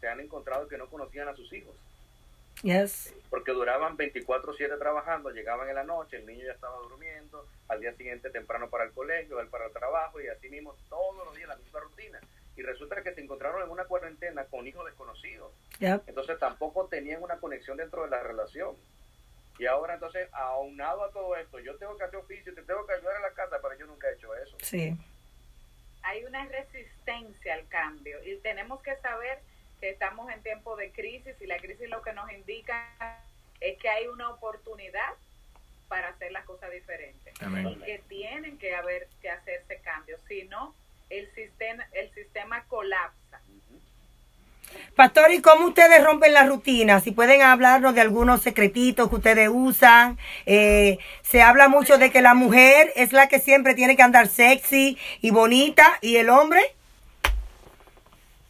se 0.00 0.08
han 0.08 0.20
encontrado 0.20 0.68
que 0.68 0.78
no 0.78 0.88
conocían 0.88 1.28
a 1.28 1.34
sus 1.36 1.52
hijos, 1.52 1.74
Yes. 2.62 3.12
porque 3.30 3.52
duraban 3.52 3.96
24/7 3.96 4.78
trabajando, 4.78 5.30
llegaban 5.30 5.68
en 5.68 5.74
la 5.74 5.84
noche, 5.84 6.16
el 6.18 6.26
niño 6.26 6.44
ya 6.46 6.52
estaba 6.52 6.76
durmiendo, 6.78 7.46
al 7.68 7.80
día 7.80 7.94
siguiente 7.96 8.30
temprano 8.30 8.68
para 8.70 8.84
el 8.84 8.92
colegio, 8.92 9.40
él 9.40 9.48
para 9.48 9.66
el 9.66 9.72
trabajo, 9.72 10.20
y 10.20 10.28
así 10.28 10.48
mismo 10.48 10.74
todos 10.88 11.24
los 11.26 11.34
días 11.36 11.48
la 11.48 11.56
misma 11.56 11.80
rutina. 11.80 12.20
Y 12.56 12.62
resulta 12.62 13.02
que 13.02 13.12
se 13.12 13.20
encontraron 13.20 13.62
en 13.62 13.70
una 13.70 13.84
cuarentena 13.86 14.44
con 14.44 14.66
hijos 14.66 14.84
desconocidos. 14.86 15.52
Yep. 15.80 16.02
Entonces 16.06 16.38
tampoco 16.38 16.86
tenían 16.86 17.20
una 17.22 17.38
conexión 17.38 17.76
dentro 17.76 18.04
de 18.04 18.10
la 18.10 18.22
relación. 18.22 18.76
Y 19.58 19.66
ahora 19.66 19.94
entonces, 19.94 20.28
aunado 20.32 21.04
a 21.04 21.10
todo 21.10 21.34
esto, 21.36 21.58
yo 21.58 21.76
tengo 21.76 21.96
que 21.96 22.04
hacer 22.04 22.16
oficio, 22.16 22.54
te 22.54 22.62
tengo 22.62 22.86
que 22.86 22.94
ayudar 22.94 23.16
en 23.16 23.22
la 23.22 23.32
casa, 23.32 23.58
pero 23.60 23.74
yo 23.78 23.86
nunca 23.86 24.08
he 24.08 24.14
hecho 24.14 24.34
eso. 24.36 24.56
Sí. 24.60 24.96
Hay 26.04 26.24
una 26.24 26.44
resistencia 26.46 27.54
al 27.54 27.66
cambio 27.68 28.22
y 28.24 28.36
tenemos 28.38 28.82
que 28.82 28.96
saber 28.96 29.40
que 29.80 29.90
estamos 29.90 30.30
en 30.30 30.42
tiempo 30.42 30.76
de 30.76 30.92
crisis 30.92 31.34
y 31.40 31.46
la 31.46 31.58
crisis 31.58 31.88
lo 31.88 32.02
que 32.02 32.12
nos 32.12 32.30
indica 32.32 33.20
es 33.60 33.78
que 33.78 33.88
hay 33.88 34.06
una 34.06 34.30
oportunidad 34.30 35.14
para 35.88 36.08
hacer 36.08 36.32
las 36.32 36.44
cosas 36.44 36.70
diferentes 36.70 37.34
Amén. 37.40 37.68
y 37.68 37.76
que 37.76 37.98
tienen 38.08 38.58
que 38.58 38.74
haber 38.74 39.08
que 39.20 39.30
hacerse 39.30 39.80
cambios, 39.80 40.20
si 40.28 40.44
no 40.44 40.74
el 41.10 41.32
sistema 41.34 41.86
el 41.92 42.12
sistema 42.14 42.64
colapsa. 42.64 43.23
Pastor, 44.96 45.32
¿y 45.32 45.40
cómo 45.40 45.66
ustedes 45.66 46.04
rompen 46.04 46.32
la 46.32 46.44
rutina? 46.44 47.00
Si 47.00 47.10
pueden 47.10 47.42
hablarnos 47.42 47.94
de 47.94 48.00
algunos 48.00 48.42
secretitos 48.42 49.08
que 49.08 49.16
ustedes 49.16 49.48
usan. 49.52 50.18
Eh, 50.46 50.98
se 51.22 51.42
habla 51.42 51.68
mucho 51.68 51.98
de 51.98 52.10
que 52.10 52.22
la 52.22 52.34
mujer 52.34 52.92
es 52.94 53.12
la 53.12 53.28
que 53.28 53.40
siempre 53.40 53.74
tiene 53.74 53.96
que 53.96 54.02
andar 54.02 54.28
sexy 54.28 54.96
y 55.20 55.30
bonita 55.30 55.98
y 56.00 56.16
el 56.16 56.30
hombre. 56.30 56.74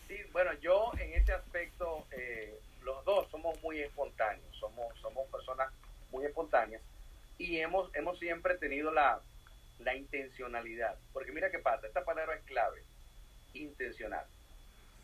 Sí, 0.09 0.17
bueno, 0.33 0.53
yo 0.61 0.93
en 0.99 1.15
ese 1.15 1.33
aspecto, 1.33 2.07
eh, 2.11 2.59
los 2.83 3.05
dos 3.05 3.27
somos 3.31 3.61
muy 3.63 3.81
espontáneos, 3.81 4.45
somos, 4.59 4.87
somos 5.01 5.27
personas 5.29 5.73
muy 6.11 6.25
espontáneas 6.27 6.83
y 7.39 7.59
hemos, 7.59 7.95
hemos 7.95 8.19
siempre 8.19 8.57
tenido 8.59 8.93
la, 8.93 9.21
la 9.79 9.95
intencionalidad. 9.97 10.97
Porque 11.13 11.33
mira 11.33 11.51
qué 11.51 11.59
pasa, 11.59 11.87
esta 11.87 12.05
palabra 12.05 12.35
es 12.37 12.43
clave, 12.45 12.83
intencional. 13.55 14.27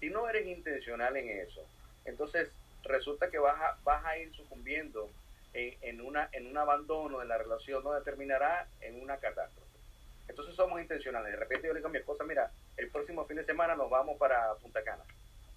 Si 0.01 0.09
no 0.11 0.29
eres 0.29 0.47
intencional 0.47 1.17
en 1.17 1.29
eso, 1.47 1.65
entonces 2.05 2.49
resulta 2.85 3.31
que 3.31 3.39
vas 3.39 3.61
a, 3.61 3.79
vas 3.85 4.05
a 4.05 4.17
ir 4.17 4.35
sucumbiendo 4.35 5.11
en, 5.53 5.77
en, 5.83 6.01
una, 6.01 6.29
en 6.33 6.47
un 6.47 6.57
abandono 6.57 7.19
de 7.19 7.27
la 7.27 7.37
relación 7.39 7.83
donde 7.83 8.03
terminará 8.05 8.67
en 8.81 9.01
una 9.03 9.19
catástrofe. 9.19 9.69
Entonces 10.29 10.55
somos 10.55 10.81
intencionales. 10.81 11.33
De 11.33 11.37
repente 11.39 11.67
yo 11.67 11.73
le 11.75 11.81
digo 11.81 11.89
a 11.89 11.93
mi 11.93 11.99
esposa, 11.99 12.25
mira, 12.25 12.51
el 12.77 12.89
próximo 12.91 13.27
fin 13.27 13.37
de 13.37 13.45
semana 13.45 13.75
nos 13.75 13.91
vamos 13.91 14.17
para 14.17 14.55
Punta 14.55 14.83
Cana. 14.83 15.03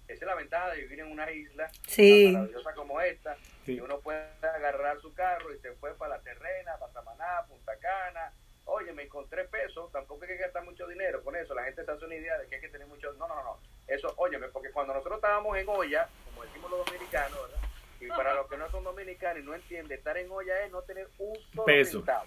Esa 0.06 0.24
es 0.24 0.26
la 0.26 0.34
ventaja 0.34 0.70
de 0.72 0.82
vivir 0.82 1.00
en 1.00 1.10
una 1.10 1.30
isla 1.30 1.70
Sí. 1.86 2.24
tan 2.24 2.42
maravillosa 2.42 2.74
como 2.74 3.00
esta, 3.00 3.36
Sí. 3.64 3.76
que 3.76 3.82
uno 3.82 4.00
puede 4.00 4.26
agarrar 4.42 5.00
su 5.00 5.14
carro 5.14 5.54
y 5.54 5.58
se 5.60 5.72
fue 5.76 5.94
para 5.94 6.16
La 6.18 6.22
Terrena, 6.22 6.76
para 6.78 6.92
Samaná, 6.92 7.44
Punta 7.48 7.74
Cana. 7.78 8.32
Oye, 8.66 8.92
me 8.92 9.04
encontré 9.04 9.44
pesos, 9.44 9.90
tampoco 9.92 10.22
hay 10.24 10.28
que 10.28 10.36
gastar 10.38 10.64
mucho 10.64 10.86
dinero 10.86 11.22
con 11.22 11.36
eso. 11.36 11.54
La 11.54 11.64
gente 11.64 11.84
se 11.84 11.90
hace 11.90 12.04
una 12.04 12.14
idea 12.16 12.36
de 12.38 12.46
que 12.48 12.56
hay 12.56 12.60
que 12.60 12.68
tener 12.68 12.86
mucho... 12.86 13.12
No, 13.14 13.26
no, 13.28 13.34
no, 13.36 13.44
no. 13.44 13.53
Eso, 13.94 14.12
óyeme, 14.16 14.48
porque 14.48 14.72
cuando 14.72 14.92
nosotros 14.92 15.18
estábamos 15.18 15.56
en 15.56 15.68
olla, 15.68 16.08
como 16.26 16.42
decimos 16.44 16.70
los 16.70 16.84
dominicanos, 16.84 17.42
¿verdad? 17.42 17.68
Y 18.00 18.08
para 18.08 18.34
los 18.34 18.48
que 18.48 18.56
no 18.56 18.68
son 18.70 18.82
dominicanos 18.82 19.42
y 19.42 19.46
no 19.46 19.54
entienden, 19.54 19.96
estar 19.96 20.16
en 20.18 20.30
olla 20.30 20.64
es 20.64 20.72
no 20.72 20.82
tener 20.82 21.08
un 21.18 21.36
solo 21.54 21.64
Peso. 21.64 21.98
centavo. 21.98 22.26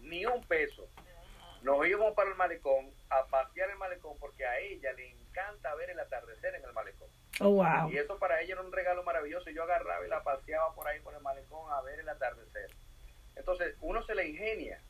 Ni 0.00 0.24
un 0.24 0.42
peso. 0.44 0.88
Nos 1.62 1.86
íbamos 1.86 2.14
para 2.14 2.30
el 2.30 2.36
malecón 2.36 2.90
a 3.10 3.26
pasear 3.26 3.68
el 3.68 3.76
malecón 3.76 4.16
porque 4.18 4.46
a 4.46 4.58
ella 4.60 4.94
le 4.94 5.10
encanta 5.10 5.74
ver 5.74 5.90
el 5.90 6.00
atardecer 6.00 6.54
en 6.54 6.64
el 6.64 6.72
malecón. 6.72 7.08
Oh, 7.40 7.50
wow. 7.50 7.90
Y 7.92 7.98
eso 7.98 8.18
para 8.18 8.40
ella 8.40 8.54
era 8.54 8.62
un 8.62 8.72
regalo 8.72 9.02
maravilloso. 9.02 9.50
Y 9.50 9.54
yo 9.54 9.64
agarraba 9.64 10.04
y 10.06 10.08
la 10.08 10.22
paseaba 10.22 10.74
por 10.74 10.88
ahí 10.88 11.00
por 11.00 11.14
el 11.14 11.20
malecón 11.20 11.70
a 11.70 11.82
ver 11.82 12.00
el 12.00 12.08
atardecer. 12.08 12.70
Entonces, 13.36 13.76
uno 13.80 14.02
se 14.04 14.14
le 14.14 14.26
ingenia. 14.26 14.80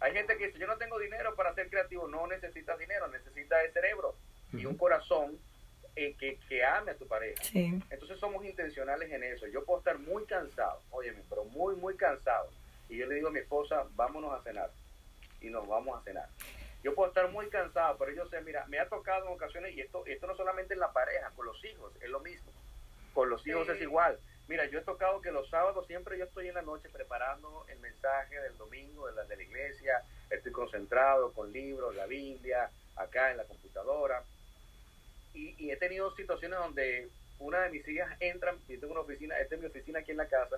Hay 0.00 0.12
gente 0.12 0.36
que 0.36 0.48
dice, 0.48 0.58
yo 0.58 0.66
no 0.66 0.78
tengo 0.78 0.98
dinero 0.98 1.36
para 1.36 1.54
ser 1.54 1.70
creativo. 1.70 2.08
No 2.08 2.26
necesitas 2.26 2.76
dinero, 2.76 3.06
necesitas 3.06 3.64
el 3.64 3.72
cerebro 3.72 4.16
y 4.52 4.64
un 4.66 4.76
corazón 4.76 5.38
eh, 5.96 6.14
que, 6.18 6.38
que 6.48 6.64
ame 6.64 6.92
a 6.92 6.96
tu 6.96 7.06
pareja. 7.06 7.42
Sí. 7.42 7.80
Entonces 7.90 8.18
somos 8.18 8.44
intencionales 8.44 9.10
en 9.10 9.22
eso. 9.24 9.46
Yo 9.48 9.64
puedo 9.64 9.80
estar 9.80 9.98
muy 9.98 10.24
cansado, 10.26 10.80
óyeme, 10.90 11.22
pero 11.28 11.44
muy, 11.44 11.74
muy 11.76 11.96
cansado. 11.96 12.48
Y 12.88 12.96
yo 12.98 13.06
le 13.06 13.16
digo 13.16 13.28
a 13.28 13.32
mi 13.32 13.40
esposa, 13.40 13.84
vámonos 13.96 14.32
a 14.32 14.42
cenar. 14.42 14.70
Y 15.40 15.50
nos 15.50 15.66
vamos 15.68 16.00
a 16.00 16.04
cenar. 16.04 16.28
Yo 16.82 16.94
puedo 16.94 17.08
estar 17.08 17.28
muy 17.30 17.48
cansado, 17.48 17.98
pero 17.98 18.12
yo 18.12 18.26
sé, 18.28 18.40
mira, 18.42 18.64
me 18.68 18.78
ha 18.78 18.88
tocado 18.88 19.26
en 19.26 19.32
ocasiones, 19.32 19.74
y 19.76 19.80
esto, 19.80 20.06
esto 20.06 20.26
no 20.28 20.36
solamente 20.36 20.74
en 20.74 20.80
la 20.80 20.92
pareja, 20.92 21.30
con 21.34 21.44
los 21.46 21.62
hijos, 21.64 21.92
es 22.00 22.08
lo 22.08 22.20
mismo. 22.20 22.52
Con 23.12 23.28
los 23.28 23.44
hijos 23.46 23.66
Sí. 23.66 23.72
es 23.72 23.82
igual. 23.82 24.18
Mira, 24.46 24.64
yo 24.66 24.78
he 24.78 24.82
tocado 24.82 25.20
que 25.20 25.32
los 25.32 25.50
sábados 25.50 25.86
siempre 25.88 26.16
yo 26.16 26.24
estoy 26.24 26.48
en 26.48 26.54
la 26.54 26.62
noche 26.62 26.88
preparando 26.88 27.66
el 27.68 27.78
mensaje 27.80 28.40
del 28.40 28.56
domingo 28.56 29.06
de 29.08 29.14
la, 29.14 29.24
de 29.24 29.36
la 29.36 29.42
iglesia, 29.42 30.02
estoy 30.30 30.52
concentrado 30.52 31.32
con 31.32 31.52
libros, 31.52 31.94
la 31.96 32.06
Biblia, 32.06 32.70
acá 32.96 33.32
en 33.32 33.36
la 33.38 33.44
computadora. 33.44 34.22
Y, 35.38 35.54
y 35.56 35.70
he 35.70 35.76
tenido 35.76 36.14
situaciones 36.16 36.58
donde 36.58 37.08
una 37.38 37.60
de 37.60 37.70
mis 37.70 37.86
hijas 37.86 38.10
entra, 38.18 38.54
yo 38.68 38.80
tengo 38.80 38.92
una 38.92 39.02
oficina, 39.02 39.38
esta 39.38 39.54
es 39.54 39.60
mi 39.60 39.66
oficina 39.68 40.00
aquí 40.00 40.10
en 40.10 40.16
la 40.16 40.28
casa, 40.28 40.56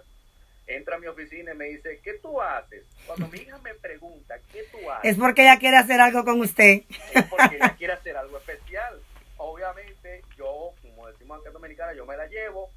entra 0.67 0.97
a 0.97 0.99
mi 0.99 1.07
oficina 1.07 1.53
y 1.53 1.57
me 1.57 1.67
dice, 1.67 2.01
¿qué 2.03 2.15
tú 2.15 2.41
haces? 2.41 2.85
Cuando 3.07 3.29
mi 3.29 3.39
hija 3.39 3.59
me 3.59 3.75
pregunta, 3.75 4.39
¿qué 4.51 4.63
tú 4.71 4.91
haces? 4.91 5.11
Es 5.13 5.19
porque 5.19 5.43
ella 5.43 5.59
quiere 5.59 5.77
hacer 5.77 6.01
algo 6.01 6.25
con 6.25 6.41
usted. 6.41 6.83
Es 7.13 7.25
porque 7.25 7.57
ella 7.57 7.75
quiere 7.79 7.93
hacer 7.93 8.17
algo 8.17 8.39
especial. 8.39 9.01
Obviamente, 9.37 10.23
yo, 10.37 10.73
como 10.81 11.09
decimos 11.09 11.41
acá 11.41 11.49
en 11.49 11.55
Dominicana, 11.55 11.93
yo 11.95 12.07
me 12.07 12.17
la 12.17 12.27
llevo 12.27 12.71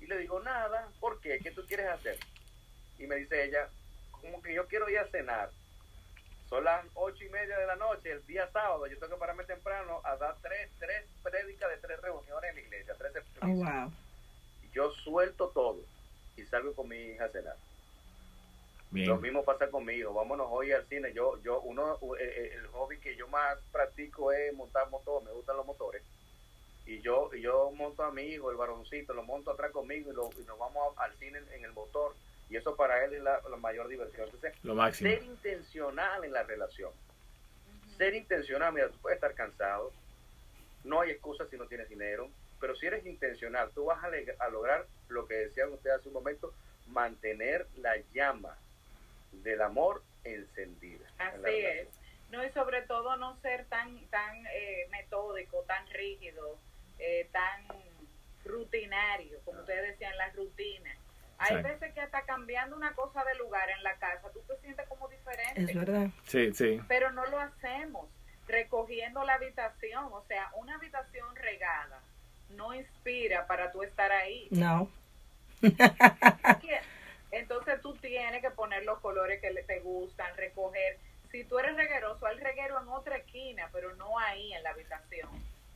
y 0.00 0.06
le 0.06 0.18
digo, 0.18 0.40
nada, 0.40 0.88
¿por 1.00 1.20
qué? 1.20 1.38
¿Qué 1.42 1.50
tú 1.50 1.66
quieres 1.66 1.86
hacer? 1.88 2.18
Y 2.98 3.06
me 3.06 3.16
dice 3.16 3.44
ella, 3.44 3.68
como 4.10 4.42
que 4.42 4.54
yo 4.54 4.66
quiero 4.66 4.88
ir 4.88 4.98
a 4.98 5.08
cenar. 5.08 5.50
Son 6.50 6.64
las 6.64 6.84
ocho 6.94 7.24
y 7.24 7.28
media 7.28 7.56
de 7.58 7.66
la 7.66 7.76
noche, 7.76 8.10
el 8.10 8.26
día 8.26 8.50
sábado, 8.52 8.84
yo 8.88 8.98
tengo 8.98 9.14
que 9.14 9.20
pararme 9.20 9.44
temprano 9.44 10.00
a 10.02 10.16
dar 10.16 10.36
tres, 10.42 10.68
tres 10.80 11.06
prédicas 11.22 11.70
de 11.70 11.76
tres 11.76 12.00
reuniones 12.00 12.50
en 12.50 12.56
la 12.56 12.60
iglesia, 12.60 12.94
tres 12.98 13.12
Oh, 13.40 13.46
wow. 13.46 13.92
Yo 14.72 14.90
suelto 14.90 15.48
todo 15.50 15.78
y 16.36 16.44
salgo 16.46 16.74
con 16.74 16.88
mi 16.88 16.96
hija 16.96 17.26
a 17.26 17.28
cenar. 17.28 17.56
Bien. 18.90 19.08
Lo 19.08 19.18
mismo 19.18 19.44
pasa 19.44 19.70
conmigo. 19.70 20.12
Vámonos 20.12 20.48
hoy 20.50 20.72
al 20.72 20.86
cine. 20.88 21.12
Yo, 21.12 21.40
yo, 21.42 21.60
uno, 21.60 21.94
eh, 22.18 22.24
eh, 22.24 22.52
el 22.54 22.66
hobby 22.68 22.98
que 22.98 23.14
yo 23.14 23.28
más 23.28 23.56
practico 23.70 24.32
es 24.32 24.52
montar 24.54 24.90
motor. 24.90 25.22
Me 25.22 25.30
gustan 25.30 25.56
los 25.56 25.66
motores. 25.66 26.02
Y 26.86 27.00
yo, 27.00 27.30
y 27.32 27.40
yo 27.42 27.70
monto 27.70 28.02
a 28.02 28.10
mi 28.10 28.22
hijo, 28.22 28.50
el 28.50 28.56
varoncito, 28.56 29.14
lo 29.14 29.22
monto 29.22 29.52
atrás 29.52 29.70
conmigo 29.70 30.10
y, 30.10 30.14
lo, 30.14 30.30
y 30.40 30.44
nos 30.44 30.58
vamos 30.58 30.96
a- 30.98 31.04
al 31.04 31.14
cine 31.18 31.38
en, 31.38 31.52
en 31.52 31.64
el 31.64 31.72
motor. 31.72 32.16
Y 32.50 32.56
eso 32.56 32.74
para 32.76 33.04
él 33.04 33.14
es 33.14 33.22
la, 33.22 33.40
la 33.48 33.56
mayor 33.56 33.88
diversión. 33.88 34.26
Entonces, 34.26 34.52
Lo 34.64 34.74
máximo. 34.74 35.08
ser 35.08 35.22
intencional 35.22 36.24
en 36.24 36.32
la 36.32 36.42
relación. 36.42 36.92
Ser 37.96 38.14
intencional, 38.14 38.72
mira, 38.72 38.88
tú 38.88 38.98
puedes 38.98 39.16
estar 39.16 39.34
cansado, 39.34 39.92
no 40.84 41.00
hay 41.00 41.10
excusa 41.10 41.46
si 41.48 41.56
no 41.56 41.66
tienes 41.66 41.88
dinero, 41.88 42.28
pero 42.60 42.76
si 42.76 42.86
eres 42.86 43.06
intencional, 43.06 43.70
tú 43.74 43.86
vas 43.86 43.98
a, 44.04 44.48
lograr 44.48 44.86
lo 45.08 45.26
que 45.26 45.34
decían 45.34 45.72
ustedes 45.72 45.96
hace 45.96 46.08
un 46.08 46.14
momento, 46.14 46.52
mantener 46.88 47.66
la 47.76 47.96
llama 48.12 48.56
del 49.32 49.62
amor 49.62 50.02
encendida. 50.24 51.06
en 51.18 51.46
Así 51.46 51.56
es. 51.56 51.88
No, 52.30 52.44
y 52.44 52.50
sobre 52.50 52.82
todo 52.82 53.16
no 53.16 53.36
ser 53.40 53.64
tan 53.66 53.98
tan 54.06 54.46
eh, 54.46 54.86
metódico, 54.90 55.64
tan 55.66 55.86
rígido, 55.88 56.58
eh, 56.98 57.28
tan 57.32 57.66
rutinario, 58.44 59.38
como 59.44 59.60
ustedes 59.60 59.92
decían, 59.92 60.16
la 60.16 60.30
rutina. 60.30 60.94
Hay 61.42 61.56
Sí. 61.56 61.62
veces 61.62 61.94
que 61.94 62.00
hasta 62.02 62.22
cambiando 62.26 62.76
una 62.76 62.92
cosa 62.94 63.24
de 63.24 63.34
lugar 63.36 63.70
en 63.70 63.82
la 63.82 63.94
casa, 63.96 64.30
tú 64.32 64.40
te 64.46 64.56
sientes 64.58 64.86
como 64.88 65.08
diferente, 65.08 65.62
Es 65.62 65.74
verdad. 65.74 66.08
Sí, 66.26 66.52
sí. 66.54 66.80
pero 66.86 67.10
no 67.12 67.24
lo 67.26 67.38
hacemos. 67.40 68.08
Recogiendo 68.46 69.24
la 69.24 69.34
habitación, 69.34 70.04
o 70.12 70.22
sea, 70.28 70.50
una 70.54 70.74
habitación 70.74 71.34
regada 71.36 72.00
no 72.50 72.74
inspira 72.74 73.46
para 73.46 73.70
tú 73.72 73.82
estar 73.82 74.10
ahí. 74.12 74.48
No. 74.50 74.90
Entonces 77.30 77.80
tú 77.80 77.94
tienes 77.96 78.42
que 78.42 78.50
poner 78.50 78.84
los 78.84 78.98
colores 79.00 79.40
que 79.40 79.50
le- 79.50 79.62
te 79.62 79.80
gustan, 79.80 80.36
recoger. 80.36 80.98
Si 81.30 81.44
tú 81.44 81.58
eres 81.60 81.76
regueroso, 81.76 82.26
hay 82.26 82.38
reguero 82.40 82.80
en 82.82 82.88
otra 82.88 83.16
esquina, 83.18 83.68
pero 83.72 83.94
no 83.94 84.18
ahí 84.18 84.52
en 84.52 84.62
la 84.64 84.70
habitación. 84.70 85.28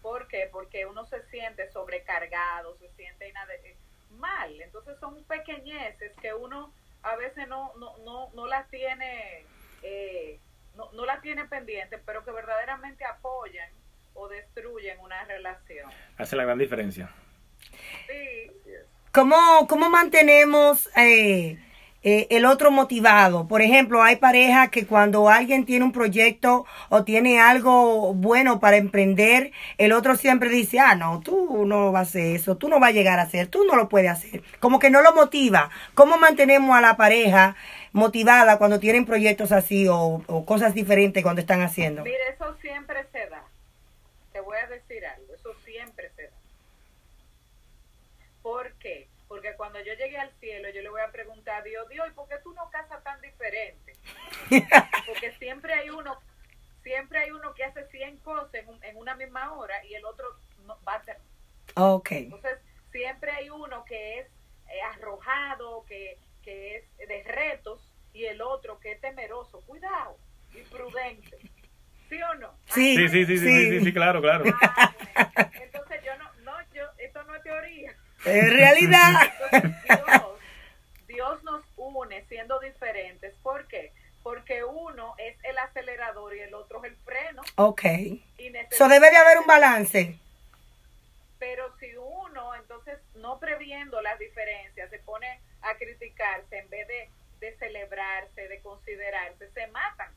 ¿Por 0.03 0.27
qué? 0.27 0.49
Porque 0.51 0.85
uno 0.85 1.07
se 1.07 1.23
siente 1.29 1.71
sobrecargado, 1.71 2.77
se 2.79 2.89
siente 2.97 3.33
inade- 3.33 3.61
eh, 3.63 3.77
mal. 4.15 4.61
Entonces 4.61 4.99
son 5.01 5.23
pequeñeces 5.25 6.13
que 6.21 6.33
uno 6.35 6.73
a 7.03 7.17
veces 7.17 7.47
no, 7.49 7.73
no, 7.77 7.97
no, 7.99 8.31
no 8.35 8.47
las 8.47 8.69
tiene, 8.71 9.45
eh, 9.83 10.41
no, 10.77 10.91
no 10.93 11.05
las 11.05 11.21
tiene 11.23 11.45
pendientes, 11.45 12.01
pero 12.05 12.25
que 12.25 12.31
verdaderamente 12.31 13.05
apoyan 13.05 13.71
o 14.15 14.29
destruyen 14.29 14.99
una 15.01 15.25
relación. 15.25 15.91
Hace 16.17 16.37
la 16.37 16.45
gran 16.45 16.59
diferencia. 16.59 17.11
Sí. 18.07 18.51
¿Cómo, 19.13 19.67
cómo 19.69 19.91
mantenemos 19.91 20.89
eh, 20.97 21.59
eh, 22.05 22.27
el 22.31 22.45
otro 22.45 22.71
motivado? 22.71 23.49
Por 23.49 23.63
ejemplo, 23.63 24.03
hay 24.03 24.17
parejas 24.17 24.69
que 24.69 24.87
cuando 24.87 25.29
alguien 25.29 25.65
tiene 25.65 25.85
un 25.85 25.91
proyecto 25.91 26.67
o 26.91 27.03
tiene 27.03 27.41
algo 27.41 28.15
bueno 28.15 28.61
para 28.61 28.77
emprender, 28.77 29.51
el 29.79 29.93
otro 29.93 30.15
siempre 30.15 30.51
dice, 30.51 30.79
ah, 30.79 30.95
no, 30.95 31.21
tú 31.21 31.65
no 31.67 31.91
vas 31.91 32.01
a 32.01 32.11
hacer 32.11 32.37
eso, 32.37 32.57
tú 32.57 32.69
no 32.69 32.79
vas 32.79 32.91
a 32.91 32.93
llegar 32.93 33.19
a 33.19 33.23
hacer, 33.23 33.49
tú 33.49 33.65
no 33.65 33.75
lo 33.75 33.89
puedes 33.89 34.11
hacer. 34.11 34.43
Como 34.61 34.79
que 34.79 34.91
no 34.91 35.03
lo 35.03 35.15
motiva. 35.15 35.71
¿Cómo 35.95 36.19
mantenemos 36.19 36.77
a 36.77 36.81
la 36.81 36.97
pareja 36.97 37.57
motivada 37.93 38.59
cuando 38.59 38.79
tienen 38.79 39.07
proyectos 39.07 39.51
así 39.51 39.89
o, 39.89 40.23
o 40.27 40.45
cosas 40.45 40.75
diferentes 40.75 41.23
cuando 41.23 41.41
están 41.41 41.63
haciendo? 41.63 42.05
Mire, 42.05 42.17
eso 42.35 42.55
siempre 42.61 43.05
se 43.13 43.27
da. 43.31 43.43
Te 44.33 44.41
voy 44.41 44.59
a 44.59 44.67
decir 44.67 45.07
algo, 45.07 45.35
eso 45.35 45.51
siempre 45.65 46.11
se 46.17 46.25
da. 46.25 46.31
¿Por 48.43 48.73
qué? 48.75 49.09
Porque 49.29 49.55
cuando 49.57 49.81
yo 49.81 49.95
llegue 49.95 50.19
al 50.19 50.31
cielo, 50.39 50.69
yo 50.71 50.83
le 50.83 50.89
voy 50.91 51.01
a 51.01 51.11
preguntar 51.11 51.61
a 51.61 51.63
Dios, 51.65 51.89
Dios, 51.89 52.07
¿y 52.09 52.13
por 52.13 52.29
qué 52.29 52.37
tú 52.43 52.53
no 52.53 52.69
casas 52.71 53.03
tan 53.03 53.21
diferente? 53.21 53.95
Porque 55.07 55.33
siempre 55.39 55.73
hay 55.73 55.91
uno, 55.91 56.19
siempre 56.83 57.19
hay 57.21 57.31
uno 57.31 57.55
que 57.55 57.65
hace 57.65 57.87
100 57.87 58.19
cosas 58.19 58.53
en, 58.55 58.69
un- 58.69 58.85
en 58.85 58.97
una 58.97 59.15
misma 59.17 59.53
hora 59.55 59.83
y 59.87 59.95
el 59.95 60.05
otro 60.05 60.27
no, 60.67 60.79
va 60.87 60.95
a 60.95 60.97
hacer 60.97 61.17
Ok. 61.77 62.13
entonces, 62.13 62.59
siempre 62.93 63.31
hay 63.33 63.51
uno 63.51 63.85
que 63.85 64.21
es 64.21 64.27
eh, 64.69 64.81
arrojado, 64.95 65.85
que, 65.87 66.19
que 66.43 66.77
es 66.77 67.09
de 67.09 67.23
retos, 67.25 67.91
y 68.13 68.27
el 68.27 68.41
otro 68.43 68.79
que 68.79 68.93
es 68.93 69.01
temeroso. 69.01 69.61
Cuidado 69.63 70.17
y 70.55 70.61
prudente. 70.63 71.39
¿Sí 72.09 72.23
o 72.23 72.35
no? 72.35 72.57
Sí, 72.67 72.95
Sí, 72.97 73.09
sí, 73.09 73.27
sí, 73.27 73.39
sí, 73.39 73.49
sí, 73.49 73.71
sí, 73.71 73.85
sí, 73.87 73.93
claro, 73.93 74.21
claro. 74.21 74.45
Ah, 74.63 74.95
bueno. 75.35 75.51
Entonces, 75.63 76.01
yo 76.05 76.17
no, 76.19 76.33
no, 76.43 76.53
yo, 76.73 76.85
esto 76.99 77.23
no 77.25 77.35
es 77.35 77.43
teoría. 77.43 77.97
En 78.25 78.51
realidad. 78.51 79.33
Dios, 79.53 80.23
Dios 81.07 81.43
nos 81.45 81.63
une 81.77 82.25
siendo 82.29 82.59
diferentes. 82.61 83.35
¿Por 83.43 83.67
qué? 83.69 83.93
Porque 84.23 84.65
uno 84.65 85.15
es 85.19 85.37
el 85.45 85.59
acelerador 85.59 86.35
y 86.35 86.41
el 86.41 86.55
otro 86.55 86.83
es 86.85 86.91
el 86.91 86.97
freno. 86.99 87.43
Ok. 87.57 87.83
Eso 88.71 88.89
debe 88.89 89.11
de 89.11 89.17
haber 89.17 89.39
un 89.39 89.47
balance. 89.47 90.19
pero 91.39 91.71
si 91.79 91.95
uno 91.97 92.55
entonces 92.55 92.99
no 93.17 93.39
previendo 93.39 94.01
las 94.01 94.19
diferencias 94.19 94.89
se 94.89 94.99
pone 95.01 95.41
a 95.61 95.75
criticarse 95.77 96.57
en 96.59 96.71
vez 96.71 96.89
de, 96.89 97.11
de 97.41 97.55
celebrarse, 97.59 98.49
de 98.49 98.61
considerarse, 98.61 99.51
se 99.53 99.67
matan. 99.67 100.09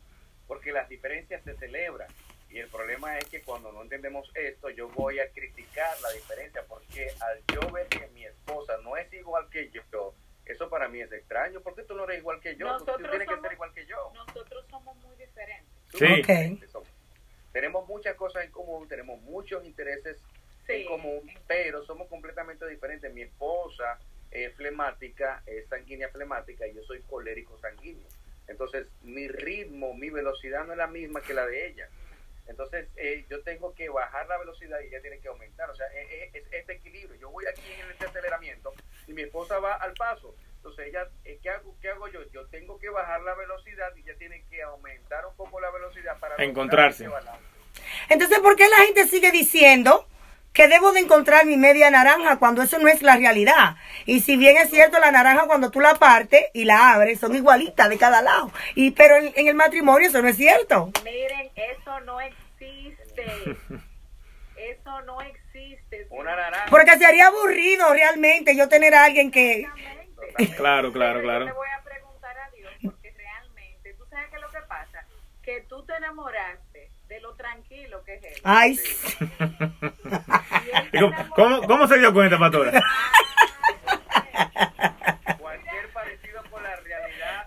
Porque 0.47 0.71
las 0.71 0.87
diferencias 0.87 1.43
se 1.43 1.57
celebran. 1.57 2.07
Y 2.49 2.59
el 2.59 2.67
problema 2.69 3.17
es 3.19 3.25
que 3.25 3.41
cuando 3.41 3.71
no 3.71 3.81
entendemos 3.81 4.31
esto, 4.35 4.69
yo 4.69 4.87
voy 4.89 5.19
a 5.19 5.29
criticar 5.31 5.99
la 6.01 6.11
diferencia, 6.11 6.63
porque 6.67 7.09
al 7.19 7.41
yo 7.53 7.69
ver 7.71 7.87
que 7.87 8.07
mi 8.13 8.25
esposa 8.25 8.77
no 8.83 8.95
es 8.97 9.11
igual 9.13 9.49
que 9.49 9.69
yo, 9.69 10.13
eso 10.45 10.69
para 10.69 10.87
mí 10.87 11.01
es 11.01 11.11
extraño. 11.11 11.59
¿Por 11.61 11.75
qué 11.75 11.83
tú 11.83 11.93
no 11.95 12.05
eres 12.05 12.19
igual 12.19 12.39
que 12.39 12.55
yo? 12.55 12.77
Tú- 12.77 12.85
tienes 12.97 13.27
que 13.27 13.41
ser 13.41 13.51
igual 13.53 13.73
que 13.73 13.85
yo. 13.85 14.11
Nosotros 14.13 14.65
somos 14.69 14.95
muy 14.97 15.15
diferentes. 15.17 15.67
Sí. 15.93 16.67
somos. 16.71 16.87
Tenemos 17.51 17.87
muchas 17.87 18.15
cosas 18.15 18.45
en 18.45 18.51
común, 18.51 18.87
tenemos 18.87 19.19
muchos 19.21 19.65
intereses 19.65 20.17
Sí. 20.65 20.73
en 20.73 20.85
común, 20.87 21.29
pero 21.47 21.83
somos 21.85 22.07
completamente 22.07 22.65
diferentes. 22.67 23.11
Mi 23.13 23.23
esposa 23.23 23.99
es 24.31 24.53
flemática, 24.55 25.41
es 25.45 25.67
sanguínea 25.67 26.09
flemática, 26.09 26.67
y 26.67 26.73
yo 26.75 26.83
soy 26.83 27.01
colérico 27.03 27.57
sanguíneo. 27.59 28.07
Entonces, 28.47 28.87
mi 29.01 29.27
ritmo, 29.27 29.93
mi 29.93 30.09
velocidad 30.09 30.65
no 30.65 30.71
es 30.73 30.77
la 30.77 30.87
misma 30.87 31.21
que 31.21 31.33
la 31.33 31.45
de 31.45 31.67
ella. 31.67 31.89
Entonces, 32.47 32.87
eh, 32.95 33.25
yo 33.29 33.41
tengo 33.43 33.73
que 33.75 33.89
bajar 33.89 34.25
la 34.27 34.37
velocidad 34.37 34.77
y 34.81 34.87
ella 34.87 35.01
tiene 35.01 35.19
que 35.19 35.27
aumentar. 35.27 35.69
O 35.69 35.75
sea, 35.75 35.85
es, 35.87 36.33
es- 36.33 36.45
es 36.45 36.53
este 36.53 36.73
equilibrio. 36.73 37.19
Yo 37.19 37.29
voy 37.29 37.45
aquí 37.45 37.61
en 37.79 37.91
este 37.91 38.05
aceleramiento 38.05 38.73
y 39.07 39.13
mi 39.13 39.21
esposa 39.23 39.59
va 39.59 39.73
al 39.75 39.93
paso. 39.93 40.35
Entonces, 40.57 40.87
ella, 40.87 41.07
eh, 41.25 41.39
¿qué, 41.41 41.49
hago, 41.49 41.75
¿qué 41.81 41.89
hago 41.89 42.07
yo? 42.09 42.19
Yo 42.31 42.45
tengo 42.47 42.77
que 42.79 42.89
bajar 42.89 43.21
la 43.21 43.35
velocidad 43.35 43.87
y 43.95 44.01
ella 44.01 44.15
tiene 44.17 44.43
que 44.49 44.61
aumentar 44.63 45.25
un 45.25 45.35
poco 45.35 45.59
la 45.61 45.69
velocidad 45.71 46.17
para 46.19 46.35
Encontrarse. 46.43 47.07
Entonces, 48.09 48.39
¿por 48.39 48.55
qué 48.55 48.67
la 48.67 48.77
gente 48.77 49.07
sigue 49.07 49.31
diciendo 49.31 50.07
que 50.53 50.67
debo 50.67 50.91
de 50.91 51.01
encontrar 51.01 51.45
mi 51.45 51.55
media 51.55 51.91
naranja 51.91 52.37
cuando 52.39 52.63
eso 52.63 52.79
no 52.79 52.87
es 52.87 53.01
la 53.03 53.15
realidad? 53.17 53.75
Y 54.05 54.21
si 54.21 54.35
bien 54.37 54.57
es 54.57 54.69
cierto, 54.71 54.99
la 54.99 55.11
naranja 55.11 55.45
cuando 55.45 55.69
tú 55.71 55.79
la 55.79 55.93
partes 55.95 56.45
y 56.53 56.65
la 56.65 56.93
abres 56.93 57.19
son 57.19 57.35
igualitas 57.35 57.87
de 57.89 57.97
cada 57.97 58.21
lado. 58.21 58.51
Y 58.75 58.91
pero 58.91 59.15
en, 59.17 59.31
en 59.35 59.47
el 59.47 59.55
matrimonio 59.55 60.09
eso 60.09 60.21
no 60.21 60.27
es 60.27 60.35
cierto. 60.37 60.91
Miren, 61.03 61.51
eso 61.55 61.99
no 62.01 62.19
existe. 62.19 62.36
Eso 64.57 65.01
no 65.01 65.21
existe. 65.21 66.07
Una 66.09 66.35
naranja. 66.35 66.65
Porque 66.69 66.97
sería 66.97 67.27
aburrido 67.27 67.93
realmente 67.93 68.55
yo 68.55 68.67
tener 68.67 68.95
a 68.95 69.05
alguien 69.05 69.29
que... 69.31 69.67
Claro, 70.55 70.91
claro, 70.91 71.19
Pero 71.19 71.21
Yo 71.21 71.21
claro. 71.23 71.45
le 71.45 71.51
voy 71.53 71.67
a 71.69 71.83
preguntar 71.83 72.37
a 72.37 72.49
Dios 72.51 72.73
porque 72.83 73.11
realmente, 73.11 73.93
tú 73.93 74.05
sabes 74.09 74.29
qué 74.29 74.35
es 74.35 74.41
lo 74.41 74.49
que 74.49 74.61
pasa, 74.67 75.05
que 75.43 75.61
tú 75.69 75.85
te 75.85 75.95
enamoraste 75.95 76.91
de 77.07 77.21
lo 77.21 77.35
tranquilo 77.35 78.03
que 78.03 78.15
es 78.15 78.23
él. 78.23 78.33
Ay, 78.43 78.79
Y 80.65 80.75
él 80.75 80.89
¿Y 80.91 80.99
cómo, 80.99 81.17
se 81.17 81.29
cómo, 81.29 81.61
cómo 81.63 81.87
se 81.87 81.99
dio 81.99 82.13
cuenta, 82.13 82.37
pastora? 82.39 82.81
Cualquier 85.37 85.89
parecido 85.93 86.43
con 86.49 86.63
la 86.63 86.75
realidad. 86.77 87.45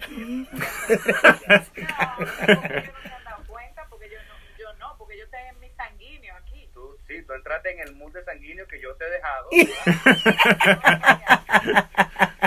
Entraste 7.50 7.72
en 7.72 7.80
el 7.80 7.94
mood 7.96 8.12
de 8.12 8.22
sanguíneo 8.24 8.66
que 8.68 8.80
yo 8.80 8.94
te 8.94 9.04
he 9.06 9.10
dejado 9.10 9.48
Yo 9.60 9.66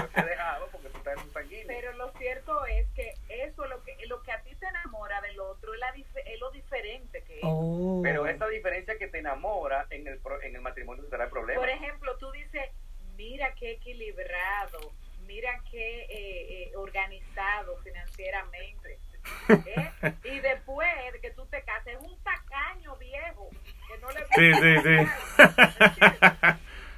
te 0.08 0.22
he 0.22 0.26
dejado 0.26 0.68
porque 0.72 0.90
tú 0.90 0.98
estás 0.98 1.18
en 1.18 1.24
un 1.24 1.34
sanguíneo. 1.34 1.68
Pero 1.68 1.92
lo 1.94 2.12
cierto 2.14 2.66
es 2.66 2.88
que 2.96 3.14
eso, 3.28 3.66
lo 3.68 3.84
que, 3.84 3.96
lo 4.08 4.22
que 4.24 4.32
a 4.32 4.42
ti 4.44 4.56
te 4.56 4.66
enamora 4.66 5.22
del 5.22 5.40
otro, 5.40 5.74
es, 5.74 5.80
la 5.80 5.94
dif- 5.94 6.22
es 6.26 6.40
lo 6.40 6.52
diferente 6.52 7.24
que 7.24 7.36
es. 7.38 7.42
Oh. 7.44 8.00
Pero 8.04 8.28
esa 8.28 8.48
diferencia 8.48 8.98
que 8.98 9.08
te 9.08 9.20
enamora 9.20 9.88
en 9.90 10.08
el, 10.08 10.20
pro- 10.20 10.42
en 10.42 10.56
el 10.56 10.62
matrimonio 10.62 11.04
será 11.10 11.26
el 11.26 11.30
problema. 11.30 11.60
Por 11.60 11.70
ejemplo, 11.70 12.18
tú 12.18 12.32
dices, 12.32 12.70
mira 13.16 13.54
qué 13.56 13.72
equilibrado, 13.74 14.80
mira 15.26 15.60
qué 15.70 16.04
eh, 16.04 16.70
eh, 16.72 16.76
organizado 16.78 17.78
financieramente. 17.84 19.00
¿eh? 19.50 19.92
Y 20.26 20.40
después 20.40 20.88
de 21.14 21.20
que 21.22 21.32
tú 21.32 21.46
te 21.46 21.62
cases, 21.64 21.96
es 21.96 22.02
un 22.02 22.18
tacaño 22.24 22.96
viejo 22.98 23.50
que 23.88 23.98
no 24.00 24.12
le 24.12 24.23
Sí, 24.36 24.54
sí, 24.54 24.76
sí. 24.84 24.98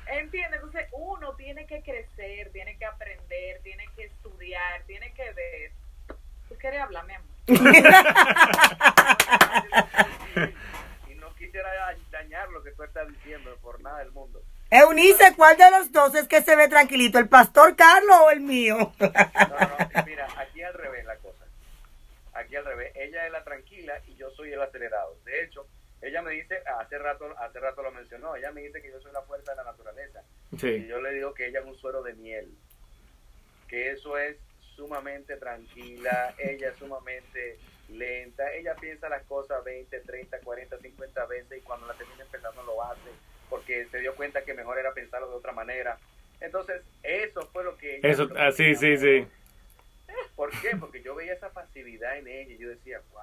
¿Entiendes? 0.08 0.60
Entonces 0.64 0.88
uno 0.94 1.34
tiene 1.36 1.66
que 1.68 1.82
crecer, 1.82 2.50
tiene 2.52 2.78
que 2.78 2.86
aprender, 2.86 3.60
tiene 3.64 3.86
que 3.96 4.06
estudiar, 4.06 4.82
tiene 4.88 5.12
que 5.14 5.32
ver. 5.34 5.72
¿Tú 6.50 6.56
quieres 6.60 6.82
hablar, 6.82 7.06
mi 7.06 7.14
amor? 7.14 7.36
y 11.10 11.16
no 11.16 11.34
quisiera 11.36 11.74
da- 11.74 11.96
dañar 12.12 12.50
lo 12.50 12.64
que 12.64 12.72
tú 12.72 12.84
estás 12.84 13.08
diciendo 13.08 13.58
por 13.62 13.80
nada 13.82 14.00
del 14.00 14.12
mundo. 14.12 14.42
Eunice, 14.72 15.34
¿cuál 15.36 15.56
de 15.58 15.70
los 15.72 15.92
dos 15.92 16.16
es 16.16 16.28
que 16.28 16.42
se 16.42 16.56
ve 16.56 16.68
tranquilito? 16.68 17.20
¿El 17.20 17.30
pastor 17.30 17.76
Carlos 17.76 18.18
o 18.24 18.32
el 18.32 18.42
mío? 18.42 18.94
No, 19.00 19.08
no, 19.08 20.06
mira, 20.06 20.28
aquí 20.38 20.64
al 20.64 20.74
revés 20.74 21.06
la 21.06 21.16
cosa. 21.18 21.46
Aquí 22.34 22.56
al 22.56 22.66
revés. 22.66 22.92
Ella 22.96 23.28
es 23.28 23.32
la 23.32 23.44
tranquila 23.44 23.94
y 24.08 24.16
yo 24.16 24.32
soy 24.32 24.52
el 24.54 24.62
acelerado. 24.62 25.16
De 25.24 25.44
hecho, 25.44 25.68
ella 26.16 26.22
me 26.22 26.32
dice, 26.32 26.58
hace 26.80 26.98
rato, 26.98 27.34
hace 27.38 27.60
rato 27.60 27.84
lo 27.84 27.92
mencionó, 27.92 28.36
ella 28.38 28.52
me 28.52 28.62
dice 28.62 28.82
que 28.82 28.90
yo 28.90 29.02
soy 29.02 29.12
la 29.12 29.22
fuerza 29.24 29.52
de 29.52 29.58
la 29.58 29.64
naturaleza. 29.66 30.24
Y 30.52 30.88
yo 30.88 31.02
le 31.02 31.12
digo 31.14 31.34
que 31.34 31.48
ella 31.48 31.60
es 31.60 31.66
un 31.66 31.76
suero 31.78 32.02
de 32.04 32.14
miel. 32.14 32.50
Que 33.68 33.92
eso 33.92 34.18
es 34.18 34.38
sumamente 34.76 35.36
tranquila, 35.38 36.34
ella 36.38 36.70
es 36.70 36.78
sumamente 36.78 37.58
lenta, 37.90 38.52
ella 38.54 38.76
piensa 38.76 39.10
las 39.10 39.24
cosas 39.24 39.64
20, 39.64 40.00
30, 40.00 40.40
40, 40.40 40.78
50 40.80 41.26
veces 41.26 41.58
y 41.58 41.62
cuando 41.62 41.86
la 41.86 41.94
termina 41.96 42.24
empezando 42.24 42.64
lo 42.64 42.82
hace 42.84 43.12
porque 43.50 43.86
se 43.92 44.00
dio 44.00 44.16
cuenta 44.16 44.44
que 44.44 44.54
mejor 44.56 44.80
era 44.80 44.94
pensarlo 44.94 45.30
de 45.30 45.36
otra 45.36 45.52
manera. 45.52 46.00
Entonces, 46.42 46.82
eso 47.04 47.48
fue 47.54 47.64
lo 47.64 47.78
que... 47.78 47.98
ella- 47.98 48.10
Eso, 48.10 48.28
que 48.28 48.40
ah, 48.40 48.52
sí, 48.52 48.74
sí, 48.76 48.88
enamoró. 48.88 49.30
¿Por 50.36 50.62
qué? 50.62 50.76
Porque 50.80 51.02
yo 51.04 51.14
veía 51.14 51.34
esa 51.34 51.50
pasividad 51.52 52.18
en 52.18 52.28
ella 52.28 52.54
y 52.54 52.58
yo 52.58 52.70
decía, 52.70 53.02
wow, 53.12 53.22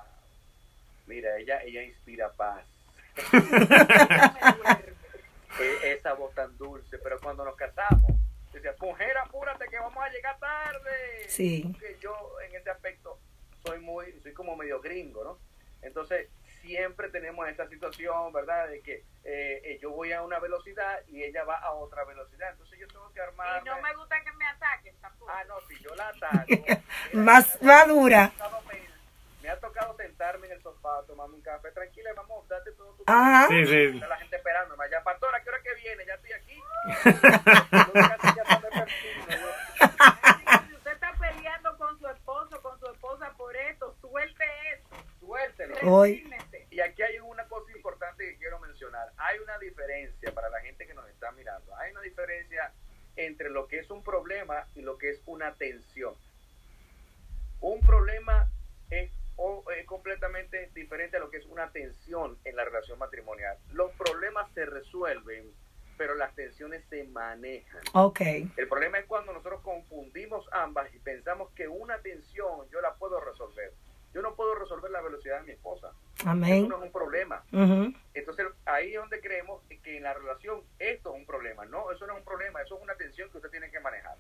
mira, 1.07 1.37
ella, 1.39 1.63
ella 1.65 1.83
inspira 1.83 2.31
paz. 2.33 2.65
Esa 5.85 6.15
voz 6.15 6.35
tan 6.35 6.57
dulce, 6.57 6.99
pero 6.99 7.19
cuando 7.21 7.45
nos 7.45 7.55
casamos, 7.57 8.03
decía, 8.53 8.75
mujer, 8.81 9.17
apúrate 9.19 9.67
que 9.69 9.79
vamos 9.79 10.03
a 10.03 10.09
llegar 10.09 10.39
tarde. 10.39 11.29
Sí. 11.29 11.63
Porque 11.71 11.97
yo 12.01 12.17
en 12.47 12.55
ese 12.57 12.71
aspecto 12.71 13.19
soy 13.65 13.79
muy, 13.81 14.19
soy 14.23 14.33
como 14.33 14.57
medio 14.57 14.81
gringo, 14.81 15.23
¿no? 15.25 15.39
Entonces, 15.83 16.29
siempre 16.63 17.09
tenemos 17.11 17.49
esta 17.49 17.69
situación, 17.69 18.33
¿verdad? 18.33 18.69
De 18.69 18.81
que 18.81 19.05
eh, 19.25 19.61
eh, 19.65 19.79
yo 19.83 19.91
voy 19.91 20.13
a 20.13 20.23
una 20.23 20.39
velocidad 20.39 21.01
y 21.09 21.23
ella 21.23 21.45
va 21.45 21.59
a 21.59 21.73
otra 21.73 22.05
velocidad. 22.05 22.51
Entonces 22.53 22.79
yo 22.79 22.87
tengo 22.89 23.13
que 23.13 23.19
Y 23.19 23.23
armarme. 23.23 23.69
no 23.71 23.83
me 23.83 23.95
gusta 23.95 24.23
que 24.23 24.33
me 24.33 24.47
ataquen 24.47 24.97
tampoco. 25.01 25.31
Ah, 25.31 25.45
no, 25.45 25.61
si 25.69 25.79
yo 25.83 25.95
la 25.97 26.09
ataco. 26.09 26.47
Más 27.15 27.61
madura. 27.63 28.33
Me 29.43 29.51
ha 29.51 29.59
tocado 29.59 29.97
sentarme 29.97 30.47
en 30.47 30.53
el 30.53 30.63
sofá, 30.63 31.03
tomarme 31.07 31.35
un 31.35 31.43
café 31.43 31.73
tranquila, 31.73 32.13
vamos, 32.15 32.47
date 32.49 32.71
todo 32.73 32.95
tu 32.95 33.03
Ajá. 33.07 33.49
Sí, 33.49 33.67
sí. 33.67 33.85
Está 33.95 34.09
la 34.09 34.17
gente 34.17 34.37
esperando, 34.37 34.77
ya 34.91 35.03
pastora, 35.03 35.43
¿qué 35.43 35.49
hora 35.49 35.63
que 35.63 35.75
viene? 35.75 36.07
Ya 36.07 36.15
estoy 36.15 36.33
aquí. 36.33 36.63
Si 37.03 37.09
usted 40.77 40.93
está 40.93 41.13
peleando 41.19 41.77
con 41.77 41.99
su 41.99 42.09
esposo, 42.09 42.63
con 42.63 42.79
su 42.79 42.87
esposa 42.87 43.33
por 43.37 43.57
esto, 43.57 43.97
suelte 44.01 44.45
eso. 44.75 44.89
Suéltelo. 45.21 45.75
Hoy. 45.83 46.31
Y 46.71 46.81
aquí 46.81 47.03
hay 47.03 47.19
una 47.19 47.49
cosa 47.49 47.73
importante 47.73 48.25
que 48.25 48.39
quiero 48.39 48.61
mencionar. 48.61 49.11
Hay 49.17 49.41
una 49.41 49.59
diferencia 49.59 50.33
para 50.33 50.49
la 50.51 50.61
gente 50.61 50.87
que 50.87 50.95
nos 50.95 51.09
está 51.09 51.33
mirando. 51.33 51.75
Hay 51.77 51.91
una 51.93 52.01
diferencia 52.01 52.73
entre 53.17 53.51
lo 53.51 53.69
que 53.69 53.79
es 53.79 53.91
un 53.91 54.03
problema 54.03 54.67
y 54.75 54.83
lo 54.83 54.99
que 54.99 55.11
es 55.11 55.23
una 55.27 55.55
tensión. 55.55 56.15
Un 57.61 57.81
problema 57.81 58.49
es, 58.91 59.11
o- 59.37 59.65
es 59.77 59.87
completamente 59.87 60.71
diferente 60.75 61.17
a 61.17 61.21
lo 61.21 61.31
que 61.31 61.39
es 61.39 61.47
una 61.47 61.71
tensión 61.71 62.39
en 62.45 62.57
la 62.57 62.65
relación 62.65 62.99
matrimonial. 62.99 63.57
Los 63.73 63.93
problemas 63.93 64.51
se 64.55 64.65
resuelven, 64.67 65.51
pero 65.97 66.15
las 66.15 66.35
tensiones 66.35 66.83
se 66.91 67.05
manejan. 67.05 67.81
Ok. 67.95 68.21
El 68.57 68.69
problema 68.69 68.99
es 68.99 69.07
cuando 69.07 69.33
nosotros 69.33 69.61
confundimos 69.63 70.47
ambas 70.53 70.93
y 70.95 70.99
pensamos 70.99 71.51
que 71.55 71.69
una 71.69 71.99
tensión 71.99 72.69
yo 72.71 72.81
la 72.81 72.95
puedo 72.95 73.21
resolver. 73.21 73.73
Yo 74.15 74.21
no 74.21 74.35
puedo 74.35 74.55
resolver 74.57 74.91
la 74.91 75.01
velocidad 75.01 75.39
de 75.39 75.45
mi 75.47 75.53
esposa. 75.53 75.91
Eso 76.19 76.29
Amén. 76.29 76.69
no 76.69 76.77
es 76.77 76.83
un 76.83 76.93
problema. 76.93 77.43
Entonces 78.13 78.47
ahí 78.67 78.93
es 78.95 79.01
donde 79.01 79.21
creemos 79.23 79.63
que 79.83 79.97
en 79.97 80.03
la 80.03 80.13
relación 80.13 80.63
esto 80.79 81.15
es 81.15 81.17
un 81.21 81.25
problema. 81.27 81.65
No, 81.65 81.91
eso 81.91 82.07
no 82.07 82.13
es 82.13 82.19
un 82.19 82.25
problema, 82.25 82.61
eso 82.61 82.77
es 82.77 82.83
una 82.83 82.95
tensión 82.95 83.31
que 83.31 83.39
usted 83.39 83.49
tiene 83.51 83.71
que 83.71 83.81
manejar. 83.81 84.17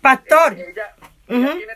Pastor. 0.00 0.52
Eh, 0.58 0.70
ella, 0.70 0.94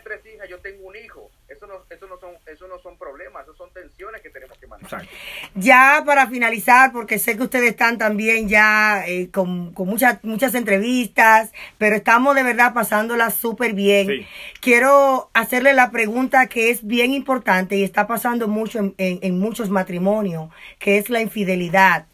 tres 0.03 0.25
hijas, 0.25 0.47
yo 0.47 0.59
tengo 0.59 0.87
un 0.87 0.95
hijo. 0.95 1.29
Eso 1.49 1.67
no, 1.67 1.83
eso 1.89 2.07
no 2.07 2.17
son, 2.19 2.35
eso 2.45 2.67
no 2.67 2.79
son 2.79 2.97
problemas, 2.97 3.43
eso 3.43 3.53
son 3.55 3.71
tensiones 3.73 4.21
que 4.21 4.29
tenemos 4.29 4.57
que 4.57 4.65
manejar. 4.67 5.03
Exacto. 5.03 5.17
Ya 5.61 6.03
para 6.05 6.27
finalizar, 6.27 6.91
porque 6.91 7.17
sé 7.19 7.35
que 7.35 7.43
ustedes 7.43 7.71
están 7.71 7.97
también 7.97 8.47
ya 8.47 9.03
eh, 9.07 9.29
con, 9.31 9.73
con 9.73 9.87
muchas, 9.87 10.23
muchas 10.23 10.53
entrevistas, 10.55 11.51
pero 11.77 11.95
estamos 11.95 12.35
de 12.35 12.43
verdad 12.43 12.73
pasándola 12.73 13.31
súper 13.31 13.73
bien. 13.73 14.07
Sí. 14.07 14.25
Quiero 14.61 15.29
hacerle 15.33 15.73
la 15.73 15.91
pregunta 15.91 16.47
que 16.47 16.69
es 16.69 16.85
bien 16.85 17.13
importante 17.13 17.75
y 17.77 17.83
está 17.83 18.05
pasando 18.07 18.47
mucho 18.47 18.79
en, 18.79 18.95
en- 18.97 19.19
en 19.21 19.39
muchos 19.39 19.69
matrimonios, 19.69 20.49
que 20.77 20.97
es 20.97 21.09
la 21.09 21.21
infidelidad. 21.21 22.05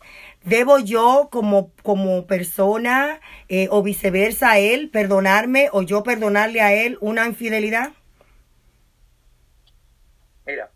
¿Debo 0.46 0.80
yo 0.80 1.28
como, 1.32 1.72
como 1.84 2.26
persona 2.28 3.20
eh, 3.50 3.68
o 3.72 3.84
viceversa 3.84 4.52
a 4.52 4.60
él 4.60 4.90
perdonarme 4.90 5.70
o 5.72 5.82
yo 5.82 6.04
perdonarle 6.04 6.62
a 6.62 6.74
él 6.74 6.98
una 7.02 7.26
infidelidad? 7.28 7.92
Mira, 10.46 10.72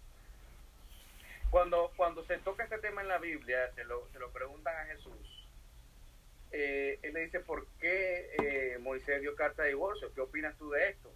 cuando, 1.50 1.92
cuando 1.98 2.24
se 2.26 2.38
toca 2.40 2.64
este 2.64 2.80
tema 2.80 3.02
en 3.02 3.08
la 3.08 3.18
Biblia, 3.18 3.72
se 3.76 3.84
lo, 3.84 4.08
se 4.12 4.20
lo 4.20 4.32
preguntan 4.32 4.76
a 4.76 4.86
Jesús. 4.86 5.48
eh, 6.52 7.00
él 7.02 7.14
le 7.14 7.22
dice, 7.22 7.40
¿por 7.40 7.68
qué 7.80 8.32
eh, 8.42 8.78
Moisés 8.80 9.22
dio 9.22 9.36
carta 9.36 9.64
de 9.64 9.70
divorcio? 9.70 10.14
¿Qué 10.14 10.22
opinas 10.22 10.58
tú 10.58 10.70
de 10.72 10.90
esto? 10.90 11.12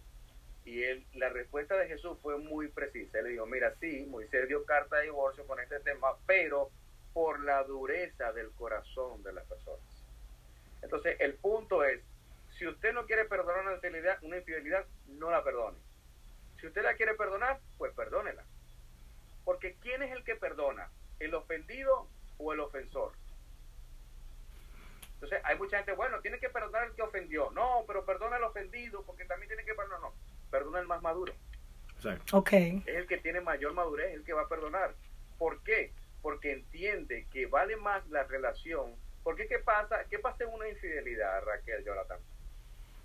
Y 0.64 0.82
él, 0.82 1.04
la 1.14 1.28
respuesta 1.28 1.76
de 1.76 1.88
Jesús 1.88 2.18
fue 2.22 2.38
muy 2.38 2.68
precisa. 2.68 3.18
Él 3.18 3.24
le 3.24 3.30
dijo, 3.30 3.46
mira, 3.46 3.74
sí, 3.80 4.06
Moisés 4.08 4.48
dio 4.48 4.64
carta 4.64 4.96
de 4.96 5.04
divorcio 5.04 5.46
con 5.46 5.60
este 5.60 5.80
tema, 5.80 6.16
pero 6.26 6.70
por 7.12 7.40
la 7.40 7.62
dureza 7.64 8.32
del 8.32 8.50
corazón 8.52 9.22
de 9.22 9.32
las 9.32 9.44
personas. 9.46 10.04
Entonces, 10.82 11.16
el 11.20 11.34
punto 11.34 11.84
es, 11.84 12.00
si 12.58 12.66
usted 12.66 12.92
no 12.92 13.06
quiere 13.06 13.24
perdonar 13.24 13.64
una 13.64 13.74
infidelidad, 13.74 14.18
una 14.22 14.38
infidelidad 14.38 14.86
no 15.08 15.30
la 15.30 15.42
perdone. 15.44 15.78
Si 16.60 16.66
usted 16.66 16.82
la 16.82 16.94
quiere 16.94 17.14
perdonar, 17.14 17.60
pues 17.76 17.92
perdónela. 17.94 18.44
Porque 19.44 19.76
¿quién 19.80 20.02
es 20.02 20.12
el 20.12 20.24
que 20.24 20.36
perdona? 20.36 20.90
¿El 21.18 21.34
ofendido 21.34 22.08
o 22.38 22.52
el 22.52 22.60
ofensor? 22.60 23.12
Entonces, 25.14 25.40
hay 25.44 25.56
mucha 25.56 25.78
gente, 25.78 25.92
bueno, 25.92 26.20
tiene 26.20 26.38
que 26.38 26.50
perdonar 26.50 26.84
el 26.84 26.94
que 26.94 27.02
ofendió. 27.02 27.50
No, 27.52 27.84
pero 27.86 28.04
perdona 28.04 28.36
al 28.36 28.44
ofendido 28.44 29.02
porque 29.04 29.24
también 29.24 29.48
tiene 29.48 29.64
que 29.64 29.74
perdonar. 29.74 30.00
No, 30.00 30.14
perdona 30.50 30.80
el 30.80 30.86
más 30.86 31.02
maduro. 31.02 31.34
Exacto. 31.96 32.38
Ok. 32.38 32.52
Es 32.52 32.86
el 32.86 33.06
que 33.06 33.18
tiene 33.18 33.40
mayor 33.40 33.72
madurez, 33.72 34.08
es 34.10 34.14
el 34.16 34.24
que 34.24 34.32
va 34.32 34.42
a 34.42 34.48
perdonar. 34.48 34.94
¿Por 35.38 35.62
qué? 35.62 35.92
Porque 36.20 36.52
entiende 36.52 37.26
que 37.32 37.46
vale 37.46 37.76
más 37.76 38.06
la 38.08 38.24
relación. 38.24 38.94
Porque 39.22 39.46
¿qué 39.46 39.58
pasa? 39.58 40.04
¿Qué 40.10 40.18
pasa 40.18 40.44
en 40.44 40.52
una 40.52 40.68
infidelidad, 40.68 41.42
Raquel, 41.44 41.84
Jonathan? 41.84 42.18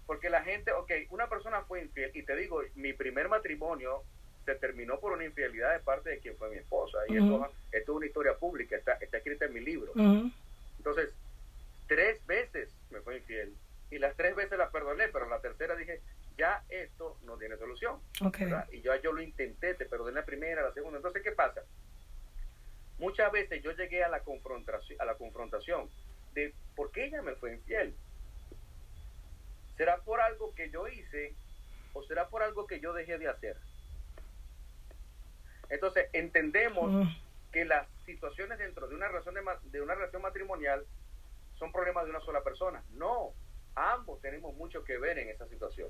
Porque 0.05 0.29
la 0.29 0.41
gente, 0.41 0.71
ok, 0.73 0.91
una 1.11 1.29
persona 1.29 1.61
fue 1.61 1.81
infiel, 1.81 2.11
y 2.13 2.23
te 2.23 2.35
digo, 2.35 2.61
mi 2.75 2.93
primer 2.93 3.29
matrimonio 3.29 4.03
se 4.49 4.55
terminó 4.55 4.99
por 4.99 5.11
una 5.11 5.25
infidelidad 5.25 5.73
de 5.73 5.79
parte 5.79 6.09
de 6.09 6.19
quien 6.19 6.35
fue 6.35 6.49
mi 6.49 6.57
esposa. 6.57 6.97
Y 7.07 7.19
Ujú. 7.19 7.35
esto, 7.35 7.53
esto 7.71 7.91
es 7.91 7.95
una 7.97 8.05
historia 8.07 8.35
pública, 8.35 8.75
está, 8.75 8.93
está 8.93 9.17
escrita 9.17 9.45
en 9.45 9.53
mi 9.53 9.59
libro. 9.59 9.93
Entonces, 10.77 11.13
tres 11.87 12.25
veces 12.25 12.73
me 12.89 13.01
fue 13.01 13.17
infiel. 13.17 13.55
Y 13.91 13.99
las 13.99 14.15
tres 14.15 14.35
veces 14.35 14.57
la 14.57 14.71
perdoné, 14.71 15.07
pero 15.09 15.27
la 15.27 15.39
tercera 15.39 15.75
dije, 15.75 16.01
ya 16.35 16.63
esto 16.69 17.17
no 17.23 17.37
tiene 17.37 17.57
solución. 17.57 17.99
Ok. 18.21 18.39
¿verdad? 18.39 18.67
Y 18.71 18.81
yo, 18.81 18.95
yo 18.95 19.11
lo 19.11 19.21
intenté, 19.21 19.75
te 19.75 19.85
perdoné 19.85 20.13
la 20.13 20.25
primera, 20.25 20.63
la 20.63 20.73
segunda. 20.73 20.97
Entonces, 20.97 21.21
¿qué 21.21 21.31
pasa? 21.31 21.61
Muchas 22.97 23.31
veces 23.31 23.61
yo 23.61 23.71
llegué 23.73 24.03
a 24.03 24.09
la 24.09 24.21
confrontación, 24.21 24.99
a 24.99 25.05
la 25.05 25.15
confrontación 25.15 25.89
de 26.33 26.53
por 26.75 26.91
qué 26.91 27.05
ella 27.05 27.21
me 27.21 27.35
fue 27.35 27.53
infiel. 27.53 27.95
¿Será 29.77 29.97
por 29.97 30.19
algo 30.19 30.53
que 30.55 30.71
yo 30.71 30.87
hice 30.87 31.35
o 31.93 32.03
será 32.03 32.27
por 32.29 32.41
algo 32.41 32.65
que 32.67 32.79
yo 32.79 32.93
dejé 32.93 33.17
de 33.17 33.29
hacer? 33.29 33.57
Entonces, 35.69 36.09
entendemos 36.13 36.91
Mm. 36.91 37.07
que 37.51 37.65
las 37.65 37.87
situaciones 38.05 38.57
dentro 38.57 38.87
de 38.87 38.95
una 38.95 39.07
relación 39.07 39.35
de, 39.35 39.41
de 39.71 39.81
una 39.81 39.95
relación 39.95 40.21
matrimonial 40.21 40.85
son 41.57 41.71
problemas 41.71 42.05
de 42.05 42.11
una 42.11 42.21
sola 42.21 42.43
persona. 42.43 42.83
No, 42.91 43.33
ambos 43.75 44.21
tenemos 44.21 44.53
mucho 44.55 44.83
que 44.83 44.97
ver 44.97 45.19
en 45.19 45.29
esa 45.29 45.47
situación. 45.47 45.89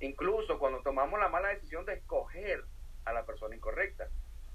Incluso 0.00 0.58
cuando 0.58 0.80
tomamos 0.82 1.20
la 1.20 1.28
mala 1.28 1.48
decisión 1.48 1.84
de 1.84 1.94
escoger 1.94 2.64
a 3.04 3.12
la 3.12 3.24
persona 3.26 3.54
incorrecta. 3.54 4.08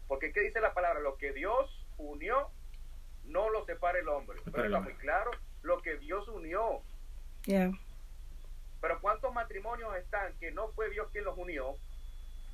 Porque 0.08 0.32
¿qué 0.32 0.42
dice 0.42 0.60
la 0.62 0.74
palabra? 0.74 1.00
Lo 1.00 1.18
que 1.18 1.34
Dios 1.34 1.86
unió, 1.98 2.50
no 3.26 3.50
lo 3.50 3.66
separa 3.66 4.00
el 4.00 4.08
hombre. 4.08 4.40
Pero 4.52 4.66
está 4.66 4.80
muy 4.80 4.94
claro, 4.96 5.32
lo 5.64 5.82
que 5.82 5.98
Dios 5.98 6.28
unió. 6.28 6.82
Pero 8.82 9.00
¿cuántos 9.02 9.34
matrimonios 9.34 9.96
están 9.98 10.34
que 10.40 10.52
no 10.52 10.70
fue 10.70 10.90
Dios 10.90 11.08
quien 11.12 11.24
los 11.26 11.38
unió? 11.38 11.78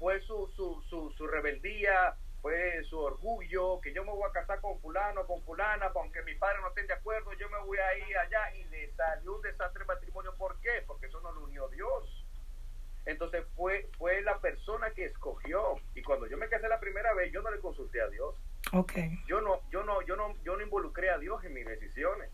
Fue 0.02 0.20
su, 0.22 0.52
su, 0.56 0.82
su, 0.90 1.12
su 1.12 1.28
rebeldía, 1.28 2.16
fue 2.42 2.84
su 2.86 2.98
orgullo, 2.98 3.80
que 3.82 3.94
yo 3.94 4.04
me 4.04 4.10
voy 4.10 4.28
a 4.28 4.34
casar 4.34 4.60
con 4.60 4.80
fulano, 4.82 5.28
con 5.28 5.44
fulana, 5.44 5.92
aunque 5.94 6.24
mi 6.24 6.34
padre 6.34 6.60
no 6.60 6.70
estén 6.70 6.88
de 6.88 6.96
acuerdo, 6.96 7.32
yo 7.34 7.48
me 7.52 7.60
voy 7.60 7.78
a 7.78 8.10
ir 8.10 8.18
allá 8.18 8.56
y 8.56 8.64
le 8.64 8.92
salió 8.94 9.36
un 9.36 9.44
desastre 9.44 9.86
matrimonio. 9.86 10.34
¿Por 10.40 10.60
qué? 10.60 10.84
Porque 10.88 11.06
eso 11.06 11.22
no 11.22 11.32
lo 11.34 11.44
unió 11.44 11.68
Dios. 11.70 12.26
Entonces 13.06 13.46
fue, 13.56 13.92
fue 14.00 14.24
la 14.24 14.40
persona 14.40 14.90
que 14.90 15.06
escogió. 15.06 15.80
Y 15.94 16.02
cuando 16.02 16.26
yo 16.26 16.36
me 16.36 16.50
casé 16.50 16.68
la 16.68 16.80
primera 16.80 17.14
vez, 17.14 17.32
yo 17.32 17.44
no 17.44 17.52
le 17.52 17.60
consulté 17.60 18.02
a 18.02 18.08
Dios. 18.08 18.34
Okay. 18.74 19.20
Yo 19.28 19.40
no, 19.42 19.62
yo 19.70 19.84
no, 19.84 20.02
yo 20.02 20.16
no, 20.16 20.36
yo 20.44 20.58
no 20.58 20.64
involucré 20.64 21.12
a 21.12 21.20
Dios 21.20 21.44
en 21.44 21.54
mis 21.54 21.68
decisiones, 21.68 22.32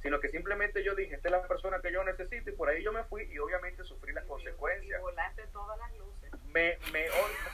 sino 0.00 0.20
que 0.20 0.30
simplemente 0.30 0.82
yo 0.82 0.94
dije, 0.94 1.16
esta 1.16 1.28
es 1.28 1.32
la 1.32 1.46
persona 1.46 1.82
que 1.82 1.92
yo 1.92 2.02
necesito 2.02 2.48
y 2.48 2.54
por 2.54 2.70
ahí 2.70 2.82
yo 2.82 2.92
me 2.92 3.04
fui 3.04 3.24
y 3.24 3.38
obviamente 3.38 3.84
sufrí 3.84 4.14
las 4.14 4.24
consecuencias. 4.24 4.98
Y 4.98 5.02
volaste 5.02 5.46
todas 5.48 5.78
las 5.78 5.92
luces. 5.98 6.13
Me, 6.54 6.78
me, 6.92 7.06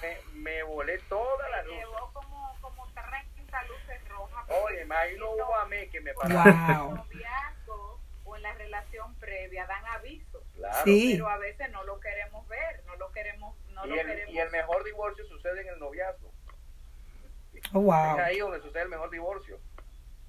me, 0.02 0.18
me 0.34 0.62
volé 0.62 0.98
todas 1.08 1.50
las 1.50 1.64
luces. 1.64 1.80
Llevó 1.80 2.12
como, 2.12 2.56
como 2.60 2.86
30 2.92 3.62
luces 3.64 4.08
rojas. 4.10 4.44
Oye, 4.48 4.86
ahí 4.90 5.16
no 5.18 5.30
hubo 5.30 5.54
a 5.56 5.64
mí 5.66 5.88
que 5.88 6.00
me 6.00 6.12
pasó. 6.14 6.34
Wow. 7.66 7.98
o 8.24 8.36
en 8.36 8.42
la 8.42 8.52
relación 8.54 9.14
previa 9.16 9.66
dan 9.66 9.84
aviso. 9.86 10.44
Claro. 10.54 10.84
Sí. 10.84 11.12
Pero 11.14 11.28
a 11.28 11.38
veces 11.38 11.70
no 11.70 11.82
lo 11.84 11.98
queremos 11.98 12.46
ver, 12.48 12.84
no 12.84 12.94
lo 12.96 13.10
queremos, 13.10 13.56
no 13.70 13.86
y, 13.86 13.88
lo 13.88 13.94
el, 13.94 14.06
queremos. 14.06 14.34
y 14.34 14.38
el 14.38 14.50
mejor 14.50 14.84
divorcio 14.84 15.24
sucede 15.26 15.62
en 15.62 15.68
el 15.68 15.78
noviazgo. 15.78 16.30
Oh, 17.72 17.80
wow. 17.80 18.18
Es 18.18 18.24
ahí 18.24 18.38
donde 18.38 18.60
sucede 18.60 18.82
el 18.82 18.88
mejor 18.90 19.10
divorcio. 19.10 19.58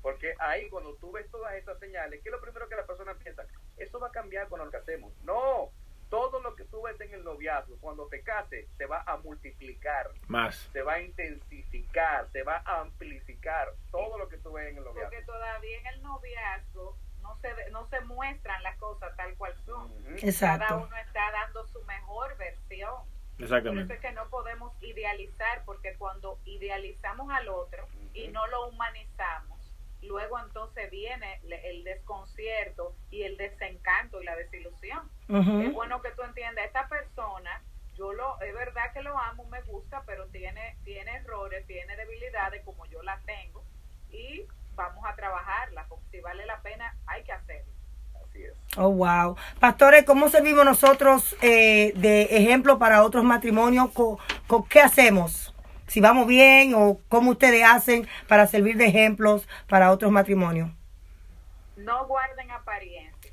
Porque 0.01 0.34
ahí 0.39 0.69
cuando 0.69 0.95
tú 0.95 1.11
ves 1.11 1.30
todas 1.30 1.53
estas 1.55 1.78
señales, 1.80 2.22
¿qué 2.24 2.30
es 2.30 2.34
lo 2.34 2.41
primero 2.41 2.67
que 2.67 2.76
la 2.76 2.88
persona 2.88 3.13
piensa? 3.15 3.45
Eso 3.78 3.99
va 3.99 4.07
a 4.07 4.11
cambiar 4.11 4.47
cuando 4.47 4.65
nos 4.65 4.72
casemos. 4.72 5.13
No, 5.24 5.72
todo 6.12 6.41
lo 6.41 6.55
que 6.55 6.66
tú 6.66 6.82
ves 6.82 6.99
en 6.99 7.14
el 7.14 7.24
noviazgo, 7.24 7.78
cuando 7.80 8.05
te 8.07 8.22
cases, 8.22 8.68
se 8.78 8.86
va 8.86 9.01
a 9.07 9.16
multiplicar. 9.18 10.12
Más. 10.28 10.70
Se 10.74 10.82
va 10.82 10.95
a 10.95 11.01
intensificar, 11.01 12.30
se 12.34 12.43
va 12.43 12.62
a 12.66 12.82
amplificar 12.82 13.70
todo 13.91 14.18
lo 14.18 14.28
que 14.28 14.38
tú 14.38 14.51
ves 14.51 14.70
en 14.72 14.78
el 14.78 14.84
noviazgo. 14.84 15.09
Porque 15.09 15.26
todavía 15.26 15.80
en 15.80 15.88
el 15.88 16.01
noviazgo 16.03 16.97
no 17.22 17.38
se, 17.38 17.72
no 17.72 17.88
se 17.88 18.01
muestran 18.01 18.62
las 18.62 18.78
cosas 18.78 19.16
tal 19.16 19.34
cual 19.38 19.55
son. 19.66 19.89
Uh 19.89 20.01
-huh. 20.01 20.24
Exacto. 20.24 20.66
Cada 20.68 20.84
uno 20.84 20.97
está 20.97 21.32
dando 21.32 21.66
su 21.68 21.82
mejor 21.86 22.36
versión. 22.38 23.05
Exactamente. 23.39 23.86
Por 23.88 23.91
eso 23.91 23.93
es 23.93 23.99
que 24.01 24.12
no 24.12 24.30
podemos 24.30 24.74
idealizar, 24.84 25.64
porque 25.66 25.95
cuando 25.97 26.39
idealizamos 26.43 27.32
al 27.32 27.47
otro 27.47 27.86
uh 27.86 27.88
-huh. 27.88 28.09
y 28.16 28.28
no 28.28 28.45
lo 28.47 28.68
humanizamos, 28.68 29.61
luego 30.02 30.39
entonces 30.39 30.89
viene 30.89 31.39
el 31.64 31.84
desconcierto 31.84 32.95
y 33.10 33.24
el 33.24 33.38
desencanto 33.38 34.22
y 34.22 34.26
la 34.26 34.36
desilusión. 34.36 35.10
Uh 35.30 35.36
-huh. 35.36 35.68
Es 35.68 35.74
bueno 35.74 36.02
que 36.02 36.12
tú 36.12 36.24
entiendas, 36.24 36.66
esta 36.66 36.88
persona, 36.88 37.64
yo 37.95 38.14
lo, 38.14 38.39
es 38.41 38.54
verdad 38.54 38.93
que 38.93 39.02
lo 39.04 39.18
amo, 39.18 39.45
me 39.45 39.62
gusta, 39.62 40.04
pero 40.06 40.28
tiene, 40.28 40.78
tiene 40.84 41.18
errores, 41.18 41.66
tiene 41.68 41.95
debilidades 41.95 42.64
como 42.66 42.86
yo 42.88 43.02
las 43.04 43.24
tengo 43.26 43.64
y 44.10 44.45
vamos 44.76 45.04
a 45.06 45.16
trabajarla, 45.16 45.86
porque 45.88 46.06
si 46.12 46.20
vale 46.22 46.45
la 46.45 46.62
pena 46.62 46.95
hay 47.06 47.24
que 47.24 47.32
hacerlo. 47.32 47.72
Así 48.24 48.43
es. 48.43 48.54
Oh, 48.78 48.89
wow. 48.89 49.36
Pastores, 49.60 50.06
¿cómo 50.06 50.30
servimos 50.30 50.64
nosotros 50.66 51.36
eh, 51.41 51.91
de 51.95 52.24
ejemplo 52.24 52.80
para 52.80 53.04
otros 53.04 53.24
matrimonios? 53.24 53.91
¿Con, 53.91 54.18
con 54.47 54.64
qué 54.68 54.80
hacemos? 54.80 55.51
Si 55.91 55.99
vamos 55.99 56.25
bien 56.25 56.73
o 56.73 57.01
cómo 57.09 57.31
ustedes 57.31 57.65
hacen 57.65 58.07
para 58.29 58.47
servir 58.47 58.77
de 58.77 58.85
ejemplos 58.85 59.45
para 59.67 59.91
otros 59.91 60.09
matrimonios. 60.09 60.69
No 61.75 62.07
guarden 62.07 62.49
apariencia. 62.49 63.29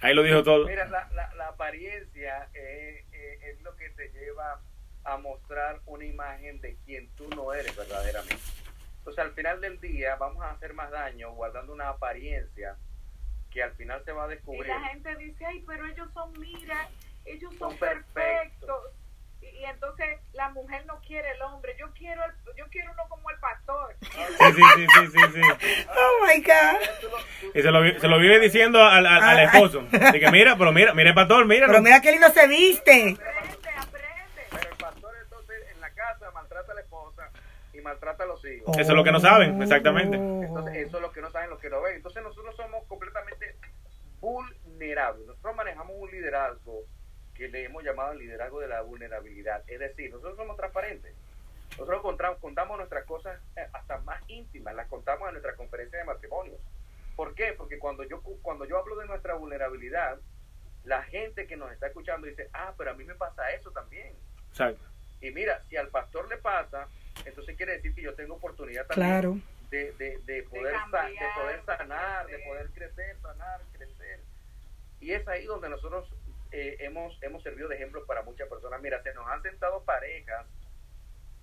Ahí 0.00 0.12
lo 0.12 0.24
dijo 0.24 0.42
todo. 0.42 0.66
Mira, 0.66 0.86
la, 0.86 1.08
la, 1.14 1.32
la 1.36 1.48
apariencia 1.50 2.48
eh, 2.52 3.04
eh, 3.12 3.38
es 3.42 3.62
lo 3.62 3.76
que 3.76 3.90
te 3.90 4.08
lleva 4.08 4.60
a 5.04 5.16
mostrar 5.18 5.78
una 5.86 6.04
imagen 6.04 6.60
de 6.60 6.74
quien 6.84 7.08
tú 7.10 7.28
no 7.28 7.52
eres 7.52 7.76
verdaderamente. 7.76 8.42
Entonces, 8.98 9.24
al 9.24 9.30
final 9.34 9.60
del 9.60 9.80
día, 9.80 10.16
vamos 10.16 10.42
a 10.42 10.50
hacer 10.50 10.74
más 10.74 10.90
daño 10.90 11.30
guardando 11.30 11.72
una 11.74 11.90
apariencia 11.90 12.74
que 13.52 13.62
al 13.62 13.70
final 13.76 14.04
se 14.04 14.10
va 14.10 14.24
a 14.24 14.28
descubrir. 14.28 14.64
Y 14.66 14.68
la 14.68 14.88
gente 14.88 15.14
dice, 15.14 15.46
ay, 15.46 15.62
pero 15.64 15.86
ellos 15.86 16.08
son, 16.12 16.32
mira, 16.40 16.88
ellos 17.24 17.54
son, 17.54 17.70
Son 17.70 17.78
perfectos. 17.78 18.14
perfectos. 18.14 18.97
Y, 19.58 19.64
entonces 19.64 20.06
la 20.32 20.50
mujer 20.50 20.86
no 20.86 21.00
quiere 21.00 21.30
el 21.32 21.42
hombre, 21.42 21.74
yo 21.78 21.86
quiero 21.94 22.22
el, 22.24 22.32
yo 22.56 22.66
quiero 22.70 22.92
uno 22.92 23.02
como 23.08 23.30
el 23.30 23.38
pastor. 23.38 23.96
Sí, 24.00 24.08
sí, 24.08 24.62
sí, 24.76 24.86
sí, 24.86 25.06
sí, 25.12 25.20
sí. 25.34 25.86
Oh, 25.88 26.26
my 26.26 26.42
God. 26.42 27.52
Y 27.54 27.62
se 27.62 27.70
lo, 27.70 28.00
se 28.00 28.08
lo 28.08 28.18
vive 28.18 28.38
diciendo 28.38 28.82
al, 28.82 29.06
al, 29.06 29.22
al 29.22 29.40
esposo. 29.40 29.84
Así 30.00 30.20
que 30.20 30.30
mira, 30.30 30.56
pero 30.56 30.72
mira, 30.72 30.94
mira 30.94 31.10
el 31.10 31.14
pastor, 31.14 31.46
mira. 31.46 31.66
Pero 31.66 31.82
mira 31.82 32.00
qué 32.00 32.12
lindo 32.12 32.28
se 32.30 32.46
viste. 32.46 33.16
Aprende, 33.18 33.68
aprende. 33.76 34.42
Pero 34.50 34.70
el 34.70 34.76
pastor 34.76 35.14
entonces 35.22 35.56
en 35.74 35.80
la 35.80 35.90
casa 35.90 36.30
maltrata 36.32 36.72
a 36.72 36.74
la 36.74 36.80
esposa 36.80 37.30
y 37.72 37.80
maltrata 37.80 38.24
a 38.24 38.26
los 38.26 38.44
hijos. 38.44 38.76
Eso 38.76 38.90
es 38.92 38.96
lo 38.96 39.04
que 39.04 39.12
no 39.12 39.20
saben, 39.20 39.60
exactamente. 39.62 40.16
Entonces 40.16 40.86
eso 40.86 40.96
es 40.96 41.02
lo 41.02 41.12
que 41.12 41.20
no 41.20 41.30
saben, 41.30 41.50
lo 41.50 41.58
que 41.58 41.70
no 41.70 41.82
ven. 41.82 41.96
Entonces 41.96 42.22
nosotros 42.22 42.54
somos 42.56 42.84
completamente 42.86 43.56
vulnerables. 44.20 45.26
Nosotros 45.26 45.56
manejamos 45.56 45.96
un 45.98 46.10
liderazgo 46.10 46.84
que 47.38 47.48
le 47.48 47.64
hemos 47.64 47.84
llamado 47.84 48.12
el 48.12 48.18
liderazgo 48.18 48.58
de 48.60 48.66
la 48.68 48.82
vulnerabilidad. 48.82 49.62
Es 49.68 49.78
decir, 49.78 50.10
nosotros 50.10 50.36
somos 50.36 50.56
transparentes. 50.56 51.14
Nosotros 51.70 52.02
contamos, 52.02 52.38
contamos 52.40 52.76
nuestras 52.76 53.04
cosas 53.04 53.40
eh, 53.56 53.66
hasta 53.72 53.98
más 53.98 54.20
íntimas, 54.28 54.74
las 54.74 54.88
contamos 54.88 55.28
en 55.28 55.34
nuestra 55.34 55.54
conferencia 55.54 55.98
de 56.00 56.04
matrimonios. 56.04 56.58
¿Por 57.14 57.34
qué? 57.34 57.52
Porque 57.56 57.78
cuando 57.78 58.02
yo, 58.02 58.20
cuando 58.42 58.64
yo 58.64 58.76
hablo 58.78 58.96
de 58.96 59.06
nuestra 59.06 59.34
vulnerabilidad, 59.34 60.18
la 60.84 61.02
gente 61.04 61.46
que 61.46 61.56
nos 61.56 61.70
está 61.70 61.86
escuchando 61.86 62.26
dice, 62.26 62.48
ah, 62.52 62.74
pero 62.76 62.90
a 62.90 62.94
mí 62.94 63.04
me 63.04 63.14
pasa 63.14 63.50
eso 63.52 63.70
también. 63.70 64.14
Exacto. 64.48 64.82
Y 65.20 65.30
mira, 65.30 65.62
si 65.68 65.76
al 65.76 65.88
pastor 65.88 66.28
le 66.28 66.38
pasa, 66.38 66.88
entonces 67.24 67.56
quiere 67.56 67.72
decir 67.74 67.94
que 67.94 68.02
yo 68.02 68.14
tengo 68.14 68.34
oportunidad 68.34 68.86
también 68.86 69.10
Claro. 69.10 69.38
de, 69.70 69.92
de, 69.92 70.18
de 70.24 70.42
poder, 70.44 70.72
cambiar, 70.74 71.04
sa- 71.04 71.08
de 71.08 71.28
poder 71.40 71.60
de 71.60 71.66
sanar, 71.66 72.26
de 72.26 72.38
poder 72.40 72.70
crecer, 72.70 73.16
sanar, 73.20 73.60
crecer. 73.72 74.20
Y 75.00 75.12
es 75.12 75.26
ahí 75.28 75.44
donde 75.44 75.68
nosotros 75.68 76.08
eh, 76.52 76.76
hemos, 76.80 77.16
hemos 77.22 77.42
servido 77.42 77.68
de 77.68 77.76
ejemplo 77.76 78.04
para 78.06 78.22
muchas 78.22 78.48
personas. 78.48 78.80
Mira, 78.80 79.02
se 79.02 79.12
nos 79.14 79.26
han 79.26 79.42
sentado 79.42 79.82
parejas 79.84 80.46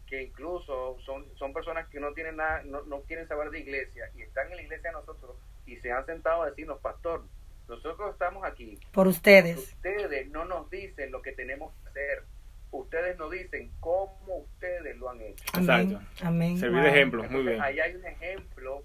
que 0.07 0.21
incluso 0.23 0.97
son, 1.05 1.25
son 1.37 1.51
personas 1.53 1.87
que 1.89 1.99
no 1.99 2.13
tienen 2.13 2.35
nada, 2.37 2.61
no, 2.63 2.83
no 2.83 3.01
quieren 3.01 3.27
saber 3.27 3.49
de 3.49 3.59
iglesia 3.59 4.09
y 4.15 4.21
están 4.21 4.49
en 4.51 4.57
la 4.57 4.61
iglesia 4.63 4.89
de 4.91 4.93
nosotros 4.97 5.35
y 5.65 5.77
se 5.77 5.91
han 5.91 6.05
sentado 6.05 6.43
a 6.43 6.49
decirnos, 6.49 6.79
pastor, 6.79 7.23
nosotros 7.67 8.13
estamos 8.13 8.45
aquí, 8.45 8.79
Por 8.91 9.07
ustedes. 9.07 9.57
ustedes 9.57 10.29
no 10.29 10.45
nos 10.45 10.69
dicen 10.69 11.11
lo 11.11 11.23
que 11.23 11.31
tenemos 11.31 11.73
que 11.81 11.89
hacer, 11.89 12.23
ustedes 12.69 13.17
nos 13.17 13.31
dicen 13.31 13.71
cómo 13.79 14.37
ustedes 14.37 14.95
lo 14.97 15.09
han 15.09 15.21
hecho. 15.21 15.43
Amén. 15.53 15.89
Exacto. 15.91 16.25
Amén. 16.27 16.57
Servir 16.59 16.81
de 16.81 16.87
Wow. 16.87 16.95
ejemplo, 16.95 17.23
muy 17.23 17.41
bien. 17.43 17.61
ahí 17.61 17.79
hay 17.79 17.95
un 17.95 18.05
ejemplo 18.05 18.83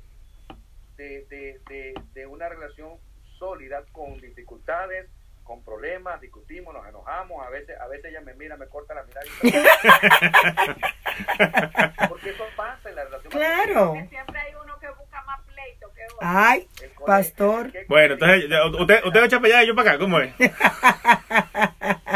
de, 0.96 1.26
de, 1.26 1.60
de, 1.68 1.94
de 2.14 2.26
una 2.26 2.48
relación 2.48 2.94
sólida 3.38 3.84
con 3.92 4.18
dificultades, 4.20 5.06
con 5.50 5.64
problemas, 5.64 6.20
discutimos, 6.20 6.72
nos 6.72 6.86
enojamos, 6.86 7.44
a 7.44 7.50
veces, 7.50 7.76
a 7.80 7.88
veces 7.88 8.12
ella 8.12 8.20
me 8.20 8.34
mira, 8.34 8.56
me 8.56 8.68
corta 8.68 8.94
la 8.94 9.02
mirada 9.02 9.26
y 9.26 9.30
porque 12.08 12.30
eso 12.30 12.44
pasa 12.54 12.88
en 12.88 12.94
la 12.94 13.02
relación. 13.02 13.32
Claro. 13.32 13.94
Que 13.94 14.06
siempre 14.06 14.38
hay 14.38 14.54
uno 14.62 14.78
que 14.78 14.88
busca 14.90 15.20
más 15.24 15.40
pleito 15.40 15.92
que 15.92 16.04
otro. 16.04 16.18
Ay, 16.20 16.68
pastor. 17.04 17.72
Bueno, 17.88 18.14
entonces, 18.14 18.44
usted, 18.78 19.04
usted 19.04 19.24
echa 19.24 19.40
para 19.40 19.54
allá 19.54 19.64
y 19.64 19.66
yo 19.66 19.74
para 19.74 19.90
acá, 19.90 19.98
¿cómo 19.98 20.20
es? 20.20 20.32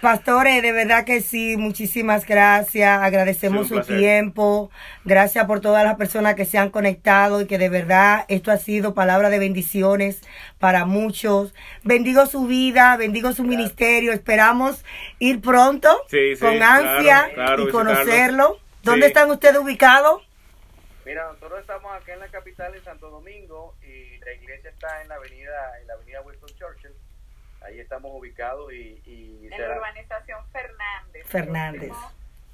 Pastores, 0.00 0.62
de 0.62 0.72
verdad 0.72 1.04
que 1.04 1.20
sí, 1.20 1.56
muchísimas 1.56 2.26
gracias. 2.26 3.00
Agradecemos 3.02 3.62
Sí, 3.62 3.68
su 3.70 3.74
placer. 3.76 3.98
tiempo. 3.98 4.70
Gracias 5.04 5.46
por 5.46 5.60
todas 5.60 5.84
las 5.84 5.96
personas 5.96 6.34
que 6.34 6.44
se 6.44 6.58
han 6.58 6.70
conectado 6.70 7.40
y 7.40 7.46
que 7.46 7.58
de 7.58 7.68
verdad 7.68 8.24
esto 8.28 8.52
ha 8.52 8.58
sido 8.58 8.94
palabra 8.94 9.30
de 9.30 9.38
bendiciones 9.38 10.20
para 10.58 10.84
muchos. 10.84 11.54
Bendigo 11.82 12.26
su 12.26 12.46
vida, 12.46 12.96
bendigo 12.96 13.32
su 13.32 13.42
ministerio. 13.42 14.12
Esperamos 14.12 14.84
ir 15.18 15.40
pronto 15.40 15.88
Sí, 16.10 16.36
sí, 16.36 16.40
con 16.40 16.62
ansia 16.62 17.30
claro, 17.34 17.62
y 17.62 17.66
visitarlo. 17.66 17.72
conocerlo. 17.72 18.58
¿Dónde 18.82 19.06
Sí. 19.06 19.12
están 19.12 19.30
ustedes 19.30 19.56
ubicados? 19.58 20.22
Mira, 21.04 21.26
nosotros 21.32 21.60
estamos 21.60 21.90
acá 21.96 22.12
en 22.14 22.20
la 22.20 22.28
capital 22.28 22.72
de 22.72 22.82
Santo 22.82 23.10
Domingo 23.10 23.74
y 23.82 24.18
la 24.24 24.32
iglesia 24.34 24.70
está 24.70 25.02
en 25.02 25.08
la 25.08 25.14
avenida, 25.14 25.80
en 25.80 25.86
la 25.86 25.94
avenida 25.94 26.20
Winston 26.22 26.50
Churchill. 26.58 26.92
Ahí 27.62 27.80
estamos 27.80 28.10
ubicados 28.14 28.72
y, 28.72 29.00
y 29.06 29.48
En 29.52 29.60
la 29.60 29.76
urbanización 29.76 30.40
Fernández. 30.52 31.26
Fernández. 31.26 31.92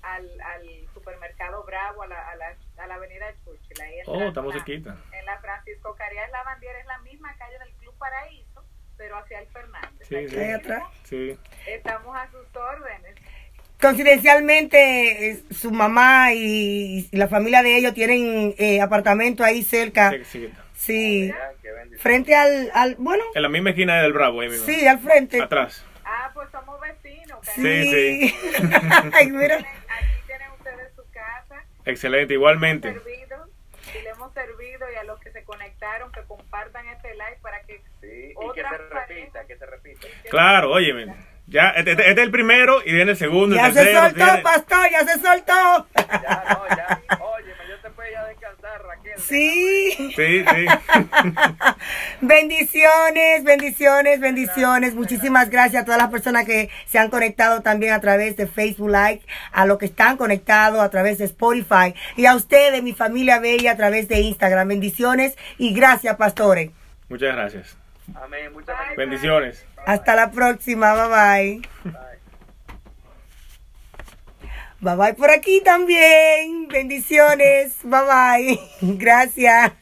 Al, 0.03 0.29
al 0.41 0.67
supermercado 0.95 1.63
Bravo 1.65 2.03
a 2.03 2.07
la, 2.09 2.29
a 2.31 2.35
la, 2.37 2.57
a 2.79 2.87
la 2.87 2.95
avenida 2.95 3.27
Churchill. 3.45 3.81
Ahí 3.81 3.95
Oh, 4.07 4.19
la- 4.19 4.27
estamos 4.29 4.53
cerquita. 4.55 4.97
En 5.13 5.25
la 5.27 5.39
Francisco 5.39 5.95
Carías 5.95 6.31
La 6.31 6.43
Bandiera 6.43 6.79
es 6.81 6.87
la 6.87 6.99
misma 6.99 7.35
calle 7.37 7.59
del 7.59 7.73
Club 7.75 7.95
Paraíso, 7.99 8.65
pero 8.97 9.17
hacia 9.19 9.41
el 9.41 9.47
Fernández. 9.49 10.09
Sí, 10.09 10.29
sí. 10.29 10.37
Ahí 10.37 10.51
atrás. 10.51 10.83
Sí. 11.05 11.39
Estamos 11.69 12.17
a 12.17 12.29
sus 12.31 12.57
órdenes. 12.57 13.15
Coincidencialmente, 13.81 15.31
eh, 15.31 15.43
su 15.51 15.71
mamá 15.71 16.33
y, 16.33 17.09
y 17.11 17.17
la 17.17 17.29
familia 17.29 17.63
de 17.63 17.77
ellos 17.77 17.95
tienen 17.95 18.55
eh, 18.59 18.81
apartamento 18.81 19.45
ahí 19.45 19.63
cerca. 19.63 20.13
Sí, 20.25 20.53
sí. 20.87 21.35
Frente 21.99 22.35
al, 22.35 22.71
al 22.75 22.97
bueno, 22.99 23.23
En 23.35 23.43
la 23.43 23.49
misma 23.49 23.71
esquina 23.71 24.03
del 24.03 24.13
Bravo, 24.13 24.41
ahí 24.41 24.49
mismo. 24.49 24.67
sí, 24.67 24.87
al 24.87 24.99
frente. 24.99 25.41
Atrás. 25.41 25.85
Ah, 26.05 26.31
pues 26.35 26.49
somos 26.51 26.81
vecinos. 26.81 27.39
Sí, 27.55 27.63
sí. 27.91 28.35
Ay, 29.13 29.31
mira. 29.31 29.57
Aquí 29.57 29.67
tienen 30.27 30.51
ustedes 30.59 30.93
su 30.97 31.03
casa. 31.13 31.63
Excelente, 31.85 32.35
igualmente. 32.35 32.93
servido 32.93 33.47
y 33.99 34.03
le 34.03 34.11
hemos 34.11 34.33
servido 34.35 34.87
y 34.93 34.97
a 34.97 35.05
los 35.05 35.21
que 35.21 35.31
se 35.33 35.45
conectaron 35.45 36.11
que 36.13 36.23
compartan 36.23 36.89
este 36.89 37.13
live 37.13 37.39
para 37.43 37.61
que 37.63 37.81
Sí, 38.01 38.33
y 38.33 38.53
que 38.55 38.63
se 38.63 38.79
repita, 38.79 39.47
que 39.47 39.57
se 39.57 39.67
repita. 39.67 40.07
Claro, 40.31 40.73
óyeme. 40.73 41.15
Ya, 41.47 41.71
este, 41.71 41.91
este- 41.93 42.09
este 42.09 42.21
es 42.21 42.27
el 42.27 42.31
primero 42.31 42.81
y 42.85 42.93
viene 42.93 43.11
el 43.13 43.17
segundo, 43.17 43.55
Ya 43.57 43.67
el 43.67 43.73
se 43.75 43.81
tercero. 43.81 44.01
soltó, 44.01 44.25
tiene- 44.25 44.43
pastor, 44.43 44.91
ya 44.91 45.01
se 45.01 45.21
soltó. 45.21 45.87
Ya, 45.97 46.45
no, 46.49 46.77
ya. 46.77 47.01
Óyeme, 47.21 47.53
yo 47.69 47.79
te 47.83 47.91
puedo 47.91 48.11
ir 48.11 48.17
a 48.17 48.25
descansar, 48.27 48.83
Raquel. 48.83 49.02
Sí. 49.19 49.93
Sí, 50.15 50.45
sí. 50.45 50.67
Bendiciones, 52.21 53.45
bendiciones, 53.45 54.21
bendiciones. 54.21 54.95
Muchísimas 54.95 55.51
gracias 55.51 55.83
a 55.83 55.85
todas 55.85 56.01
las 56.01 56.11
personas 56.11 56.45
que 56.45 56.71
se 56.87 56.99
han 56.99 57.11
conectado 57.11 57.63
también 57.63 57.93
a 57.93 58.01
través 58.01 58.37
de 58.37 58.47
Facebook 58.47 58.89
Live, 58.89 59.23
a 59.53 59.67
los 59.67 59.79
que 59.79 59.87
están 59.87 60.17
conectados 60.17 60.81
a 60.81 60.91
través 60.91 61.19
de 61.19 61.25
Spotify 61.25 61.95
y 62.17 62.27
a 62.27 62.35
ustedes, 62.35 62.83
mi 62.83 62.93
familia 62.93 63.39
bella, 63.39 63.73
a 63.73 63.77
través 63.77 64.09
de 64.09 64.21
Instagram. 64.21 64.69
Bendiciones 64.69 65.37
y 65.59 65.75
gracias, 65.75 66.17
pastores. 66.17 66.71
Muchas 67.09 67.35
gracias. 67.35 67.77
Amén, 68.15 68.53
muchas 68.53 68.77
Bye, 68.89 68.97
Bendiciones. 68.97 69.65
Hasta 69.87 70.15
la 70.15 70.31
próxima, 70.31 70.95
bye 70.95 71.63
bye. 71.85 72.03
Bye 74.83 74.97
bye 74.97 75.15
por 75.15 75.31
aquí 75.31 75.61
también. 75.65 76.67
Bendiciones. 76.67 77.77
Bye 77.85 78.01
bye. 78.03 78.61
Gracias. 78.99 79.73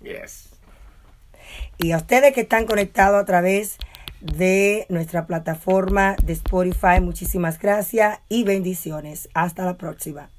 Yes. 0.00 0.48
Y 1.78 1.92
a 1.92 1.98
ustedes 1.98 2.34
que 2.34 2.40
están 2.40 2.66
conectados 2.66 3.22
a 3.22 3.24
través 3.24 3.78
de 4.20 4.86
nuestra 4.88 5.28
plataforma 5.28 6.16
de 6.24 6.32
Spotify, 6.32 7.00
muchísimas 7.00 7.60
gracias 7.60 8.18
y 8.28 8.42
bendiciones. 8.42 9.28
Hasta 9.34 9.64
la 9.64 9.76
próxima. 9.76 10.30